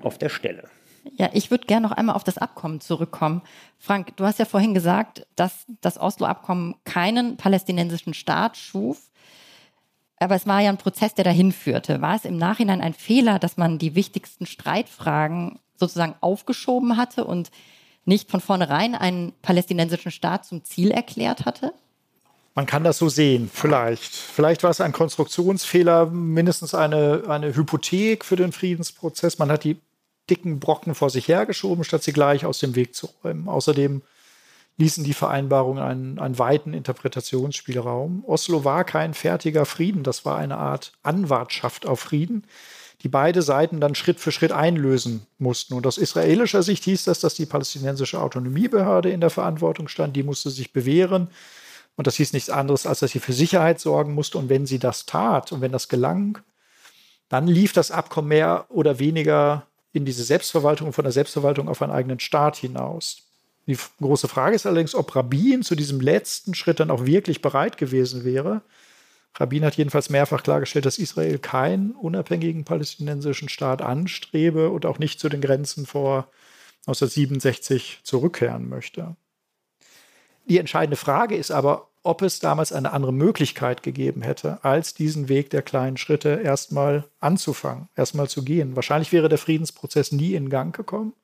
auf 0.00 0.18
der 0.18 0.28
Stelle. 0.28 0.68
Ja, 1.16 1.30
ich 1.32 1.50
würde 1.50 1.66
gerne 1.66 1.86
noch 1.86 1.96
einmal 1.96 2.16
auf 2.16 2.24
das 2.24 2.38
Abkommen 2.38 2.80
zurückkommen. 2.80 3.42
Frank, 3.78 4.16
du 4.16 4.24
hast 4.24 4.38
ja 4.38 4.46
vorhin 4.46 4.74
gesagt, 4.74 5.26
dass 5.36 5.66
das 5.80 5.98
Oslo-Abkommen 5.98 6.76
keinen 6.84 7.36
palästinensischen 7.36 8.14
Staat 8.14 8.56
schuf. 8.56 9.10
Aber 10.18 10.34
es 10.34 10.46
war 10.46 10.60
ja 10.60 10.70
ein 10.70 10.78
Prozess, 10.78 11.14
der 11.14 11.24
dahin 11.24 11.52
führte. 11.52 12.00
War 12.00 12.16
es 12.16 12.24
im 12.24 12.36
Nachhinein 12.36 12.80
ein 12.80 12.94
Fehler, 12.94 13.38
dass 13.38 13.56
man 13.56 13.78
die 13.78 13.94
wichtigsten 13.94 14.46
Streitfragen 14.46 15.58
sozusagen 15.76 16.14
aufgeschoben 16.20 16.96
hatte 16.96 17.24
und 17.24 17.50
nicht 18.04 18.30
von 18.30 18.40
vornherein 18.40 18.94
einen 18.94 19.32
palästinensischen 19.42 20.10
Staat 20.10 20.44
zum 20.44 20.64
Ziel 20.64 20.90
erklärt 20.90 21.46
hatte? 21.46 21.72
Man 22.54 22.66
kann 22.66 22.84
das 22.84 22.98
so 22.98 23.08
sehen, 23.08 23.50
vielleicht. 23.52 24.14
Vielleicht 24.14 24.62
war 24.62 24.70
es 24.70 24.80
ein 24.80 24.92
Konstruktionsfehler, 24.92 26.06
mindestens 26.06 26.74
eine, 26.74 27.24
eine 27.26 27.56
Hypothek 27.56 28.24
für 28.24 28.36
den 28.36 28.52
Friedensprozess. 28.52 29.38
Man 29.38 29.50
hat 29.50 29.64
die 29.64 29.80
dicken 30.30 30.60
Brocken 30.60 30.94
vor 30.94 31.10
sich 31.10 31.26
hergeschoben, 31.26 31.84
statt 31.84 32.04
sie 32.04 32.12
gleich 32.12 32.46
aus 32.46 32.60
dem 32.60 32.76
Weg 32.76 32.94
zu 32.94 33.08
räumen. 33.24 33.48
Außerdem 33.48 34.02
ließen 34.76 35.04
die 35.04 35.14
Vereinbarungen 35.14 35.82
einen, 35.82 36.18
einen 36.18 36.38
weiten 36.38 36.74
Interpretationsspielraum. 36.74 38.24
Oslo 38.26 38.64
war 38.64 38.84
kein 38.84 39.14
fertiger 39.14 39.66
Frieden, 39.66 40.02
das 40.02 40.24
war 40.24 40.36
eine 40.36 40.56
Art 40.56 40.92
Anwartschaft 41.02 41.86
auf 41.86 42.00
Frieden, 42.00 42.44
die 43.04 43.08
beide 43.08 43.42
Seiten 43.42 43.80
dann 43.80 43.94
Schritt 43.94 44.18
für 44.18 44.32
Schritt 44.32 44.50
einlösen 44.50 45.26
mussten. 45.36 45.74
Und 45.74 45.86
aus 45.86 45.98
israelischer 45.98 46.62
Sicht 46.62 46.84
hieß 46.84 47.04
das, 47.04 47.20
dass 47.20 47.34
die 47.34 47.44
palästinensische 47.44 48.18
Autonomiebehörde 48.18 49.10
in 49.10 49.20
der 49.20 49.28
Verantwortung 49.28 49.88
stand, 49.88 50.16
die 50.16 50.22
musste 50.22 50.48
sich 50.48 50.72
bewähren. 50.72 51.28
Und 51.96 52.06
das 52.06 52.16
hieß 52.16 52.32
nichts 52.32 52.48
anderes, 52.48 52.86
als 52.86 53.00
dass 53.00 53.10
sie 53.10 53.20
für 53.20 53.34
Sicherheit 53.34 53.78
sorgen 53.78 54.14
musste. 54.14 54.38
Und 54.38 54.48
wenn 54.48 54.64
sie 54.64 54.78
das 54.78 55.04
tat 55.04 55.52
und 55.52 55.60
wenn 55.60 55.70
das 55.70 55.88
gelang, 55.88 56.38
dann 57.28 57.46
lief 57.46 57.74
das 57.74 57.90
Abkommen 57.90 58.28
mehr 58.28 58.64
oder 58.70 58.98
weniger 58.98 59.66
in 59.92 60.06
diese 60.06 60.24
Selbstverwaltung, 60.24 60.94
von 60.94 61.04
der 61.04 61.12
Selbstverwaltung 61.12 61.68
auf 61.68 61.82
einen 61.82 61.92
eigenen 61.92 62.20
Staat 62.20 62.56
hinaus. 62.56 63.18
Die 63.66 63.76
große 64.00 64.28
Frage 64.28 64.56
ist 64.56 64.64
allerdings, 64.64 64.94
ob 64.94 65.14
Rabin 65.14 65.62
zu 65.62 65.74
diesem 65.74 66.00
letzten 66.00 66.54
Schritt 66.54 66.80
dann 66.80 66.90
auch 66.90 67.04
wirklich 67.04 67.42
bereit 67.42 67.76
gewesen 67.76 68.24
wäre. 68.24 68.62
Rabin 69.36 69.64
hat 69.64 69.76
jedenfalls 69.76 70.10
mehrfach 70.10 70.42
klargestellt, 70.42 70.86
dass 70.86 70.98
Israel 70.98 71.38
keinen 71.38 71.92
unabhängigen 71.92 72.64
palästinensischen 72.64 73.48
Staat 73.48 73.82
anstrebe 73.82 74.70
und 74.70 74.86
auch 74.86 74.98
nicht 74.98 75.18
zu 75.18 75.28
den 75.28 75.40
Grenzen 75.40 75.86
vor 75.86 76.28
1967 76.86 78.00
zurückkehren 78.04 78.68
möchte. 78.68 79.16
Die 80.46 80.58
entscheidende 80.58 80.96
Frage 80.96 81.36
ist 81.36 81.50
aber, 81.50 81.88
ob 82.02 82.20
es 82.20 82.38
damals 82.38 82.70
eine 82.70 82.92
andere 82.92 83.14
Möglichkeit 83.14 83.82
gegeben 83.82 84.20
hätte, 84.20 84.62
als 84.62 84.92
diesen 84.92 85.30
Weg 85.30 85.48
der 85.50 85.62
kleinen 85.62 85.96
Schritte 85.96 86.40
erstmal 86.44 87.04
anzufangen, 87.18 87.88
erstmal 87.96 88.28
zu 88.28 88.44
gehen. 88.44 88.76
Wahrscheinlich 88.76 89.10
wäre 89.10 89.30
der 89.30 89.38
Friedensprozess 89.38 90.12
nie 90.12 90.34
in 90.34 90.50
Gang 90.50 90.76
gekommen, 90.76 91.14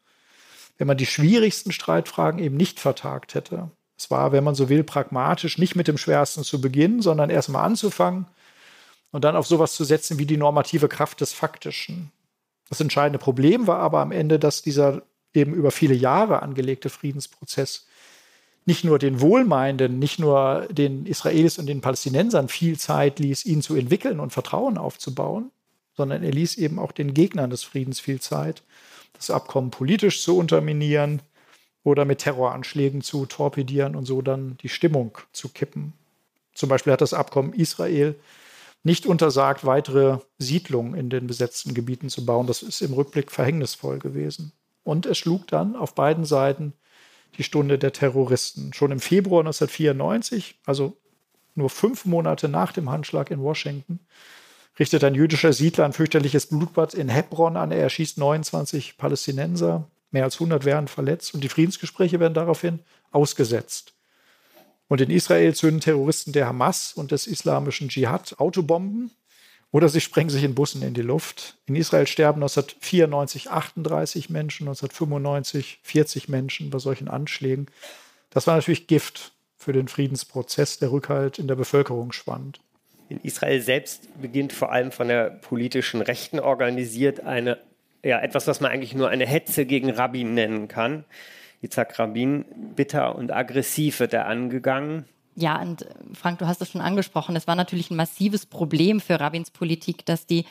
wenn 0.79 0.87
man 0.87 0.97
die 0.97 1.07
schwierigsten 1.07 1.71
Streitfragen 1.71 2.41
eben 2.41 2.57
nicht 2.57 2.81
vertagt 2.81 3.35
hätte. 3.35 3.71
Es 4.01 4.11
war, 4.11 4.33
wenn 4.33 4.45
man 4.45 4.55
so 4.55 4.71
will, 4.71 4.83
pragmatisch 4.83 5.59
nicht 5.59 5.77
mit 5.77 5.87
dem 5.87 5.99
Schwersten 5.99 6.43
zu 6.43 6.59
beginnen, 6.59 7.03
sondern 7.03 7.29
erstmal 7.29 7.67
anzufangen 7.67 8.25
und 9.11 9.25
dann 9.25 9.37
auf 9.37 9.47
sowas 9.47 9.75
zu 9.75 9.85
setzen 9.85 10.19
wie 10.19 10.25
die 10.25 10.39
normative 10.39 10.89
Kraft 10.89 11.21
des 11.21 11.35
Faktischen. 11.35 12.11
Das 12.71 12.81
entscheidende 12.81 13.19
Problem 13.19 13.67
war 13.67 13.79
aber 13.79 14.01
am 14.01 14.11
Ende, 14.11 14.39
dass 14.39 14.63
dieser 14.63 15.03
eben 15.35 15.53
über 15.53 15.71
viele 15.71 15.93
Jahre 15.93 16.41
angelegte 16.41 16.89
Friedensprozess 16.89 17.89
nicht 18.65 18.85
nur 18.85 18.99
den 18.99 19.21
Wohlmeinenden, 19.21 19.99
nicht 19.99 20.19
nur 20.19 20.67
den 20.71 21.05
Israelis 21.05 21.59
und 21.59 21.67
den 21.67 21.83
Palästinensern 21.83 22.49
viel 22.49 22.79
Zeit 22.79 23.19
ließ, 23.19 23.45
ihn 23.45 23.61
zu 23.61 23.75
entwickeln 23.75 24.19
und 24.19 24.33
Vertrauen 24.33 24.79
aufzubauen, 24.79 25.51
sondern 25.95 26.23
er 26.23 26.33
ließ 26.33 26.57
eben 26.57 26.79
auch 26.79 26.93
den 26.93 27.13
Gegnern 27.13 27.51
des 27.51 27.65
Friedens 27.65 28.01
viel 28.01 28.19
Zeit, 28.19 28.63
das 29.13 29.29
Abkommen 29.29 29.71
politisch 29.71 30.23
zu 30.23 30.39
unterminieren 30.39 31.21
oder 31.83 32.05
mit 32.05 32.19
Terroranschlägen 32.19 33.03
zu 33.03 33.27
torpedieren 33.27 33.97
und 33.97 34.05
so 34.05 34.23
dann 34.23 34.57
die 34.63 34.69
Stimmung 34.69 35.19
zu 35.33 35.49
kippen. 35.49 35.95
Zum 36.55 36.69
Beispiel 36.69 36.93
hat 36.93 37.01
das 37.01 37.15
Abkommen 37.15 37.53
Israel 37.53 38.17
nicht 38.83 39.07
untersagt, 39.07 39.65
weitere 39.65 40.19
Siedlungen 40.39 40.95
in 40.95 41.11
den 41.11 41.27
besetzten 41.27 41.75
Gebieten 41.75 42.09
zu 42.09 42.25
bauen. 42.25 42.47
Das 42.47 42.63
ist 42.63 42.81
im 42.81 42.95
Rückblick 42.95 43.31
verhängnisvoll 43.31 43.99
gewesen. 43.99 44.53
Und 44.85 45.07
es 45.07 45.19
schlug 45.19 45.47
dann 45.49 45.77
auf 45.77 45.95
beiden 45.95 46.25
Seiten 46.25 46.73
die 47.37 47.43
Stunde 47.43 47.79
der 47.79 47.93
Terroristen. 47.93 48.73
Schon 48.73 48.91
im 48.91 49.01
Februar 49.01 49.41
1994, 49.41 50.59
also 50.65 50.97
nur 51.55 51.71
fünf 51.71 52.07
Monate 52.07 52.49
nach 52.49 52.73
dem 52.73 52.91
Handschlag 52.91 53.31
in 53.31 53.43
Washington, 53.43 54.01
richtet 54.79 55.05
ein 55.05 55.15
jüdischer 55.15 55.53
Siedler 55.53 55.85
ein 55.85 55.93
fürchterliches 55.93 56.47
Blutbad 56.47 56.95
in 56.95 57.09
Hebron 57.09 57.57
an. 57.57 57.71
Er 57.71 57.83
erschießt 57.83 58.19
29 58.19 58.97
Palästinenser, 58.97 59.90
mehr 60.11 60.25
als 60.25 60.37
100 60.37 60.65
werden 60.65 60.89
verletzt 60.89 61.35
und 61.35 61.43
die 61.43 61.49
Friedensgespräche 61.49 62.21
werden 62.21 62.35
daraufhin 62.35 62.81
ausgesetzt. 63.11 63.95
Und 64.89 65.01
in 65.01 65.11
Israel 65.11 65.55
zünden 65.55 65.81
Terroristen 65.81 66.33
der 66.33 66.47
Hamas 66.47 66.93
und 66.93 67.13
des 67.13 67.27
islamischen 67.27 67.89
Dschihad 67.89 68.39
Autobomben 68.39 69.13
oder 69.73 69.89
sie 69.89 70.01
sprengen 70.01 70.31
sich 70.31 70.43
in 70.43 70.55
Bussen 70.55 70.83
in 70.83 70.95
die 70.95 71.03
Luft. 71.03 71.57
In 71.67 71.77
Israel 71.77 72.07
sterben 72.07 72.43
1994 72.43 73.51
38 73.51 74.31
Menschen, 74.31 74.67
1995 74.67 75.79
40 75.83 76.29
Menschen 76.29 76.71
bei 76.71 76.79
solchen 76.79 77.09
Anschlägen. 77.09 77.67
Das 78.31 78.47
war 78.47 78.57
natürlich 78.57 78.89
Gift 78.89 79.33
für 79.57 79.73
den 79.73 79.89
Friedensprozess, 79.89 80.79
der 80.79 80.91
Rückhalt 80.91 81.39
in 81.39 81.47
der 81.47 81.55
Bevölkerung 81.55 82.13
schwand. 82.13 82.61
In 83.09 83.21
Israel 83.21 83.61
selbst 83.61 84.09
beginnt 84.21 84.53
vor 84.53 84.73
allem 84.73 84.93
von 84.93 85.09
der 85.09 85.31
politischen 85.31 86.01
Rechten 86.01 86.41
organisiert 86.41 87.21
eine, 87.21 87.59
ja, 88.05 88.21
etwas, 88.21 88.47
was 88.47 88.61
man 88.61 88.71
eigentlich 88.71 88.95
nur 88.95 89.09
eine 89.09 89.27
Hetze 89.27 89.67
gegen 89.67 89.91
Rabin 89.91 90.35
nennen 90.35 90.69
kann. 90.69 91.05
Yitzhak 91.63 91.99
Rabin, 91.99 92.45
bitter 92.75 93.15
und 93.15 93.33
aggressiv 93.33 94.01
wird 94.01 94.15
er 94.15 94.27
angegangen. 94.27 95.05
Ja, 95.37 95.61
und 95.61 95.83
äh, 95.83 95.95
Frank, 96.15 96.39
du 96.39 96.47
hast 96.47 96.63
es 96.63 96.71
schon 96.71 96.81
angesprochen, 96.81 97.37
es 97.37 97.47
war 97.47 97.55
natürlich 97.55 97.91
ein 97.91 97.97
massives 97.97 98.47
Problem 98.47 99.01
für 99.01 99.21
Rabins 99.21 99.51
Politik, 99.51 100.05
dass 100.07 100.27
die 100.27 100.47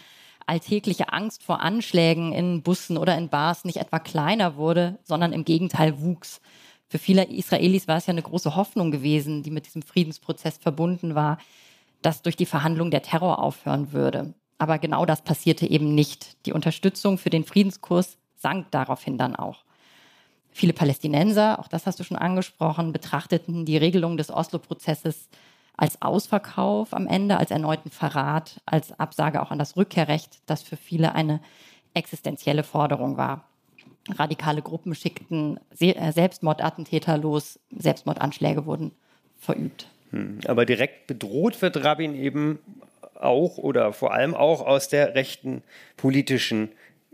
alltägliche 0.45 1.13
Angst 1.13 1.43
vor 1.43 1.61
Anschlägen 1.61 2.33
in 2.33 2.63
Bussen 2.63 2.97
oder 2.97 3.17
in 3.17 3.29
Bars 3.29 3.65
nicht 3.65 3.77
etwa 3.77 3.99
kleiner 3.99 4.55
wurde, 4.55 4.97
sondern 5.03 5.33
im 5.33 5.45
Gegenteil 5.45 6.01
wuchs. 6.01 6.41
Für 6.87 6.97
viele 6.97 7.25
Israelis 7.25 7.87
war 7.87 7.97
es 7.97 8.07
ja 8.07 8.11
eine 8.11 8.23
große 8.23 8.55
Hoffnung 8.55 8.89
gewesen, 8.89 9.43
die 9.43 9.51
mit 9.51 9.67
diesem 9.67 9.83
Friedensprozess 9.83 10.57
verbunden 10.57 11.13
war, 11.13 11.37
dass 12.01 12.23
durch 12.23 12.35
die 12.35 12.47
Verhandlung 12.47 12.89
der 12.89 13.03
Terror 13.03 13.39
aufhören 13.39 13.91
würde. 13.91 14.33
Aber 14.60 14.78
genau 14.78 15.05
das 15.05 15.24
passierte 15.24 15.66
eben 15.66 15.95
nicht. 15.95 16.45
Die 16.45 16.53
Unterstützung 16.53 17.18
für 17.18 17.32
den 17.32 17.45
Friedenskurs 17.45 18.18
sank 18.36 18.70
daraufhin 18.72 19.18
dann 19.18 19.36
auch. 19.36 19.64
Viele 20.51 20.74
Palästinenser, 20.74 21.60
auch 21.60 21.68
das 21.68 21.86
hast 21.86 21.99
du 21.99 22.03
schon 22.03 22.18
angesprochen, 22.18 22.91
betrachteten 22.91 23.66
die 23.66 23.78
Regelung 23.78 24.18
des 24.18 24.30
Oslo-Prozesses 24.30 25.30
als 25.78 26.01
Ausverkauf 26.01 26.93
am 26.93 27.07
Ende, 27.07 27.38
als 27.38 27.51
erneuten 27.51 27.89
Verrat, 27.89 28.60
als 28.66 28.99
Absage 28.99 29.41
auch 29.41 29.51
an 29.51 29.60
das 29.60 29.78
Rückkehrrecht, 29.78 30.39
das 30.45 30.62
für 30.62 30.76
viele 30.76 31.16
eine 31.16 31.39
existenzielle 31.93 32.64
Forderung 32.64 33.16
war. 33.16 33.45
Radikale 34.10 34.62
Gruppen 34.62 34.93
schickten 34.95 35.60
äh, 35.80 36.12
Selbstmordattentäter 36.12 37.18
los, 37.18 37.60
Selbstmordanschläge 37.72 38.66
wurden 38.66 38.91
verübt. 39.38 39.88
Hm, 40.12 40.39
aber 40.47 40.66
direkt 40.66 41.07
bedroht 41.07 41.62
wird 41.62 41.84
Rabin 41.84 42.16
eben 42.16 42.60
auch 43.20 43.57
oder 43.57 43.93
vor 43.93 44.13
allem 44.13 44.34
auch 44.34 44.65
aus 44.65 44.88
der 44.88 45.15
rechten 45.15 45.63
politischen 45.97 46.70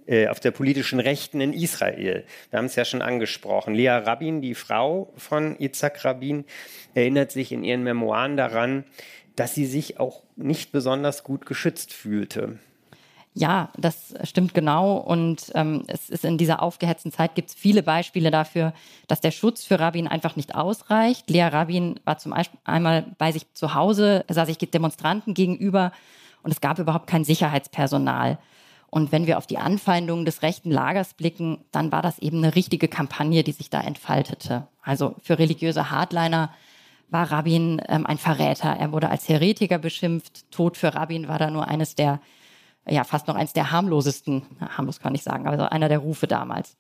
äh, 0.08 0.28
auf 0.28 0.40
der 0.40 0.52
politischen 0.52 1.00
Rechten 1.00 1.42
in 1.42 1.52
Israel. 1.52 2.26
Wir 2.52 2.60
haben 2.60 2.66
es 2.66 2.76
ja 2.76 2.86
schon 2.86 3.02
angesprochen. 3.02 3.74
Lea 3.74 3.90
Rabin, 3.90 4.40
die 4.40 4.54
Frau 4.54 5.12
von 5.18 5.60
Yitzhak 5.60 6.06
Rabin, 6.06 6.46
erinnert 6.94 7.32
sich 7.32 7.52
in 7.52 7.64
ihren 7.64 7.82
Memoiren 7.82 8.38
daran, 8.38 8.84
dass 9.36 9.56
sie 9.56 9.66
sich 9.66 10.00
auch 10.00 10.22
nicht 10.36 10.72
besonders 10.72 11.24
gut 11.24 11.48
geschützt 11.48 11.92
fühlte. 11.92 12.60
Ja, 13.38 13.70
das 13.78 14.14
stimmt 14.24 14.54
genau. 14.54 14.96
Und 14.96 15.52
ähm, 15.56 15.84
es 15.88 16.10
ist 16.10 16.24
in 16.24 16.38
dieser 16.38 16.62
aufgehetzten 16.62 17.12
Zeit 17.12 17.36
gibt 17.36 17.50
es 17.50 17.56
viele 17.56 17.84
Beispiele 17.84 18.32
dafür, 18.32 18.74
dass 19.08 19.20
der 19.20 19.32
Schutz 19.32 19.66
für 19.66 19.78
Rabin 19.78 20.08
einfach 20.08 20.38
nicht 20.38 20.56
ausreicht. 20.56 21.30
Lea 21.30 21.44
Rabin 21.44 22.00
war 22.06 22.18
zum 22.18 22.32
Beispiel 22.32 22.60
einmal 22.64 23.14
bei 23.18 23.34
sich 23.34 23.54
zu 23.54 23.74
Hause, 23.74 24.24
sah 24.30 24.46
sich 24.46 24.58
Demonstranten 24.58 25.34
gegenüber 25.34 25.92
und 26.44 26.52
es 26.52 26.62
gab 26.62 26.80
überhaupt 26.80 27.08
kein 27.08 27.26
Sicherheitspersonal. 27.26 28.40
Und 28.90 29.12
wenn 29.12 29.28
wir 29.28 29.38
auf 29.38 29.48
die 29.48 29.58
Anfeindungen 29.58 30.24
des 30.24 30.42
rechten 30.42 30.72
Lagers 30.72 31.16
blicken, 31.16 31.58
dann 31.74 31.92
war 31.92 32.02
das 32.02 32.20
eben 32.20 32.38
eine 32.38 32.56
richtige 32.56 32.88
Kampagne, 32.88 33.44
die 33.44 33.52
sich 33.52 33.70
da 33.70 33.82
entfaltete. 33.82 34.70
Also 34.82 35.16
für 35.22 35.38
religiöse 35.38 35.92
Hardliner 35.92 36.54
war 37.10 37.30
Rabin 37.30 37.82
ähm, 37.90 38.06
ein 38.06 38.18
Verräter. 38.18 38.70
Er 38.70 38.94
wurde 38.94 39.10
als 39.10 39.28
Heretiker 39.28 39.78
beschimpft. 39.78 40.50
Tod 40.52 40.78
für 40.78 40.96
Rabin 40.96 41.28
war 41.28 41.40
da 41.40 41.50
nur 41.50 41.68
eines 41.68 41.96
der, 41.96 42.22
ja, 42.88 43.04
fast 43.04 43.28
noch 43.28 43.36
eines 43.36 43.54
der 43.54 43.72
harmlosesten, 43.72 44.44
na, 44.60 44.78
harmlos 44.78 45.00
kann 45.00 45.16
ich 45.16 45.24
sagen, 45.24 45.48
also 45.48 45.64
einer 45.64 45.90
der 45.90 46.00
Rufe 46.00 46.28
damals. 46.28 46.78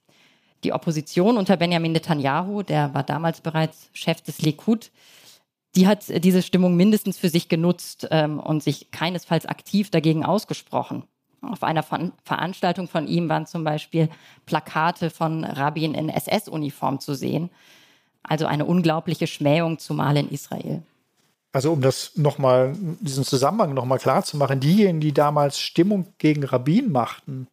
Die 0.63 0.73
Opposition 0.73 1.37
unter 1.37 1.57
Benjamin 1.57 1.91
Netanyahu, 1.91 2.63
der 2.63 2.93
war 2.93 3.03
damals 3.03 3.41
bereits 3.41 3.89
Chef 3.93 4.21
des 4.21 4.41
Likud, 4.41 4.91
die 5.75 5.87
hat 5.87 6.05
diese 6.23 6.41
Stimmung 6.41 6.75
mindestens 6.75 7.17
für 7.17 7.29
sich 7.29 7.49
genutzt 7.49 8.07
ähm, 8.11 8.39
und 8.39 8.63
sich 8.63 8.91
keinesfalls 8.91 9.45
aktiv 9.45 9.89
dagegen 9.89 10.23
ausgesprochen. 10.23 11.03
Auf 11.41 11.63
einer 11.63 11.83
Ver 11.83 12.11
Veranstaltung 12.23 12.87
von 12.87 13.07
ihm 13.07 13.29
waren 13.29 13.45
zum 13.45 13.63
Beispiel 13.63 14.09
Plakate 14.45 15.09
von 15.09 15.43
Rabin 15.43 15.93
in 15.93 16.09
SS-Uniform 16.09 16.99
zu 16.99 17.13
sehen. 17.13 17.49
Also 18.23 18.45
eine 18.45 18.65
unglaubliche 18.65 19.27
Schmähung, 19.27 19.77
zumal 19.77 20.17
in 20.17 20.29
Israel. 20.29 20.81
Also 21.55 21.71
um 21.71 21.79
das 21.79 22.17
nochmal, 22.17 22.73
diesen 22.99 23.23
Zusammenhang 23.23 23.73
nochmal 23.73 23.97
klar 23.97 24.25
zu 24.25 24.35
machen, 24.35 24.59
diejenigen, 24.59 24.99
die 24.99 25.13
damals 25.13 25.57
Stimmung 25.57 26.13
gegen 26.17 26.43
Rabin 26.43 26.91
machten, 26.91 27.47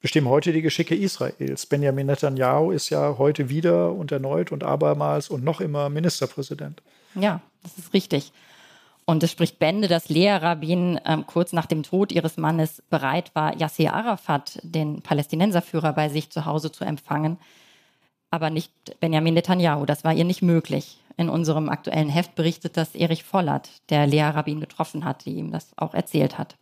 bestimmen 0.00 0.30
heute 0.30 0.54
die 0.54 0.62
Geschicke 0.62 0.94
Israels. 0.94 1.66
Benjamin 1.66 2.06
Netanyahu 2.06 2.70
ist 2.70 2.88
ja 2.88 3.18
heute 3.18 3.50
wieder 3.50 3.92
und 3.92 4.10
erneut 4.10 4.52
und 4.52 4.64
abermals 4.64 5.28
und 5.28 5.44
noch 5.44 5.60
immer 5.60 5.90
Ministerpräsident. 5.90 6.82
Ja, 7.14 7.42
das 7.62 7.76
ist 7.76 7.92
richtig. 7.92 8.32
Und 9.04 9.22
es 9.22 9.32
spricht 9.32 9.58
Bände, 9.58 9.86
dass 9.86 10.08
Lea 10.08 10.30
Rabin 10.30 10.98
ähm, 11.04 11.26
kurz 11.26 11.52
nach 11.52 11.66
dem 11.66 11.82
Tod 11.82 12.12
ihres 12.12 12.38
Mannes 12.38 12.82
bereit 12.88 13.34
war, 13.34 13.54
Yasser 13.54 13.92
Arafat, 13.92 14.60
den 14.62 15.02
Palästinenserführer, 15.02 15.92
bei 15.92 16.08
sich 16.08 16.30
zu 16.30 16.46
Hause 16.46 16.72
zu 16.72 16.84
empfangen, 16.84 17.36
aber 18.30 18.48
nicht 18.48 18.72
Benjamin 18.98 19.34
Netanyahu. 19.34 19.84
Das 19.84 20.04
war 20.04 20.14
ihr 20.14 20.24
nicht 20.24 20.40
möglich. 20.40 21.00
In 21.16 21.28
unserem 21.28 21.68
aktuellen 21.68 22.08
Heft 22.08 22.34
berichtet 22.34 22.76
das 22.76 22.94
Erich 22.94 23.24
Vollert, 23.24 23.70
der 23.88 24.06
Lea 24.06 24.22
Rabin 24.22 24.60
getroffen 24.60 25.04
hat, 25.04 25.24
die 25.24 25.34
ihm 25.34 25.50
das 25.50 25.72
auch 25.76 25.94
erzählt 25.94 26.36
hat. 26.36 26.56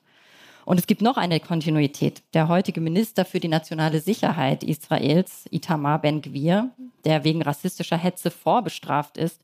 Und 0.64 0.78
es 0.78 0.86
gibt 0.86 1.02
noch 1.02 1.16
eine 1.16 1.40
Kontinuität. 1.40 2.22
Der 2.32 2.48
heutige 2.48 2.80
Minister 2.80 3.24
für 3.24 3.40
die 3.40 3.48
nationale 3.48 4.00
Sicherheit 4.00 4.62
Israels, 4.62 5.44
Itamar 5.50 6.00
Ben-Gvir, 6.00 6.70
der 7.04 7.24
wegen 7.24 7.42
rassistischer 7.42 7.98
Hetze 7.98 8.30
vorbestraft 8.30 9.18
ist 9.18 9.42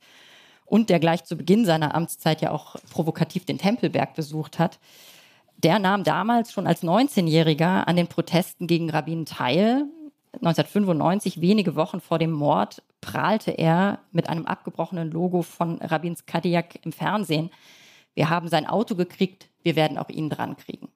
und 0.64 0.88
der 0.88 1.00
gleich 1.00 1.24
zu 1.24 1.36
Beginn 1.36 1.66
seiner 1.66 1.94
Amtszeit 1.94 2.40
ja 2.40 2.52
auch 2.52 2.76
provokativ 2.90 3.44
den 3.44 3.58
Tempelberg 3.58 4.14
besucht 4.14 4.58
hat, 4.58 4.78
der 5.58 5.78
nahm 5.78 6.04
damals 6.04 6.52
schon 6.52 6.66
als 6.66 6.82
19-Jähriger 6.82 7.86
an 7.86 7.96
den 7.96 8.06
Protesten 8.06 8.66
gegen 8.66 8.88
Rabin 8.88 9.26
teil. 9.26 9.84
1995, 10.34 11.40
wenige 11.40 11.74
Wochen 11.74 12.00
vor 12.00 12.18
dem 12.18 12.30
Mord, 12.30 12.82
prahlte 13.00 13.50
er 13.50 14.00
mit 14.12 14.28
einem 14.28 14.46
abgebrochenen 14.46 15.10
Logo 15.10 15.42
von 15.42 15.78
Rabins 15.78 16.26
Kadiak 16.26 16.84
im 16.84 16.92
Fernsehen. 16.92 17.50
Wir 18.14 18.30
haben 18.30 18.48
sein 18.48 18.66
Auto 18.66 18.94
gekriegt, 18.94 19.48
wir 19.62 19.76
werden 19.76 19.98
auch 19.98 20.08
ihn 20.08 20.30
dran 20.30 20.56
kriegen. 20.56 20.88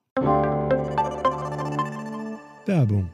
Werbung. 2.67 3.11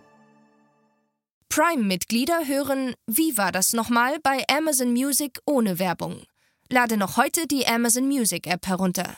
Prime-Mitglieder 1.48 2.46
hören 2.46 2.94
Wie 3.06 3.36
war 3.36 3.50
das 3.50 3.72
nochmal 3.72 4.18
bei 4.22 4.44
Amazon 4.48 4.92
Music 4.92 5.40
ohne 5.46 5.78
Werbung. 5.78 6.22
Lade 6.68 6.96
noch 6.96 7.16
heute 7.16 7.48
die 7.48 7.66
Amazon 7.66 8.06
Music 8.06 8.46
App 8.46 8.68
herunter. 8.68 9.16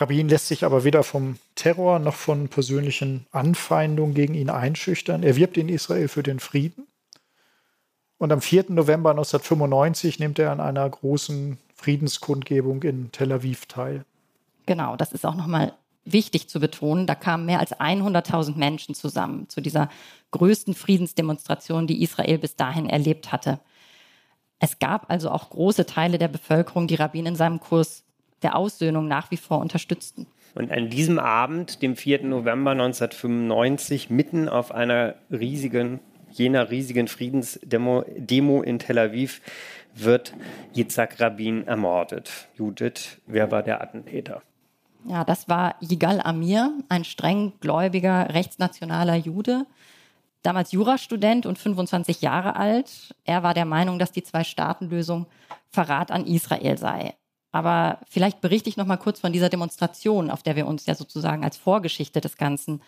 Rabin 0.00 0.28
lässt 0.28 0.48
sich 0.48 0.64
aber 0.64 0.84
weder 0.84 1.02
vom 1.02 1.36
Terror 1.54 1.98
noch 1.98 2.14
von 2.14 2.48
persönlichen 2.48 3.26
Anfeindungen 3.32 4.14
gegen 4.14 4.34
ihn 4.34 4.48
einschüchtern. 4.48 5.22
Er 5.22 5.36
wirbt 5.36 5.58
in 5.58 5.68
Israel 5.68 6.08
für 6.08 6.22
den 6.22 6.40
Frieden. 6.40 6.86
Und 8.16 8.32
am 8.32 8.40
4. 8.40 8.66
November 8.68 9.10
1995 9.10 10.18
nimmt 10.18 10.38
er 10.38 10.52
an 10.52 10.60
einer 10.60 10.88
großen 10.88 11.58
Friedenskundgebung 11.74 12.82
in 12.82 13.12
Tel 13.12 13.32
Aviv 13.32 13.66
teil. 13.66 14.04
Genau, 14.66 14.96
das 14.96 15.12
ist 15.12 15.26
auch 15.26 15.34
nochmal 15.34 15.74
wichtig 16.04 16.48
zu 16.48 16.60
betonen. 16.60 17.06
Da 17.06 17.14
kamen 17.14 17.46
mehr 17.46 17.60
als 17.60 17.74
100.000 17.74 18.56
Menschen 18.56 18.94
zusammen 18.94 19.48
zu 19.48 19.60
dieser 19.60 19.90
größten 20.30 20.74
Friedensdemonstration, 20.74 21.86
die 21.86 22.02
Israel 22.02 22.38
bis 22.38 22.56
dahin 22.56 22.88
erlebt 22.88 23.32
hatte. 23.32 23.60
Es 24.58 24.78
gab 24.78 25.10
also 25.10 25.30
auch 25.30 25.50
große 25.50 25.86
Teile 25.86 26.18
der 26.18 26.28
Bevölkerung, 26.28 26.86
die 26.86 26.94
Rabin 26.94 27.26
in 27.26 27.36
seinem 27.36 27.60
Kurs 27.60 28.04
der 28.42 28.56
Aussöhnung 28.56 29.08
nach 29.08 29.30
wie 29.30 29.36
vor 29.36 29.58
unterstützten. 29.58 30.26
Und 30.54 30.72
an 30.72 30.90
diesem 30.90 31.18
Abend, 31.18 31.82
dem 31.82 31.96
4. 31.96 32.24
November 32.24 32.72
1995, 32.72 34.10
mitten 34.10 34.48
auf 34.48 34.72
einer 34.72 35.14
riesigen, 35.30 36.00
jener 36.30 36.70
riesigen 36.70 37.08
Friedensdemo 37.08 38.04
Demo 38.16 38.62
in 38.62 38.78
Tel 38.78 38.98
Aviv, 38.98 39.40
wird 39.94 40.34
Yitzhak 40.74 41.20
Rabin 41.20 41.66
ermordet. 41.66 42.48
Judith, 42.56 43.20
wer 43.26 43.50
war 43.50 43.62
der 43.62 43.80
Attentäter? 43.80 44.42
Ja, 45.04 45.24
das 45.24 45.48
war 45.48 45.76
Yigal 45.80 46.20
Amir, 46.20 46.72
ein 46.88 47.04
streng 47.04 47.54
gläubiger, 47.60 48.34
rechtsnationaler 48.34 49.16
Jude, 49.16 49.66
damals 50.42 50.72
Jurastudent 50.72 51.46
und 51.46 51.58
25 51.58 52.20
Jahre 52.20 52.56
alt. 52.56 53.14
Er 53.24 53.42
war 53.42 53.54
der 53.54 53.64
Meinung, 53.64 53.98
dass 53.98 54.12
die 54.12 54.22
Zwei-Staaten-Lösung 54.22 55.26
Verrat 55.70 56.10
an 56.10 56.26
Israel 56.26 56.76
sei. 56.76 57.14
Aber 57.52 57.98
vielleicht 58.08 58.40
berichte 58.40 58.68
ich 58.68 58.76
noch 58.76 58.86
mal 58.86 58.96
kurz 58.96 59.20
von 59.20 59.32
dieser 59.32 59.48
Demonstration, 59.48 60.30
auf 60.30 60.42
der 60.42 60.56
wir 60.56 60.66
uns 60.66 60.86
ja 60.86 60.94
sozusagen 60.94 61.44
als 61.44 61.56
Vorgeschichte 61.56 62.20
des 62.20 62.36
Ganzen 62.36 62.80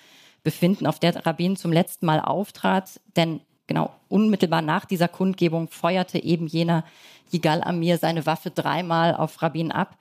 befinden, 0.43 0.87
auf 0.87 0.99
der 0.99 1.27
Rabin 1.27 1.57
zum 1.57 1.73
letzten 1.73 2.07
Mal 2.07 2.21
auftrat. 2.21 3.01
Denn 3.17 3.41
genau 3.67 3.91
unmittelbar 4.09 4.63
nach 4.63 4.85
dieser 4.85 5.09
Kundgebung 5.09 5.69
feuerte 5.69 6.23
eben 6.23 6.47
jener 6.47 6.85
Yigal 7.31 7.63
Amir 7.63 7.99
seine 7.99 8.27
Waffe 8.27 8.51
dreimal 8.51 9.15
auf 9.15 9.43
Rabin 9.43 9.73
ab. 9.73 9.99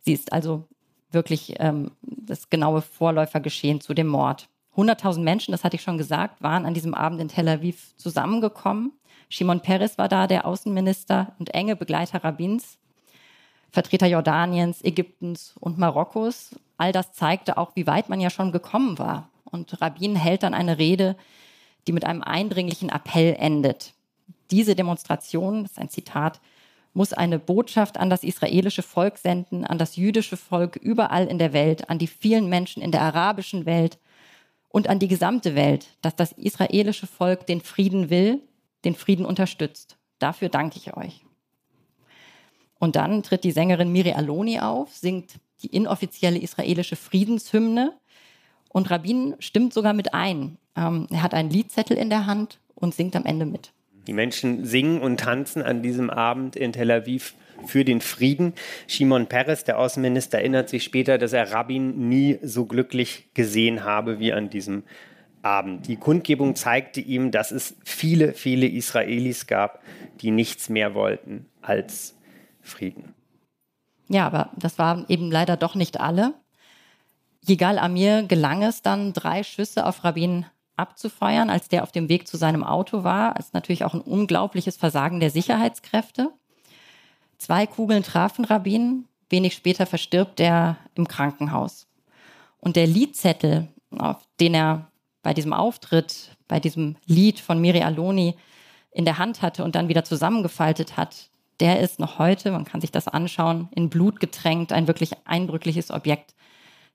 Sie 0.00 0.12
ist 0.12 0.32
also 0.32 0.64
wirklich 1.12 1.54
ähm, 1.58 1.90
das 2.02 2.50
genaue 2.50 2.82
Vorläufergeschehen 2.82 3.80
zu 3.80 3.94
dem 3.94 4.06
Mord. 4.06 4.48
100.000 4.76 5.20
Menschen, 5.20 5.52
das 5.52 5.64
hatte 5.64 5.76
ich 5.76 5.82
schon 5.82 5.98
gesagt, 5.98 6.42
waren 6.42 6.64
an 6.64 6.74
diesem 6.74 6.94
Abend 6.94 7.20
in 7.20 7.28
Tel 7.28 7.48
Aviv 7.48 7.94
zusammengekommen. 7.96 8.92
Shimon 9.28 9.60
Peres 9.60 9.98
war 9.98 10.08
da, 10.08 10.26
der 10.26 10.46
Außenminister 10.46 11.34
und 11.38 11.52
enge 11.54 11.76
Begleiter 11.76 12.24
Rabins. 12.24 12.78
Vertreter 13.70 14.06
Jordaniens, 14.06 14.82
Ägyptens 14.82 15.54
und 15.60 15.78
Marokkos. 15.78 16.56
All 16.76 16.92
das 16.92 17.12
zeigte 17.12 17.56
auch, 17.56 17.76
wie 17.76 17.86
weit 17.86 18.08
man 18.08 18.20
ja 18.20 18.30
schon 18.30 18.52
gekommen 18.52 18.98
war. 18.98 19.30
Und 19.44 19.80
Rabin 19.80 20.16
hält 20.16 20.42
dann 20.42 20.54
eine 20.54 20.78
Rede, 20.78 21.16
die 21.86 21.92
mit 21.92 22.04
einem 22.04 22.22
eindringlichen 22.22 22.88
Appell 22.88 23.36
endet. 23.38 23.94
Diese 24.50 24.74
Demonstration, 24.74 25.62
das 25.62 25.72
ist 25.72 25.78
ein 25.78 25.88
Zitat, 25.90 26.40
muss 26.92 27.12
eine 27.12 27.38
Botschaft 27.38 27.98
an 27.98 28.10
das 28.10 28.24
israelische 28.24 28.82
Volk 28.82 29.18
senden, 29.18 29.64
an 29.64 29.78
das 29.78 29.96
jüdische 29.96 30.36
Volk 30.36 30.76
überall 30.76 31.26
in 31.26 31.38
der 31.38 31.52
Welt, 31.52 31.88
an 31.88 31.98
die 31.98 32.08
vielen 32.08 32.48
Menschen 32.48 32.82
in 32.82 32.90
der 32.90 33.02
arabischen 33.02 33.64
Welt 33.64 33.98
und 34.68 34.88
an 34.88 34.98
die 34.98 35.08
gesamte 35.08 35.54
Welt, 35.54 35.86
dass 36.02 36.16
das 36.16 36.32
israelische 36.32 37.06
Volk 37.06 37.46
den 37.46 37.60
Frieden 37.60 38.10
will, 38.10 38.40
den 38.84 38.94
Frieden 38.94 39.24
unterstützt. 39.24 39.96
Dafür 40.18 40.48
danke 40.48 40.78
ich 40.78 40.96
euch. 40.96 41.24
Und 42.80 42.96
dann 42.96 43.22
tritt 43.22 43.44
die 43.44 43.52
Sängerin 43.52 43.92
Miri 43.92 44.12
Aloni 44.12 44.58
auf, 44.58 44.96
singt 44.96 45.34
die 45.62 45.68
inoffizielle 45.68 46.38
israelische 46.38 46.96
Friedenshymne 46.96 47.92
und 48.70 48.90
Rabin 48.90 49.36
stimmt 49.38 49.74
sogar 49.74 49.92
mit 49.92 50.14
ein. 50.14 50.56
Ähm, 50.74 51.06
er 51.10 51.22
hat 51.22 51.34
einen 51.34 51.50
Liedzettel 51.50 51.98
in 51.98 52.08
der 52.08 52.26
Hand 52.26 52.58
und 52.74 52.94
singt 52.94 53.14
am 53.14 53.26
Ende 53.26 53.44
mit. 53.44 53.72
Die 54.06 54.14
Menschen 54.14 54.64
singen 54.64 55.02
und 55.02 55.20
tanzen 55.20 55.62
an 55.62 55.82
diesem 55.82 56.08
Abend 56.08 56.56
in 56.56 56.72
Tel 56.72 56.90
Aviv 56.90 57.34
für 57.66 57.84
den 57.84 58.00
Frieden. 58.00 58.54
Shimon 58.86 59.26
Peres, 59.26 59.64
der 59.64 59.78
Außenminister, 59.78 60.38
erinnert 60.38 60.70
sich 60.70 60.82
später, 60.82 61.18
dass 61.18 61.34
er 61.34 61.52
Rabin 61.52 62.08
nie 62.08 62.38
so 62.42 62.64
glücklich 62.64 63.28
gesehen 63.34 63.84
habe 63.84 64.18
wie 64.18 64.32
an 64.32 64.48
diesem 64.48 64.84
Abend. 65.42 65.86
Die 65.86 65.96
Kundgebung 65.96 66.56
zeigte 66.56 67.02
ihm, 67.02 67.30
dass 67.30 67.50
es 67.50 67.76
viele, 67.84 68.32
viele 68.32 68.66
Israelis 68.66 69.46
gab, 69.46 69.82
die 70.22 70.30
nichts 70.30 70.70
mehr 70.70 70.94
wollten 70.94 71.44
als 71.60 72.14
Frieden. 72.62 73.14
Ja, 74.08 74.26
aber 74.26 74.50
das 74.56 74.78
waren 74.78 75.06
eben 75.08 75.30
leider 75.30 75.56
doch 75.56 75.74
nicht 75.74 76.00
alle. 76.00 76.34
Yigal 77.46 77.78
Amir 77.78 78.24
gelang 78.24 78.62
es 78.62 78.82
dann, 78.82 79.12
drei 79.12 79.42
Schüsse 79.42 79.86
auf 79.86 80.04
Rabin 80.04 80.46
abzufeuern, 80.76 81.50
als 81.50 81.68
der 81.68 81.82
auf 81.82 81.92
dem 81.92 82.08
Weg 82.08 82.26
zu 82.26 82.36
seinem 82.36 82.64
Auto 82.64 83.04
war. 83.04 83.34
Das 83.34 83.46
ist 83.46 83.54
natürlich 83.54 83.84
auch 83.84 83.94
ein 83.94 84.00
unglaubliches 84.00 84.76
Versagen 84.76 85.20
der 85.20 85.30
Sicherheitskräfte. 85.30 86.30
Zwei 87.38 87.66
Kugeln 87.66 88.02
trafen 88.02 88.44
Rabin. 88.44 89.06
Wenig 89.28 89.54
später 89.54 89.86
verstirbt 89.86 90.40
er 90.40 90.76
im 90.94 91.06
Krankenhaus. 91.06 91.86
Und 92.58 92.76
der 92.76 92.86
Liedzettel, 92.86 93.68
auf 93.96 94.16
den 94.40 94.54
er 94.54 94.90
bei 95.22 95.34
diesem 95.34 95.52
Auftritt, 95.52 96.36
bei 96.48 96.60
diesem 96.60 96.96
Lied 97.06 97.38
von 97.38 97.60
Miri 97.60 97.82
Aloni 97.82 98.36
in 98.90 99.04
der 99.04 99.18
Hand 99.18 99.40
hatte 99.40 99.62
und 99.62 99.74
dann 99.74 99.88
wieder 99.88 100.04
zusammengefaltet 100.04 100.96
hat, 100.96 101.30
der 101.60 101.80
ist 101.80 102.00
noch 102.00 102.18
heute, 102.18 102.50
man 102.50 102.64
kann 102.64 102.80
sich 102.80 102.90
das 102.90 103.06
anschauen, 103.06 103.68
in 103.74 103.90
Blut 103.90 104.18
getränkt, 104.18 104.72
ein 104.72 104.86
wirklich 104.86 105.12
eindrückliches 105.26 105.90
Objekt 105.90 106.34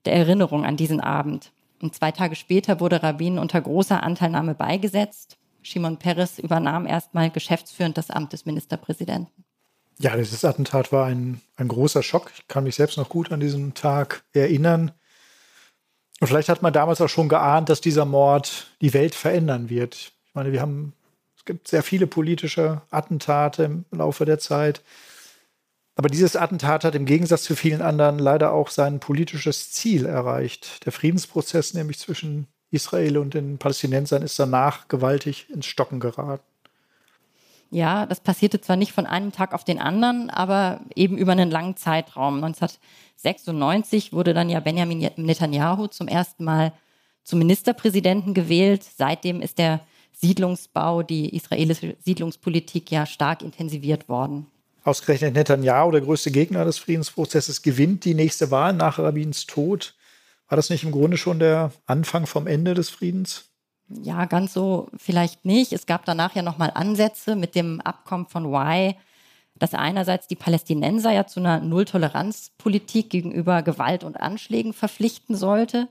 der 0.04 0.14
Erinnerung 0.14 0.64
an 0.64 0.76
diesen 0.76 1.00
Abend. 1.00 1.52
Und 1.80 1.94
zwei 1.94 2.10
Tage 2.10 2.36
später 2.36 2.80
wurde 2.80 3.02
Rabin 3.02 3.38
unter 3.38 3.60
großer 3.60 4.02
Anteilnahme 4.02 4.54
beigesetzt. 4.54 5.38
Shimon 5.62 5.98
Peres 5.98 6.38
übernahm 6.38 6.86
erstmal 6.86 7.30
geschäftsführend 7.30 7.98
das 7.98 8.10
Amt 8.10 8.32
des 8.32 8.46
Ministerpräsidenten. 8.46 9.44
Ja, 9.98 10.16
dieses 10.16 10.44
Attentat 10.44 10.92
war 10.92 11.06
ein, 11.06 11.40
ein 11.56 11.68
großer 11.68 12.02
Schock. 12.02 12.30
Ich 12.34 12.48
kann 12.48 12.64
mich 12.64 12.76
selbst 12.76 12.98
noch 12.98 13.08
gut 13.08 13.32
an 13.32 13.40
diesen 13.40 13.74
Tag 13.74 14.24
erinnern. 14.32 14.92
Und 16.20 16.28
vielleicht 16.28 16.48
hat 16.48 16.62
man 16.62 16.72
damals 16.72 17.00
auch 17.00 17.08
schon 17.08 17.28
geahnt, 17.28 17.68
dass 17.68 17.80
dieser 17.80 18.04
Mord 18.04 18.68
die 18.80 18.94
Welt 18.94 19.14
verändern 19.14 19.68
wird. 19.68 19.94
Ich 19.94 20.34
meine, 20.34 20.52
wir 20.52 20.60
haben 20.60 20.92
gibt 21.46 21.68
sehr 21.68 21.82
viele 21.82 22.06
politische 22.06 22.82
Attentate 22.90 23.64
im 23.64 23.84
Laufe 23.90 24.24
der 24.24 24.38
Zeit. 24.38 24.82
Aber 25.94 26.10
dieses 26.10 26.36
Attentat 26.36 26.84
hat 26.84 26.94
im 26.94 27.06
Gegensatz 27.06 27.44
zu 27.44 27.56
vielen 27.56 27.80
anderen 27.80 28.18
leider 28.18 28.52
auch 28.52 28.68
sein 28.68 29.00
politisches 29.00 29.72
Ziel 29.72 30.04
erreicht. 30.04 30.84
Der 30.84 30.92
Friedensprozess 30.92 31.72
nämlich 31.72 31.98
zwischen 31.98 32.48
Israel 32.70 33.16
und 33.16 33.32
den 33.32 33.56
Palästinensern 33.56 34.22
ist 34.22 34.38
danach 34.38 34.88
gewaltig 34.88 35.48
ins 35.48 35.64
Stocken 35.64 36.00
geraten. 36.00 36.44
Ja, 37.70 38.06
das 38.06 38.20
passierte 38.20 38.60
zwar 38.60 38.76
nicht 38.76 38.92
von 38.92 39.06
einem 39.06 39.32
Tag 39.32 39.52
auf 39.52 39.64
den 39.64 39.80
anderen, 39.80 40.30
aber 40.30 40.80
eben 40.94 41.18
über 41.18 41.32
einen 41.32 41.50
langen 41.50 41.76
Zeitraum. 41.76 42.44
1996 42.44 44.12
wurde 44.12 44.34
dann 44.34 44.50
ja 44.50 44.60
Benjamin 44.60 45.10
Netanyahu 45.16 45.88
zum 45.88 46.06
ersten 46.06 46.44
Mal 46.44 46.72
zum 47.24 47.38
Ministerpräsidenten 47.40 48.34
gewählt. 48.34 48.84
Seitdem 48.84 49.40
ist 49.40 49.58
er 49.58 49.80
Siedlungsbau, 50.18 51.02
die 51.02 51.34
israelische 51.34 51.96
Siedlungspolitik 52.02 52.90
ja 52.90 53.06
stark 53.06 53.42
intensiviert 53.42 54.08
worden. 54.08 54.46
Ausgerechnet 54.82 55.34
Netanyahu, 55.34 55.90
der 55.90 56.00
größte 56.00 56.30
Gegner 56.30 56.64
des 56.64 56.78
Friedensprozesses, 56.78 57.62
gewinnt 57.62 58.04
die 58.04 58.14
nächste 58.14 58.50
Wahl 58.50 58.72
nach 58.72 58.98
Rabins 58.98 59.46
Tod. 59.46 59.94
War 60.48 60.56
das 60.56 60.70
nicht 60.70 60.84
im 60.84 60.92
Grunde 60.92 61.16
schon 61.16 61.38
der 61.38 61.72
Anfang 61.86 62.26
vom 62.26 62.46
Ende 62.46 62.74
des 62.74 62.88
Friedens? 62.88 63.50
Ja, 63.88 64.24
ganz 64.24 64.52
so 64.52 64.88
vielleicht 64.96 65.44
nicht. 65.44 65.72
Es 65.72 65.86
gab 65.86 66.04
danach 66.04 66.34
ja 66.34 66.42
nochmal 66.42 66.72
Ansätze 66.74 67.36
mit 67.36 67.54
dem 67.54 67.80
Abkommen 67.80 68.26
von 68.26 68.46
Y, 68.46 68.94
das 69.54 69.74
einerseits 69.74 70.28
die 70.28 70.36
Palästinenser 70.36 71.12
ja 71.12 71.26
zu 71.26 71.40
einer 71.40 71.60
Nulltoleranzpolitik 71.60 73.10
gegenüber 73.10 73.62
Gewalt 73.62 74.04
und 74.04 74.20
Anschlägen 74.20 74.72
verpflichten 74.72 75.36
sollte 75.36 75.88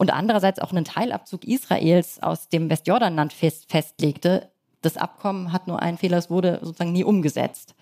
und 0.00 0.08
andererseits 0.08 0.60
auch 0.60 0.70
einen 0.70 0.86
Teilabzug 0.86 1.44
Israels 1.44 2.22
aus 2.22 2.48
dem 2.48 2.70
Westjordanland 2.70 3.34
fest, 3.34 3.70
festlegte. 3.70 4.48
Das 4.80 4.96
Abkommen 4.96 5.52
hat 5.52 5.66
nur 5.68 5.82
einen 5.82 5.98
Fehler, 5.98 6.16
es 6.16 6.30
wurde 6.30 6.58
sozusagen 6.62 6.92
nie 6.92 7.04
umgesetzt. 7.04 7.74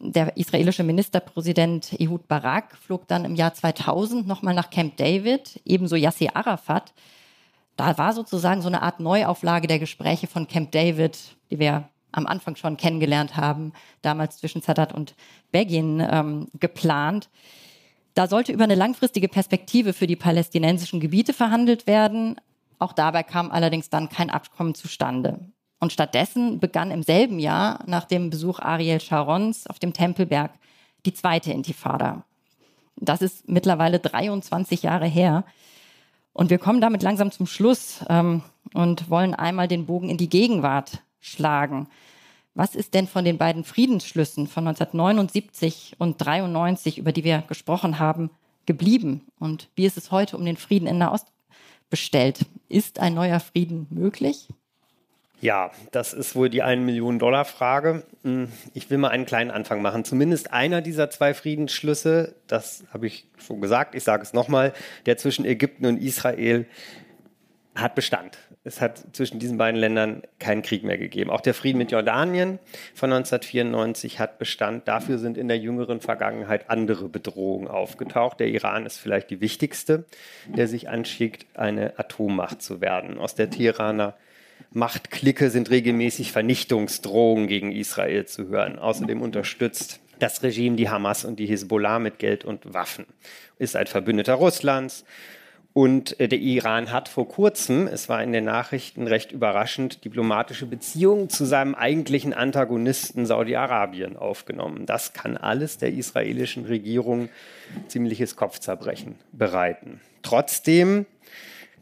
Der 0.00 0.36
israelische 0.36 0.82
Ministerpräsident 0.82 2.00
Ehud 2.00 2.26
Barak 2.26 2.76
flog 2.76 3.06
dann 3.06 3.24
im 3.24 3.36
Jahr 3.36 3.54
2000 3.54 4.26
nochmal 4.26 4.54
nach 4.54 4.70
Camp 4.70 4.96
David, 4.96 5.60
ebenso 5.64 5.94
Yasser 5.94 6.34
Arafat. 6.34 6.92
Da 7.76 7.96
war 7.96 8.12
sozusagen 8.12 8.60
so 8.60 8.66
eine 8.66 8.82
Art 8.82 8.98
Neuauflage 8.98 9.68
der 9.68 9.78
Gespräche 9.78 10.26
von 10.26 10.48
Camp 10.48 10.72
David, 10.72 11.16
die 11.52 11.60
wir 11.60 11.88
am 12.10 12.26
Anfang 12.26 12.56
schon 12.56 12.76
kennengelernt 12.76 13.36
haben, 13.36 13.72
damals 14.02 14.38
zwischen 14.38 14.62
Sadat 14.62 14.92
und 14.92 15.14
Begin 15.52 16.04
ähm, 16.10 16.48
geplant. 16.58 17.28
Da 18.16 18.28
sollte 18.28 18.50
über 18.50 18.64
eine 18.64 18.76
langfristige 18.76 19.28
Perspektive 19.28 19.92
für 19.92 20.06
die 20.06 20.16
palästinensischen 20.16 21.00
Gebiete 21.00 21.34
verhandelt 21.34 21.86
werden. 21.86 22.40
Auch 22.78 22.94
dabei 22.94 23.22
kam 23.22 23.50
allerdings 23.50 23.90
dann 23.90 24.08
kein 24.08 24.30
Abkommen 24.30 24.74
zustande. 24.74 25.38
Und 25.80 25.92
stattdessen 25.92 26.58
begann 26.58 26.90
im 26.90 27.02
selben 27.02 27.38
Jahr 27.38 27.84
nach 27.86 28.06
dem 28.06 28.30
Besuch 28.30 28.58
Ariel 28.58 29.02
Sharons 29.02 29.66
auf 29.66 29.78
dem 29.78 29.92
Tempelberg 29.92 30.52
die 31.04 31.12
zweite 31.12 31.52
Intifada. 31.52 32.24
Das 32.96 33.20
ist 33.20 33.50
mittlerweile 33.50 33.98
23 33.98 34.82
Jahre 34.82 35.06
her. 35.06 35.44
Und 36.32 36.48
wir 36.48 36.58
kommen 36.58 36.80
damit 36.80 37.02
langsam 37.02 37.30
zum 37.30 37.46
Schluss 37.46 38.02
ähm, 38.08 38.40
und 38.72 39.10
wollen 39.10 39.34
einmal 39.34 39.68
den 39.68 39.84
Bogen 39.84 40.08
in 40.08 40.16
die 40.16 40.30
Gegenwart 40.30 41.02
schlagen. 41.20 41.86
Was 42.56 42.74
ist 42.74 42.94
denn 42.94 43.06
von 43.06 43.26
den 43.26 43.36
beiden 43.36 43.64
Friedensschlüssen 43.64 44.46
von 44.46 44.66
1979 44.66 45.96
und 45.98 46.16
93, 46.16 46.96
über 46.96 47.12
die 47.12 47.22
wir 47.22 47.44
gesprochen 47.46 47.98
haben, 47.98 48.30
geblieben? 48.64 49.26
Und 49.38 49.68
wie 49.76 49.84
ist 49.84 49.98
es 49.98 50.10
heute 50.10 50.38
um 50.38 50.44
den 50.46 50.56
Frieden 50.56 50.88
in 50.88 50.96
Nahost 50.96 51.26
bestellt? 51.90 52.46
Ist 52.70 52.98
ein 52.98 53.12
neuer 53.12 53.40
Frieden 53.40 53.86
möglich? 53.90 54.48
Ja, 55.42 55.70
das 55.92 56.14
ist 56.14 56.34
wohl 56.34 56.48
die 56.48 56.62
1 56.62 56.82
Million 56.82 57.18
Dollar 57.18 57.44
Frage. 57.44 58.06
Hm, 58.22 58.50
ich 58.72 58.88
will 58.88 58.96
mal 58.96 59.10
einen 59.10 59.26
kleinen 59.26 59.50
Anfang 59.50 59.82
machen. 59.82 60.06
Zumindest 60.06 60.50
einer 60.50 60.80
dieser 60.80 61.10
zwei 61.10 61.34
Friedensschlüsse, 61.34 62.36
das 62.46 62.84
habe 62.90 63.06
ich 63.06 63.26
schon 63.36 63.60
gesagt, 63.60 63.94
ich 63.94 64.02
sage 64.02 64.22
es 64.22 64.32
nochmal, 64.32 64.72
der 65.04 65.18
zwischen 65.18 65.44
Ägypten 65.44 65.84
und 65.84 65.98
Israel 65.98 66.66
hat 67.74 67.94
Bestand. 67.94 68.38
Es 68.66 68.80
hat 68.80 69.04
zwischen 69.12 69.38
diesen 69.38 69.58
beiden 69.58 69.78
Ländern 69.78 70.22
keinen 70.40 70.62
Krieg 70.62 70.82
mehr 70.82 70.98
gegeben. 70.98 71.30
Auch 71.30 71.40
der 71.40 71.54
Frieden 71.54 71.78
mit 71.78 71.92
Jordanien 71.92 72.58
von 72.94 73.12
1994 73.12 74.18
hat 74.18 74.40
Bestand. 74.40 74.88
Dafür 74.88 75.18
sind 75.18 75.38
in 75.38 75.46
der 75.46 75.58
jüngeren 75.58 76.00
Vergangenheit 76.00 76.68
andere 76.68 77.08
Bedrohungen 77.08 77.68
aufgetaucht. 77.68 78.40
Der 78.40 78.48
Iran 78.48 78.84
ist 78.84 78.98
vielleicht 78.98 79.30
die 79.30 79.40
wichtigste, 79.40 80.04
der 80.46 80.66
sich 80.66 80.88
anschickt, 80.88 81.46
eine 81.54 81.96
Atommacht 81.96 82.60
zu 82.60 82.80
werden. 82.80 83.18
Aus 83.18 83.36
der 83.36 83.50
Teheraner 83.50 84.16
Machtklicke 84.72 85.50
sind 85.50 85.70
regelmäßig 85.70 86.32
Vernichtungsdrohungen 86.32 87.46
gegen 87.46 87.70
Israel 87.70 88.26
zu 88.26 88.48
hören. 88.48 88.80
Außerdem 88.80 89.22
unterstützt 89.22 90.00
das 90.18 90.42
Regime 90.42 90.74
die 90.74 90.88
Hamas 90.88 91.24
und 91.24 91.38
die 91.38 91.46
Hisbollah 91.46 92.00
mit 92.00 92.18
Geld 92.18 92.44
und 92.44 92.74
Waffen, 92.74 93.06
ist 93.58 93.76
ein 93.76 93.86
Verbündeter 93.86 94.34
Russlands. 94.34 95.04
Und 95.76 96.18
äh, 96.20 96.26
der 96.26 96.38
Iran 96.38 96.90
hat 96.90 97.06
vor 97.06 97.28
kurzem, 97.28 97.86
es 97.86 98.08
war 98.08 98.22
in 98.22 98.32
den 98.32 98.44
Nachrichten 98.44 99.06
recht 99.06 99.30
überraschend, 99.30 100.06
diplomatische 100.06 100.64
Beziehungen 100.64 101.28
zu 101.28 101.44
seinem 101.44 101.74
eigentlichen 101.74 102.32
Antagonisten 102.32 103.26
Saudi-Arabien 103.26 104.16
aufgenommen. 104.16 104.86
Das 104.86 105.12
kann 105.12 105.36
alles 105.36 105.76
der 105.76 105.92
israelischen 105.92 106.64
Regierung 106.64 107.28
ziemliches 107.88 108.36
Kopfzerbrechen 108.36 109.16
bereiten. 109.32 110.00
Trotzdem 110.22 111.04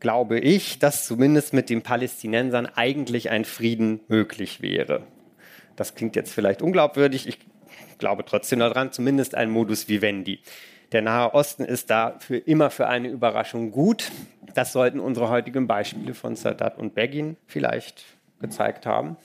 glaube 0.00 0.40
ich, 0.40 0.80
dass 0.80 1.06
zumindest 1.06 1.52
mit 1.52 1.70
den 1.70 1.82
Palästinensern 1.82 2.66
eigentlich 2.66 3.30
ein 3.30 3.44
Frieden 3.44 4.00
möglich 4.08 4.60
wäre. 4.60 5.04
Das 5.76 5.94
klingt 5.94 6.16
jetzt 6.16 6.32
vielleicht 6.32 6.62
unglaubwürdig, 6.62 7.28
ich 7.28 7.38
glaube 7.98 8.24
trotzdem 8.24 8.58
daran, 8.58 8.90
zumindest 8.90 9.36
ein 9.36 9.50
Modus 9.50 9.88
vivendi. 9.88 10.40
Der 10.94 11.02
Nahe 11.02 11.34
Osten 11.34 11.64
ist 11.64 11.90
da 11.90 12.14
für 12.20 12.36
immer 12.36 12.70
für 12.70 12.86
eine 12.86 13.08
Überraschung 13.08 13.72
gut. 13.72 14.12
Das 14.54 14.72
sollten 14.72 15.00
unsere 15.00 15.28
heutigen 15.28 15.66
Beispiele 15.66 16.14
von 16.14 16.36
Sadat 16.36 16.78
und 16.78 16.94
Begin 16.94 17.36
vielleicht 17.46 18.04
gezeigt 18.38 18.86
haben. 18.86 19.16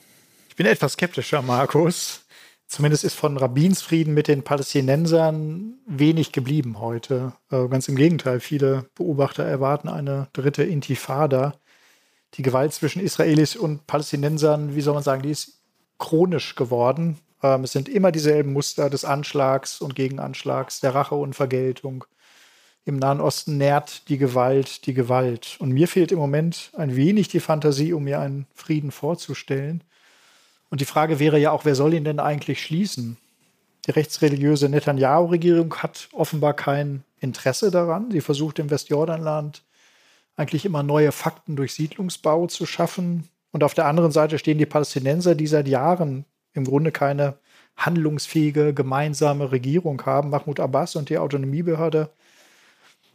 Ich 0.47 0.55
bin 0.55 0.65
etwas 0.65 0.93
skeptischer, 0.93 1.43
Markus. 1.43 2.25
Zumindest 2.65 3.03
ist 3.03 3.13
von 3.13 3.37
Rabins 3.37 3.83
Frieden 3.83 4.15
mit 4.15 4.27
den 4.27 4.43
Palästinensern 4.43 5.75
wenig 5.85 6.31
geblieben 6.31 6.79
heute. 6.79 7.33
Äh, 7.51 7.67
ganz 7.67 7.87
im 7.87 7.95
Gegenteil, 7.95 8.39
viele 8.39 8.89
Beobachter 8.95 9.43
erwarten 9.43 9.89
eine 9.89 10.27
dritte 10.33 10.63
Intifada. 10.63 11.53
Die 12.33 12.41
Gewalt 12.41 12.73
zwischen 12.73 12.99
Israelis 12.99 13.55
und 13.55 13.85
Palästinensern, 13.85 14.73
wie 14.73 14.81
soll 14.81 14.95
man 14.95 15.03
sagen, 15.03 15.21
die 15.21 15.29
ist 15.29 15.61
chronisch 15.99 16.55
geworden. 16.55 17.19
Ähm, 17.41 17.63
es 17.63 17.71
sind 17.71 17.89
immer 17.89 18.11
dieselben 18.11 18.53
Muster 18.53 18.89
des 18.89 19.05
Anschlags 19.05 19.81
und 19.81 19.95
Gegenanschlags, 19.95 20.79
der 20.79 20.95
Rache 20.95 21.15
und 21.15 21.35
Vergeltung. 21.35 22.05
Im 22.85 22.97
Nahen 22.97 23.21
Osten 23.21 23.57
nährt 23.57 24.09
die 24.09 24.17
Gewalt 24.17 24.85
die 24.87 24.93
Gewalt. 24.93 25.57
Und 25.59 25.71
mir 25.71 25.87
fehlt 25.87 26.11
im 26.11 26.19
Moment 26.19 26.71
ein 26.75 26.95
wenig 26.95 27.27
die 27.27 27.39
Fantasie, 27.39 27.93
um 27.93 28.03
mir 28.03 28.19
einen 28.19 28.47
Frieden 28.55 28.91
vorzustellen. 28.91 29.83
Und 30.69 30.81
die 30.81 30.85
Frage 30.85 31.19
wäre 31.19 31.39
ja 31.39 31.51
auch, 31.51 31.65
wer 31.65 31.75
soll 31.75 31.93
ihn 31.93 32.03
denn 32.03 32.19
eigentlich 32.19 32.63
schließen? 32.63 33.17
Die 33.85 33.91
rechtsreligiöse 33.91 34.69
Netanyahu-Regierung 34.69 35.75
hat 35.75 36.09
offenbar 36.13 36.53
kein 36.53 37.03
Interesse 37.19 37.71
daran. 37.71 38.11
Sie 38.11 38.21
versucht 38.21 38.59
im 38.59 38.69
Westjordanland 38.69 39.63
eigentlich 40.35 40.65
immer 40.65 40.83
neue 40.83 41.11
Fakten 41.11 41.55
durch 41.55 41.73
Siedlungsbau 41.73 42.47
zu 42.47 42.65
schaffen. 42.65 43.27
Und 43.51 43.63
auf 43.63 43.73
der 43.73 43.85
anderen 43.85 44.11
Seite 44.11 44.39
stehen 44.39 44.57
die 44.57 44.65
Palästinenser, 44.65 45.35
die 45.35 45.47
seit 45.47 45.67
Jahren 45.67 46.25
im 46.53 46.65
Grunde 46.65 46.91
keine 46.91 47.37
handlungsfähige 47.77 48.73
gemeinsame 48.73 49.51
Regierung 49.51 50.05
haben. 50.05 50.29
Mahmoud 50.29 50.59
Abbas 50.59 50.95
und 50.95 51.09
die 51.09 51.17
Autonomiebehörde 51.17 52.09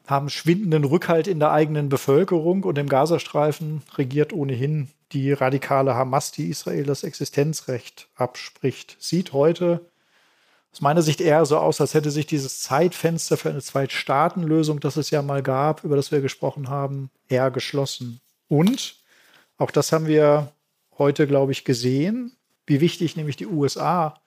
haben 0.07 0.29
schwindenden 0.29 0.85
Rückhalt 0.85 1.27
in 1.27 1.39
der 1.39 1.53
eigenen 1.53 1.89
Bevölkerung 1.89 2.65
und 2.65 2.79
im 2.79 2.89
Gazastreifen 2.89 3.83
regiert 3.97 4.33
ohnehin 4.33 4.89
die 5.13 5.33
radikale 5.33 5.95
Hamas, 5.95 6.33
die 6.33 6.49
Israel 6.49 6.85
das 6.85 7.05
Existenzrecht 7.05 8.09
abspricht. 8.15 8.97
Sieht 8.99 9.33
heute 9.33 9.81
aus 10.73 10.81
meiner 10.81 11.03
Sicht 11.03 11.21
eher 11.21 11.47
so 11.47 11.59
aus, 11.59 11.81
als 11.81 11.95
hätte 11.95 12.11
sich 12.11 12.27
dieses 12.27 12.61
Zeitfenster 12.61 13.37
für 13.37 13.49
eine 13.49 13.63
Zweitstaatenlösung, 13.63 14.81
das 14.81 14.97
es 14.97 15.11
ja 15.11 15.23
mal 15.23 15.43
gab, 15.43 15.85
über 15.85 15.95
das 15.95 16.11
wir 16.11 16.21
gesprochen 16.21 16.69
haben, 16.69 17.11
eher 17.29 17.51
geschlossen. 17.53 18.21
Und, 18.49 18.97
auch 19.57 19.71
das 19.71 19.93
haben 19.93 20.09
wir 20.09 20.53
heute, 20.99 21.29
glaube 21.29 21.53
ich, 21.53 21.65
gesehen, 21.65 22.33
wie 22.67 22.81
wichtig 22.81 23.17
nämlich 23.17 23.37
die 23.37 23.47
USA 23.47 24.21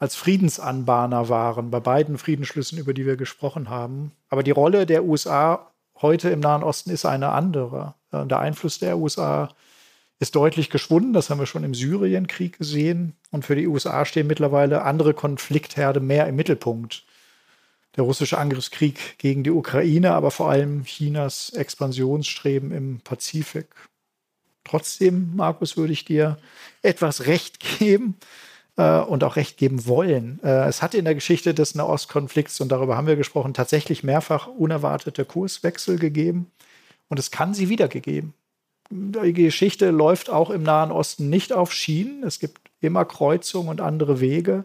als 0.00 0.16
Friedensanbahner 0.16 1.28
waren 1.28 1.70
bei 1.70 1.78
beiden 1.78 2.16
Friedensschlüssen, 2.16 2.78
über 2.78 2.94
die 2.94 3.04
wir 3.04 3.16
gesprochen 3.16 3.68
haben. 3.68 4.12
Aber 4.30 4.42
die 4.42 4.50
Rolle 4.50 4.86
der 4.86 5.04
USA 5.04 5.70
heute 6.00 6.30
im 6.30 6.40
Nahen 6.40 6.62
Osten 6.62 6.90
ist 6.90 7.04
eine 7.04 7.32
andere. 7.32 7.94
Der 8.12 8.38
Einfluss 8.38 8.78
der 8.78 8.96
USA 8.96 9.50
ist 10.18 10.34
deutlich 10.34 10.70
geschwunden. 10.70 11.12
Das 11.12 11.28
haben 11.28 11.38
wir 11.38 11.46
schon 11.46 11.64
im 11.64 11.74
Syrienkrieg 11.74 12.56
gesehen. 12.56 13.14
Und 13.30 13.44
für 13.44 13.56
die 13.56 13.66
USA 13.66 14.06
stehen 14.06 14.26
mittlerweile 14.26 14.82
andere 14.82 15.12
Konfliktherde 15.12 16.00
mehr 16.00 16.26
im 16.26 16.36
Mittelpunkt. 16.36 17.04
Der 17.96 18.04
russische 18.04 18.38
Angriffskrieg 18.38 19.18
gegen 19.18 19.42
die 19.42 19.50
Ukraine, 19.50 20.12
aber 20.12 20.30
vor 20.30 20.48
allem 20.48 20.84
Chinas 20.84 21.50
Expansionsstreben 21.50 22.70
im 22.72 23.00
Pazifik. 23.00 23.66
Trotzdem, 24.64 25.34
Markus, 25.34 25.76
würde 25.76 25.92
ich 25.92 26.04
dir 26.04 26.38
etwas 26.82 27.26
Recht 27.26 27.60
geben 27.78 28.16
äh, 28.76 29.00
und 29.00 29.24
auch 29.24 29.36
Recht 29.36 29.56
geben 29.56 29.86
wollen. 29.86 30.40
Äh, 30.42 30.68
es 30.68 30.82
hat 30.82 30.94
in 30.94 31.04
der 31.04 31.14
Geschichte 31.14 31.54
des 31.54 31.74
Nahostkonflikts, 31.74 32.60
und 32.60 32.70
darüber 32.70 32.96
haben 32.96 33.06
wir 33.06 33.16
gesprochen, 33.16 33.54
tatsächlich 33.54 34.02
mehrfach 34.02 34.46
unerwartete 34.46 35.24
Kurswechsel 35.24 35.98
gegeben. 35.98 36.50
Und 37.08 37.18
es 37.18 37.30
kann 37.30 37.54
sie 37.54 37.68
wiedergegeben. 37.68 38.34
Die 38.90 39.32
Geschichte 39.32 39.90
läuft 39.90 40.30
auch 40.30 40.50
im 40.50 40.62
Nahen 40.62 40.90
Osten 40.90 41.30
nicht 41.30 41.52
auf 41.52 41.72
Schienen. 41.72 42.24
Es 42.24 42.40
gibt 42.40 42.60
immer 42.80 43.04
Kreuzungen 43.04 43.68
und 43.68 43.80
andere 43.80 44.20
Wege. 44.20 44.64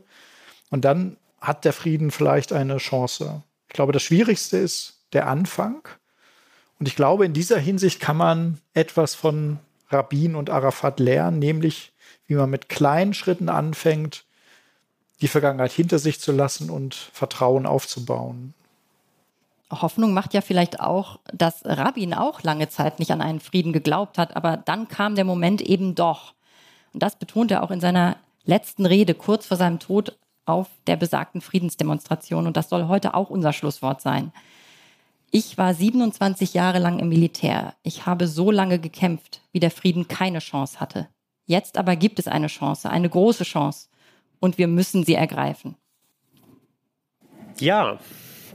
Und 0.72 0.84
dann 0.84 1.18
hat 1.42 1.64
der 1.64 1.74
Frieden 1.74 2.10
vielleicht 2.12 2.52
eine 2.52 2.78
Chance. 2.78 3.44
Ich 3.68 3.74
glaube, 3.74 3.92
das 3.92 4.04
Schwierigste 4.04 4.58
ist 4.58 5.06
der 5.14 5.28
Anfang. 5.28 5.88
Und 6.80 6.88
ich 6.88 6.96
glaube, 6.96 7.26
in 7.26 7.34
dieser 7.34 7.60
Hinsicht 7.60 8.00
kann 8.00 8.18
man 8.18 8.60
etwas 8.74 9.16
von 9.16 9.60
Rabin 9.96 10.36
und 10.36 10.50
Arafat 10.50 11.00
lernen, 11.00 11.40
nämlich 11.40 11.94
wie 12.28 12.36
man 12.36 12.50
mit 12.50 12.70
kleinen 12.70 13.14
Schritten 13.14 13.50
anfängt, 13.50 14.26
die 15.22 15.28
Vergangenheit 15.28 15.72
hinter 15.72 16.00
sich 16.00 16.20
zu 16.20 16.32
lassen 16.32 16.70
und 16.70 16.94
Vertrauen 16.94 17.66
aufzubauen. 17.66 18.54
Hoffnung 19.72 20.14
macht 20.14 20.34
ja 20.34 20.42
vielleicht 20.42 20.80
auch, 20.80 21.20
dass 21.34 21.66
Rabin 21.66 22.14
auch 22.14 22.44
lange 22.44 22.70
Zeit 22.70 23.00
nicht 23.00 23.12
an 23.12 23.22
einen 23.22 23.40
Frieden 23.40 23.74
geglaubt 23.74 24.18
hat, 24.18 24.36
aber 24.36 24.58
dann 24.58 24.88
kam 24.88 25.16
der 25.16 25.26
Moment 25.26 25.62
eben 25.62 25.96
doch. 25.96 26.34
Und 26.94 27.02
das 27.02 27.16
betont 27.18 27.52
er 27.52 27.64
auch 27.64 27.72
in 27.72 27.82
seiner 27.82 28.18
letzten 28.46 28.86
Rede 28.86 29.16
kurz 29.16 29.46
vor 29.46 29.58
seinem 29.58 29.80
Tod 29.80 30.18
auf 30.46 30.68
der 30.86 30.96
besagten 30.96 31.42
Friedensdemonstration. 31.42 32.46
Und 32.46 32.58
das 32.58 32.70
soll 32.70 32.88
heute 32.88 33.16
auch 33.16 33.30
unser 33.30 33.54
Schlusswort 33.54 34.02
sein. 34.02 34.32
Ich 35.38 35.58
war 35.58 35.74
27 35.74 36.54
Jahre 36.54 36.80
lang 36.80 36.98
im 36.98 37.10
Militär. 37.10 37.74
Ich 37.84 38.06
habe 38.06 38.26
so 38.26 38.52
lange 38.52 38.80
gekämpft, 38.80 39.42
wie 39.52 39.60
der 39.60 39.70
Frieden 39.70 40.08
keine 40.08 40.40
Chance 40.40 40.80
hatte. 40.80 41.10
Jetzt 41.46 41.78
aber 41.78 41.98
gibt 41.98 42.20
es 42.20 42.30
eine 42.30 42.48
Chance, 42.48 42.90
eine 42.90 43.10
große 43.10 43.44
Chance. 43.44 43.90
Und 44.40 44.58
wir 44.58 44.70
müssen 44.70 45.04
sie 45.04 45.16
ergreifen. 45.16 45.76
Ja, 47.60 48.00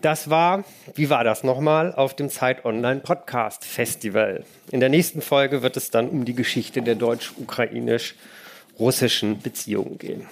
das 0.00 0.30
war, 0.30 0.64
wie 0.94 1.10
war 1.10 1.22
das 1.22 1.44
nochmal, 1.44 1.94
auf 1.94 2.16
dem 2.16 2.30
Zeit 2.30 2.64
Online 2.64 3.00
Podcast 3.00 3.66
Festival. 3.66 4.46
In 4.70 4.80
der 4.80 4.88
nächsten 4.88 5.20
Folge 5.20 5.60
wird 5.60 5.76
es 5.76 5.90
dann 5.90 6.08
um 6.08 6.24
die 6.24 6.32
Geschichte 6.32 6.80
der 6.80 6.94
deutsch-ukrainisch-russischen 6.94 9.42
Beziehungen 9.42 9.98
gehen. 9.98 10.26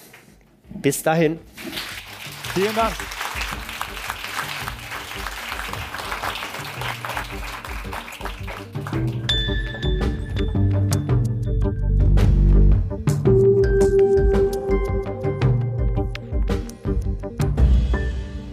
Bis 0.70 1.02
dahin. 1.02 1.40
Vielen 2.54 2.74
Dank. 2.74 2.94